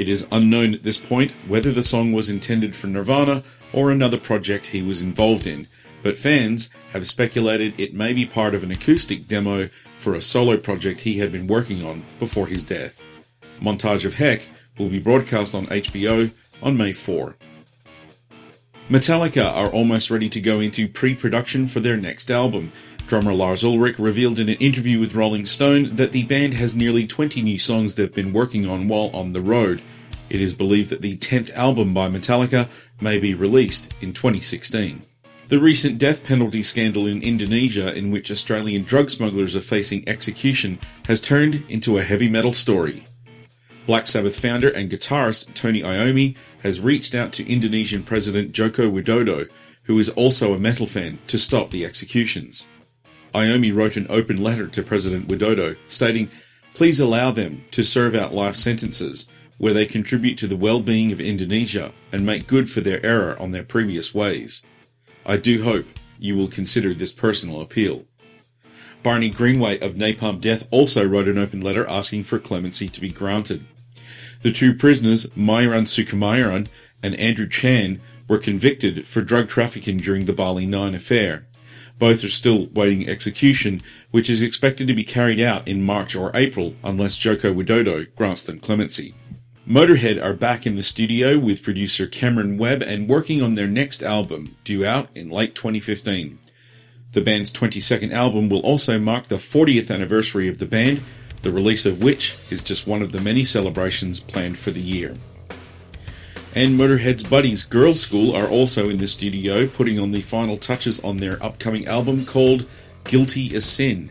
It 0.00 0.08
is 0.08 0.26
unknown 0.32 0.72
at 0.72 0.82
this 0.82 0.96
point 0.96 1.30
whether 1.46 1.72
the 1.72 1.82
song 1.82 2.12
was 2.12 2.30
intended 2.30 2.74
for 2.74 2.86
Nirvana 2.86 3.42
or 3.70 3.90
another 3.90 4.16
project 4.16 4.68
he 4.68 4.80
was 4.80 5.02
involved 5.02 5.46
in, 5.46 5.66
but 6.02 6.16
fans 6.16 6.70
have 6.94 7.06
speculated 7.06 7.78
it 7.78 7.92
may 7.92 8.14
be 8.14 8.24
part 8.24 8.54
of 8.54 8.62
an 8.62 8.70
acoustic 8.70 9.28
demo 9.28 9.68
for 9.98 10.14
a 10.14 10.22
solo 10.22 10.56
project 10.56 11.00
he 11.00 11.18
had 11.18 11.30
been 11.30 11.46
working 11.46 11.84
on 11.84 12.02
before 12.18 12.46
his 12.46 12.62
death. 12.62 12.98
Montage 13.60 14.06
of 14.06 14.14
Heck 14.14 14.48
will 14.78 14.88
be 14.88 14.98
broadcast 14.98 15.54
on 15.54 15.66
HBO 15.66 16.30
on 16.62 16.78
May 16.78 16.94
4. 16.94 17.36
Metallica 18.88 19.52
are 19.52 19.68
almost 19.68 20.10
ready 20.10 20.30
to 20.30 20.40
go 20.40 20.60
into 20.60 20.88
pre-production 20.88 21.66
for 21.66 21.80
their 21.80 21.98
next 21.98 22.30
album. 22.30 22.72
Drummer 23.10 23.34
Lars 23.34 23.64
Ulrich 23.64 23.98
revealed 23.98 24.38
in 24.38 24.48
an 24.48 24.54
interview 24.58 25.00
with 25.00 25.16
Rolling 25.16 25.44
Stone 25.44 25.96
that 25.96 26.12
the 26.12 26.22
band 26.22 26.54
has 26.54 26.76
nearly 26.76 27.08
20 27.08 27.42
new 27.42 27.58
songs 27.58 27.96
they've 27.96 28.14
been 28.14 28.32
working 28.32 28.66
on 28.66 28.86
while 28.86 29.10
on 29.12 29.32
the 29.32 29.40
road. 29.40 29.82
It 30.28 30.40
is 30.40 30.54
believed 30.54 30.90
that 30.90 31.02
the 31.02 31.16
10th 31.16 31.52
album 31.54 31.92
by 31.92 32.08
Metallica 32.08 32.68
may 33.00 33.18
be 33.18 33.34
released 33.34 33.92
in 34.00 34.12
2016. 34.12 35.02
The 35.48 35.58
recent 35.58 35.98
death 35.98 36.22
penalty 36.22 36.62
scandal 36.62 37.08
in 37.08 37.20
Indonesia, 37.20 37.92
in 37.92 38.12
which 38.12 38.30
Australian 38.30 38.84
drug 38.84 39.10
smugglers 39.10 39.56
are 39.56 39.60
facing 39.60 40.08
execution, 40.08 40.78
has 41.06 41.20
turned 41.20 41.64
into 41.68 41.98
a 41.98 42.04
heavy 42.04 42.28
metal 42.28 42.52
story. 42.52 43.02
Black 43.86 44.06
Sabbath 44.06 44.38
founder 44.38 44.68
and 44.68 44.88
guitarist 44.88 45.52
Tony 45.54 45.82
Iommi 45.82 46.36
has 46.62 46.78
reached 46.78 47.16
out 47.16 47.32
to 47.32 47.52
Indonesian 47.52 48.04
President 48.04 48.52
Joko 48.52 48.88
Widodo, 48.88 49.50
who 49.82 49.98
is 49.98 50.10
also 50.10 50.54
a 50.54 50.60
metal 50.60 50.86
fan, 50.86 51.18
to 51.26 51.38
stop 51.38 51.70
the 51.70 51.84
executions. 51.84 52.68
Iommi 53.34 53.74
wrote 53.74 53.96
an 53.96 54.06
open 54.08 54.42
letter 54.42 54.66
to 54.68 54.82
President 54.82 55.28
Widodo 55.28 55.76
stating, 55.88 56.30
Please 56.74 57.00
allow 57.00 57.30
them 57.30 57.64
to 57.72 57.82
serve 57.82 58.14
out 58.14 58.34
life 58.34 58.56
sentences 58.56 59.28
where 59.58 59.74
they 59.74 59.84
contribute 59.84 60.38
to 60.38 60.46
the 60.46 60.56
well-being 60.56 61.12
of 61.12 61.20
Indonesia 61.20 61.92
and 62.10 62.24
make 62.24 62.46
good 62.46 62.70
for 62.70 62.80
their 62.80 63.04
error 63.04 63.38
on 63.38 63.50
their 63.50 63.62
previous 63.62 64.14
ways. 64.14 64.64
I 65.26 65.36
do 65.36 65.62
hope 65.62 65.86
you 66.18 66.36
will 66.36 66.48
consider 66.48 66.94
this 66.94 67.12
personal 67.12 67.60
appeal. 67.60 68.04
Barney 69.02 69.30
Greenway 69.30 69.78
of 69.80 69.94
Napalm 69.94 70.40
Death 70.40 70.66
also 70.70 71.06
wrote 71.06 71.28
an 71.28 71.38
open 71.38 71.60
letter 71.60 71.86
asking 71.86 72.24
for 72.24 72.38
clemency 72.38 72.88
to 72.88 73.00
be 73.00 73.10
granted. 73.10 73.64
The 74.42 74.52
two 74.52 74.74
prisoners, 74.74 75.26
Myuran 75.36 75.86
Sukumaran 75.86 76.66
and 77.02 77.14
Andrew 77.16 77.48
Chan, 77.48 78.00
were 78.28 78.38
convicted 78.38 79.06
for 79.06 79.22
drug 79.22 79.48
trafficking 79.48 79.98
during 79.98 80.24
the 80.24 80.32
Bali 80.32 80.64
9 80.64 80.94
affair. 80.94 81.46
Both 82.00 82.24
are 82.24 82.30
still 82.30 82.66
waiting 82.72 83.06
execution, 83.06 83.82
which 84.10 84.30
is 84.30 84.40
expected 84.40 84.88
to 84.88 84.94
be 84.94 85.04
carried 85.04 85.38
out 85.38 85.68
in 85.68 85.84
March 85.84 86.16
or 86.16 86.34
April 86.34 86.74
unless 86.82 87.18
Joko 87.18 87.52
Widodo 87.52 88.06
grants 88.16 88.42
them 88.42 88.58
clemency. 88.58 89.14
Motorhead 89.68 90.20
are 90.20 90.32
back 90.32 90.66
in 90.66 90.76
the 90.76 90.82
studio 90.82 91.38
with 91.38 91.62
producer 91.62 92.06
Cameron 92.06 92.56
Webb 92.56 92.82
and 92.82 93.06
working 93.06 93.42
on 93.42 93.52
their 93.52 93.66
next 93.66 94.02
album, 94.02 94.56
due 94.64 94.84
out 94.84 95.10
in 95.14 95.28
late 95.28 95.54
2015. 95.54 96.38
The 97.12 97.20
band's 97.20 97.52
22nd 97.52 98.12
album 98.12 98.48
will 98.48 98.60
also 98.60 98.98
mark 98.98 99.26
the 99.26 99.36
40th 99.36 99.94
anniversary 99.94 100.48
of 100.48 100.58
the 100.58 100.64
band, 100.64 101.02
the 101.42 101.52
release 101.52 101.84
of 101.84 102.02
which 102.02 102.34
is 102.50 102.64
just 102.64 102.86
one 102.86 103.02
of 103.02 103.12
the 103.12 103.20
many 103.20 103.44
celebrations 103.44 104.20
planned 104.20 104.58
for 104.58 104.70
the 104.70 104.80
year. 104.80 105.16
And 106.52 106.76
Motorhead's 106.76 107.22
buddies 107.22 107.64
Girlschool 107.64 108.34
are 108.34 108.48
also 108.48 108.88
in 108.88 108.96
the 108.98 109.06
studio 109.06 109.68
putting 109.68 110.00
on 110.00 110.10
the 110.10 110.20
final 110.20 110.56
touches 110.58 110.98
on 111.04 111.18
their 111.18 111.40
upcoming 111.40 111.86
album 111.86 112.26
called 112.26 112.66
Guilty 113.04 113.54
as 113.54 113.64
Sin. 113.64 114.10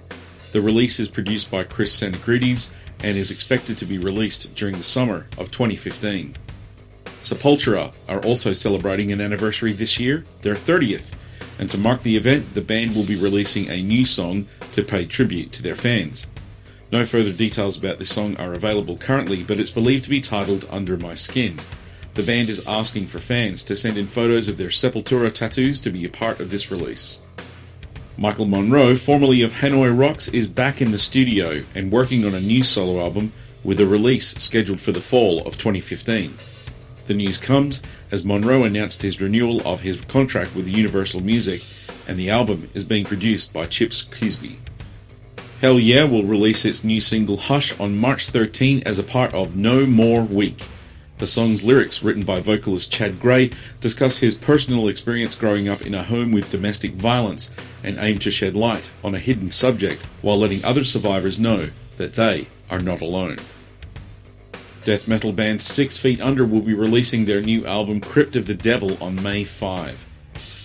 The 0.53 0.61
release 0.61 0.99
is 0.99 1.09
produced 1.09 1.51
by 1.51 1.65
Chris 1.65 1.99
Tsangarides 1.99 2.71
and 3.03 3.17
is 3.17 3.29
expected 3.29 3.77
to 3.77 3.85
be 3.85 3.97
released 3.97 4.55
during 4.55 4.77
the 4.77 4.83
summer 4.83 5.27
of 5.37 5.51
2015. 5.51 6.35
Sepultura 7.21 7.93
are 8.07 8.23
also 8.23 8.53
celebrating 8.53 9.11
an 9.11 9.19
anniversary 9.19 9.73
this 9.73 9.99
year, 9.99 10.23
their 10.41 10.55
30th, 10.55 11.13
and 11.59 11.69
to 11.69 11.77
mark 11.77 12.03
the 12.03 12.15
event, 12.15 12.53
the 12.53 12.61
band 12.61 12.95
will 12.95 13.03
be 13.03 13.17
releasing 13.17 13.67
a 13.67 13.83
new 13.83 14.05
song 14.05 14.47
to 14.71 14.81
pay 14.81 15.05
tribute 15.05 15.51
to 15.51 15.61
their 15.61 15.75
fans. 15.75 16.27
No 16.89 17.05
further 17.05 17.33
details 17.33 17.77
about 17.77 17.99
this 17.99 18.15
song 18.15 18.37
are 18.37 18.53
available 18.53 18.95
currently, 18.95 19.43
but 19.43 19.59
it's 19.59 19.69
believed 19.69 20.05
to 20.05 20.09
be 20.09 20.21
titled 20.21 20.65
Under 20.71 20.95
My 20.95 21.15
Skin. 21.15 21.59
The 22.15 22.23
band 22.23 22.49
is 22.49 22.65
asking 22.67 23.07
for 23.07 23.19
fans 23.19 23.63
to 23.63 23.75
send 23.75 23.97
in 23.97 24.07
photos 24.07 24.47
of 24.47 24.57
their 24.57 24.69
Sepultura 24.69 25.33
tattoos 25.33 25.79
to 25.81 25.89
be 25.89 26.03
a 26.05 26.09
part 26.09 26.39
of 26.39 26.49
this 26.49 26.71
release. 26.71 27.19
Michael 28.17 28.45
Monroe, 28.45 28.95
formerly 28.95 29.41
of 29.41 29.53
Hanoi 29.53 29.97
Rocks, 29.97 30.27
is 30.27 30.47
back 30.47 30.81
in 30.81 30.91
the 30.91 30.99
studio 30.99 31.63
and 31.73 31.91
working 31.91 32.25
on 32.25 32.33
a 32.33 32.41
new 32.41 32.63
solo 32.63 33.01
album 33.01 33.31
with 33.63 33.79
a 33.79 33.85
release 33.85 34.35
scheduled 34.35 34.81
for 34.81 34.91
the 34.91 34.99
fall 34.99 35.39
of 35.47 35.57
2015. 35.57 36.33
The 37.07 37.13
news 37.13 37.37
comes 37.37 37.81
as 38.11 38.25
Monroe 38.25 38.63
announced 38.63 39.03
his 39.03 39.21
renewal 39.21 39.65
of 39.65 39.81
his 39.81 40.01
contract 40.01 40.55
with 40.55 40.67
Universal 40.67 41.21
Music, 41.21 41.63
and 42.07 42.19
the 42.19 42.29
album 42.29 42.69
is 42.73 42.83
being 42.83 43.05
produced 43.05 43.53
by 43.53 43.65
Chips 43.65 44.03
Kiesbye. 44.03 44.57
Hell 45.61 45.79
Yeah 45.79 46.03
will 46.03 46.23
release 46.23 46.65
its 46.65 46.83
new 46.83 47.01
single 47.01 47.37
Hush 47.37 47.79
on 47.79 47.97
March 47.97 48.27
13 48.29 48.83
as 48.85 48.99
a 48.99 49.03
part 49.03 49.33
of 49.33 49.55
No 49.55 49.85
More 49.85 50.23
Week. 50.23 50.63
The 51.19 51.27
song's 51.27 51.65
lyrics, 51.65 52.01
written 52.01 52.23
by 52.23 52.39
vocalist 52.39 52.93
Chad 52.93 53.19
Gray, 53.19 53.51
discuss 53.81 54.19
his 54.19 54.35
personal 54.35 54.87
experience 54.87 55.35
growing 55.35 55.67
up 55.67 55.81
in 55.81 55.93
a 55.93 56.03
home 56.03 56.31
with 56.31 56.49
domestic 56.49 56.93
violence 56.93 57.51
and 57.83 57.97
aim 57.99 58.19
to 58.19 58.31
shed 58.31 58.55
light 58.55 58.89
on 59.03 59.13
a 59.13 59.19
hidden 59.19 59.51
subject 59.51 60.01
while 60.21 60.39
letting 60.39 60.63
other 60.63 60.85
survivors 60.85 61.37
know 61.37 61.71
that 61.97 62.13
they 62.13 62.47
are 62.69 62.79
not 62.79 63.01
alone. 63.01 63.35
Death 64.85 65.09
metal 65.09 65.33
band 65.33 65.61
Six 65.61 65.97
Feet 65.97 66.21
Under 66.21 66.45
will 66.45 66.61
be 66.61 66.73
releasing 66.73 67.25
their 67.25 67.41
new 67.41 67.65
album 67.65 67.99
Crypt 67.99 68.37
of 68.37 68.47
the 68.47 68.53
Devil 68.53 68.97
on 69.03 69.21
May 69.21 69.43
5. 69.43 70.07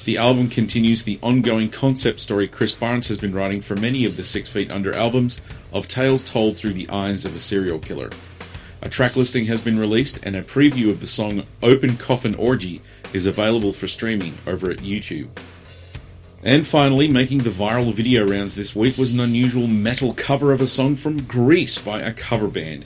The 0.04 0.18
album 0.18 0.48
continues 0.48 1.02
the 1.02 1.18
ongoing 1.20 1.68
concept 1.68 2.20
story 2.20 2.46
Chris 2.46 2.74
Barnes 2.76 3.08
has 3.08 3.18
been 3.18 3.34
writing 3.34 3.60
for 3.60 3.74
many 3.74 4.04
of 4.04 4.16
the 4.16 4.22
Six 4.22 4.48
Feet 4.48 4.70
Under 4.70 4.94
albums 4.94 5.40
of 5.72 5.88
tales 5.88 6.22
told 6.22 6.56
through 6.56 6.74
the 6.74 6.88
eyes 6.90 7.24
of 7.24 7.34
a 7.34 7.40
serial 7.40 7.80
killer. 7.80 8.10
A 8.84 8.90
track 8.90 9.16
listing 9.16 9.46
has 9.46 9.62
been 9.62 9.78
released, 9.78 10.20
and 10.24 10.36
a 10.36 10.42
preview 10.42 10.90
of 10.90 11.00
the 11.00 11.06
song 11.06 11.44
Open 11.62 11.96
Coffin 11.96 12.34
Orgy 12.34 12.82
is 13.14 13.24
available 13.24 13.72
for 13.72 13.88
streaming 13.88 14.34
over 14.46 14.70
at 14.70 14.80
YouTube. 14.80 15.28
And 16.42 16.66
finally, 16.66 17.08
making 17.08 17.38
the 17.38 17.50
viral 17.50 17.94
video 17.94 18.26
rounds 18.26 18.54
this 18.54 18.76
week 18.76 18.98
was 18.98 19.14
an 19.14 19.20
unusual 19.20 19.66
metal 19.66 20.12
cover 20.12 20.52
of 20.52 20.60
a 20.60 20.66
song 20.66 20.96
from 20.96 21.22
Grease 21.22 21.78
by 21.78 22.02
a 22.02 22.12
cover 22.12 22.46
band. 22.46 22.84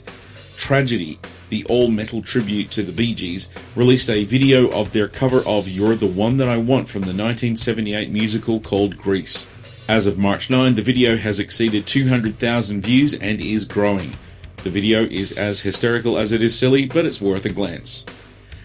Tragedy, 0.55 1.19
the 1.49 1.65
all 1.65 1.89
metal 1.89 2.21
tribute 2.21 2.71
to 2.71 2.81
the 2.81 2.93
Bee 2.93 3.13
Gees, 3.13 3.49
released 3.75 4.09
a 4.09 4.23
video 4.23 4.71
of 4.71 4.93
their 4.93 5.09
cover 5.09 5.41
of 5.45 5.67
You're 5.67 5.95
the 5.95 6.07
One 6.07 6.37
That 6.37 6.47
I 6.47 6.55
Want 6.55 6.87
from 6.87 7.01
the 7.01 7.07
1978 7.07 8.09
musical 8.09 8.61
called 8.61 8.97
Grease. 8.97 9.49
As 9.89 10.07
of 10.07 10.17
March 10.17 10.49
9, 10.49 10.75
the 10.75 10.81
video 10.81 11.17
has 11.17 11.41
exceeded 11.41 11.85
200,000 11.85 12.81
views 12.81 13.15
and 13.15 13.41
is 13.41 13.65
growing. 13.65 14.13
The 14.63 14.69
video 14.69 15.05
is 15.05 15.31
as 15.31 15.61
hysterical 15.61 16.17
as 16.17 16.31
it 16.31 16.41
is 16.41 16.57
silly, 16.57 16.85
but 16.85 17.05
it's 17.05 17.21
worth 17.21 17.45
a 17.45 17.49
glance. 17.49 18.05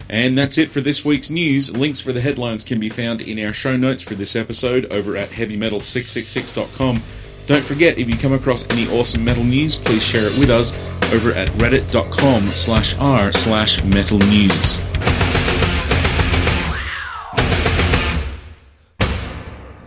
And 0.08 0.36
that's 0.36 0.58
it 0.58 0.70
for 0.70 0.80
this 0.80 1.04
week's 1.04 1.30
news. 1.30 1.74
Links 1.76 2.00
for 2.00 2.12
the 2.12 2.20
headlines 2.20 2.64
can 2.64 2.80
be 2.80 2.88
found 2.88 3.20
in 3.20 3.44
our 3.44 3.52
show 3.52 3.76
notes 3.76 4.02
for 4.02 4.14
this 4.14 4.34
episode 4.34 4.86
over 4.86 5.16
at 5.16 5.30
heavymetal666.com. 5.30 7.02
Don't 7.46 7.64
forget, 7.64 7.96
if 7.96 8.08
you 8.08 8.16
come 8.16 8.32
across 8.32 8.68
any 8.70 8.88
awesome 8.88 9.24
metal 9.24 9.44
news, 9.44 9.76
please 9.76 10.02
share 10.02 10.26
it 10.26 10.38
with 10.38 10.50
us 10.50 10.72
over 11.12 11.32
at 11.32 11.48
reddit.com 11.58 12.42
slash 12.48 12.96
r 12.98 13.32
slash 13.32 13.84
metal 13.84 14.18
news. 14.18 14.80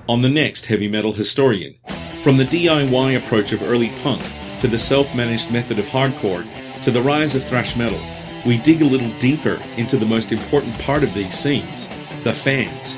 On 0.07 0.21
the 0.21 0.29
next 0.29 0.67
Heavy 0.67 0.87
Metal 0.87 1.11
Historian, 1.11 1.75
from 2.23 2.37
the 2.37 2.45
DIY 2.45 3.17
approach 3.17 3.51
of 3.51 3.61
early 3.61 3.89
punk 3.89 4.23
to 4.59 4.67
the 4.67 4.77
self-managed 4.77 5.51
method 5.51 5.79
of 5.79 5.85
hardcore 5.87 6.45
to 6.81 6.91
the 6.91 7.01
rise 7.01 7.35
of 7.35 7.43
thrash 7.43 7.75
metal, 7.75 7.99
we 8.45 8.57
dig 8.57 8.81
a 8.81 8.85
little 8.85 9.11
deeper 9.19 9.61
into 9.75 9.97
the 9.97 10.05
most 10.05 10.31
important 10.31 10.77
part 10.79 11.03
of 11.03 11.13
these 11.13 11.37
scenes, 11.37 11.89
the 12.23 12.33
fans. 12.33 12.97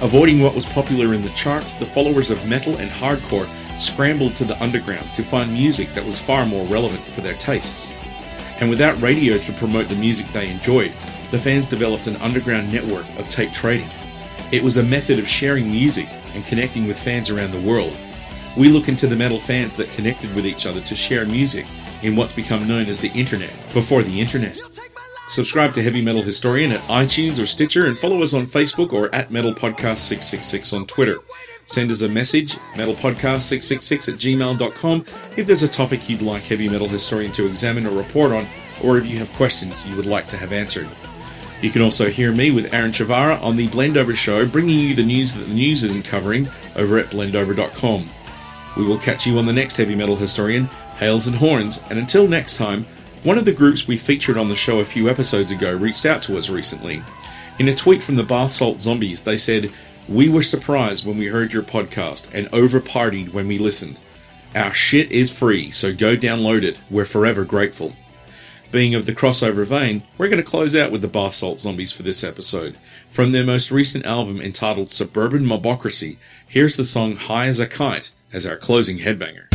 Avoiding 0.00 0.40
what 0.40 0.54
was 0.54 0.64
popular 0.66 1.14
in 1.14 1.22
the 1.22 1.30
charts, 1.30 1.74
the 1.74 1.86
followers 1.86 2.30
of 2.30 2.46
metal 2.46 2.76
and 2.76 2.90
hardcore 2.90 3.48
scrambled 3.78 4.36
to 4.36 4.44
the 4.44 4.60
underground 4.62 5.12
to 5.14 5.22
find 5.22 5.52
music 5.52 5.92
that 5.94 6.04
was 6.04 6.20
far 6.20 6.46
more 6.46 6.64
relevant 6.66 7.02
for 7.02 7.20
their 7.20 7.34
tastes. 7.34 7.92
And 8.60 8.70
without 8.70 9.00
radio 9.00 9.38
to 9.38 9.52
promote 9.54 9.88
the 9.88 9.96
music 9.96 10.26
they 10.28 10.50
enjoyed, 10.50 10.92
the 11.30 11.38
fans 11.38 11.66
developed 11.66 12.06
an 12.06 12.16
underground 12.16 12.72
network 12.72 13.06
of 13.18 13.28
tape 13.28 13.52
trading. 13.52 13.90
It 14.50 14.62
was 14.62 14.76
a 14.76 14.82
method 14.82 15.18
of 15.18 15.28
sharing 15.28 15.70
music 15.70 16.08
and 16.34 16.44
connecting 16.44 16.86
with 16.86 16.98
fans 16.98 17.30
around 17.30 17.52
the 17.52 17.60
world. 17.60 17.96
We 18.58 18.68
look 18.68 18.88
into 18.88 19.06
the 19.06 19.14
metal 19.14 19.38
fans 19.38 19.76
that 19.76 19.92
connected 19.92 20.34
with 20.34 20.44
each 20.44 20.66
other 20.66 20.80
to 20.80 20.94
share 20.96 21.24
music 21.24 21.64
in 22.02 22.16
what's 22.16 22.32
become 22.32 22.66
known 22.66 22.86
as 22.86 22.98
the 22.98 23.12
internet 23.12 23.52
before 23.72 24.02
the 24.02 24.20
internet. 24.20 24.58
Subscribe 25.28 25.74
to 25.74 25.82
Heavy 25.82 26.02
Metal 26.02 26.22
Historian 26.22 26.72
at 26.72 26.80
iTunes 26.88 27.40
or 27.40 27.46
Stitcher 27.46 27.86
and 27.86 27.96
follow 27.96 28.20
us 28.20 28.34
on 28.34 28.46
Facebook 28.46 28.92
or 28.92 29.14
at 29.14 29.30
Metal 29.30 29.52
Podcast 29.52 29.98
666 29.98 30.72
on 30.72 30.86
Twitter. 30.86 31.18
Send 31.66 31.92
us 31.92 32.00
a 32.00 32.08
message, 32.08 32.54
metalpodcast666 32.74 34.08
at 34.08 34.14
gmail.com, 34.18 35.04
if 35.36 35.46
there's 35.46 35.62
a 35.62 35.68
topic 35.68 36.08
you'd 36.08 36.22
like 36.22 36.42
Heavy 36.42 36.68
Metal 36.68 36.88
Historian 36.88 37.30
to 37.32 37.46
examine 37.46 37.86
or 37.86 37.90
report 37.90 38.32
on, 38.32 38.44
or 38.82 38.98
if 38.98 39.06
you 39.06 39.18
have 39.18 39.32
questions 39.34 39.86
you 39.86 39.94
would 39.94 40.06
like 40.06 40.28
to 40.30 40.36
have 40.36 40.52
answered. 40.52 40.88
You 41.62 41.70
can 41.70 41.82
also 41.82 42.10
hear 42.10 42.32
me 42.32 42.50
with 42.50 42.74
Aaron 42.74 42.90
Chavara 42.90 43.40
on 43.40 43.56
the 43.56 43.68
Blendover 43.68 44.16
Show, 44.16 44.46
bringing 44.46 44.80
you 44.80 44.94
the 44.96 45.04
news 45.04 45.34
that 45.34 45.44
the 45.44 45.54
news 45.54 45.84
isn't 45.84 46.04
covering 46.04 46.48
over 46.74 46.98
at 46.98 47.06
blendover.com. 47.06 48.10
We 48.78 48.84
will 48.84 48.98
catch 48.98 49.26
you 49.26 49.36
on 49.38 49.46
the 49.46 49.52
next 49.52 49.76
Heavy 49.76 49.96
Metal 49.96 50.14
Historian, 50.14 50.66
Hails 50.98 51.26
and 51.26 51.36
Horns, 51.36 51.82
and 51.90 51.98
until 51.98 52.28
next 52.28 52.56
time, 52.56 52.86
one 53.24 53.36
of 53.36 53.44
the 53.44 53.52
groups 53.52 53.88
we 53.88 53.96
featured 53.96 54.38
on 54.38 54.48
the 54.48 54.54
show 54.54 54.78
a 54.78 54.84
few 54.84 55.10
episodes 55.10 55.50
ago 55.50 55.74
reached 55.74 56.06
out 56.06 56.22
to 56.22 56.38
us 56.38 56.48
recently. 56.48 57.02
In 57.58 57.66
a 57.66 57.74
tweet 57.74 58.04
from 58.04 58.14
the 58.14 58.22
Bath 58.22 58.52
Salt 58.52 58.80
Zombies, 58.80 59.24
they 59.24 59.36
said, 59.36 59.72
We 60.08 60.28
were 60.28 60.42
surprised 60.42 61.04
when 61.04 61.18
we 61.18 61.26
heard 61.26 61.52
your 61.52 61.64
podcast 61.64 62.32
and 62.32 62.48
over 62.52 62.78
partied 62.78 63.32
when 63.32 63.48
we 63.48 63.58
listened. 63.58 64.00
Our 64.54 64.72
shit 64.72 65.10
is 65.10 65.36
free, 65.36 65.72
so 65.72 65.92
go 65.92 66.16
download 66.16 66.62
it. 66.62 66.76
We're 66.88 67.04
forever 67.04 67.44
grateful. 67.44 67.96
Being 68.70 68.94
of 68.94 69.06
the 69.06 69.14
crossover 69.14 69.66
vein, 69.66 70.04
we're 70.16 70.28
going 70.28 70.42
to 70.42 70.48
close 70.48 70.76
out 70.76 70.92
with 70.92 71.02
the 71.02 71.08
Bath 71.08 71.34
Salt 71.34 71.58
Zombies 71.58 71.90
for 71.90 72.04
this 72.04 72.22
episode. 72.22 72.78
From 73.10 73.32
their 73.32 73.44
most 73.44 73.72
recent 73.72 74.06
album 74.06 74.40
entitled 74.40 74.90
Suburban 74.90 75.44
Mobocracy, 75.44 76.16
here's 76.46 76.76
the 76.76 76.84
song 76.84 77.16
High 77.16 77.46
as 77.46 77.58
a 77.58 77.66
Kite 77.66 78.12
as 78.32 78.46
our 78.46 78.56
closing 78.56 78.98
headbanger. 78.98 79.47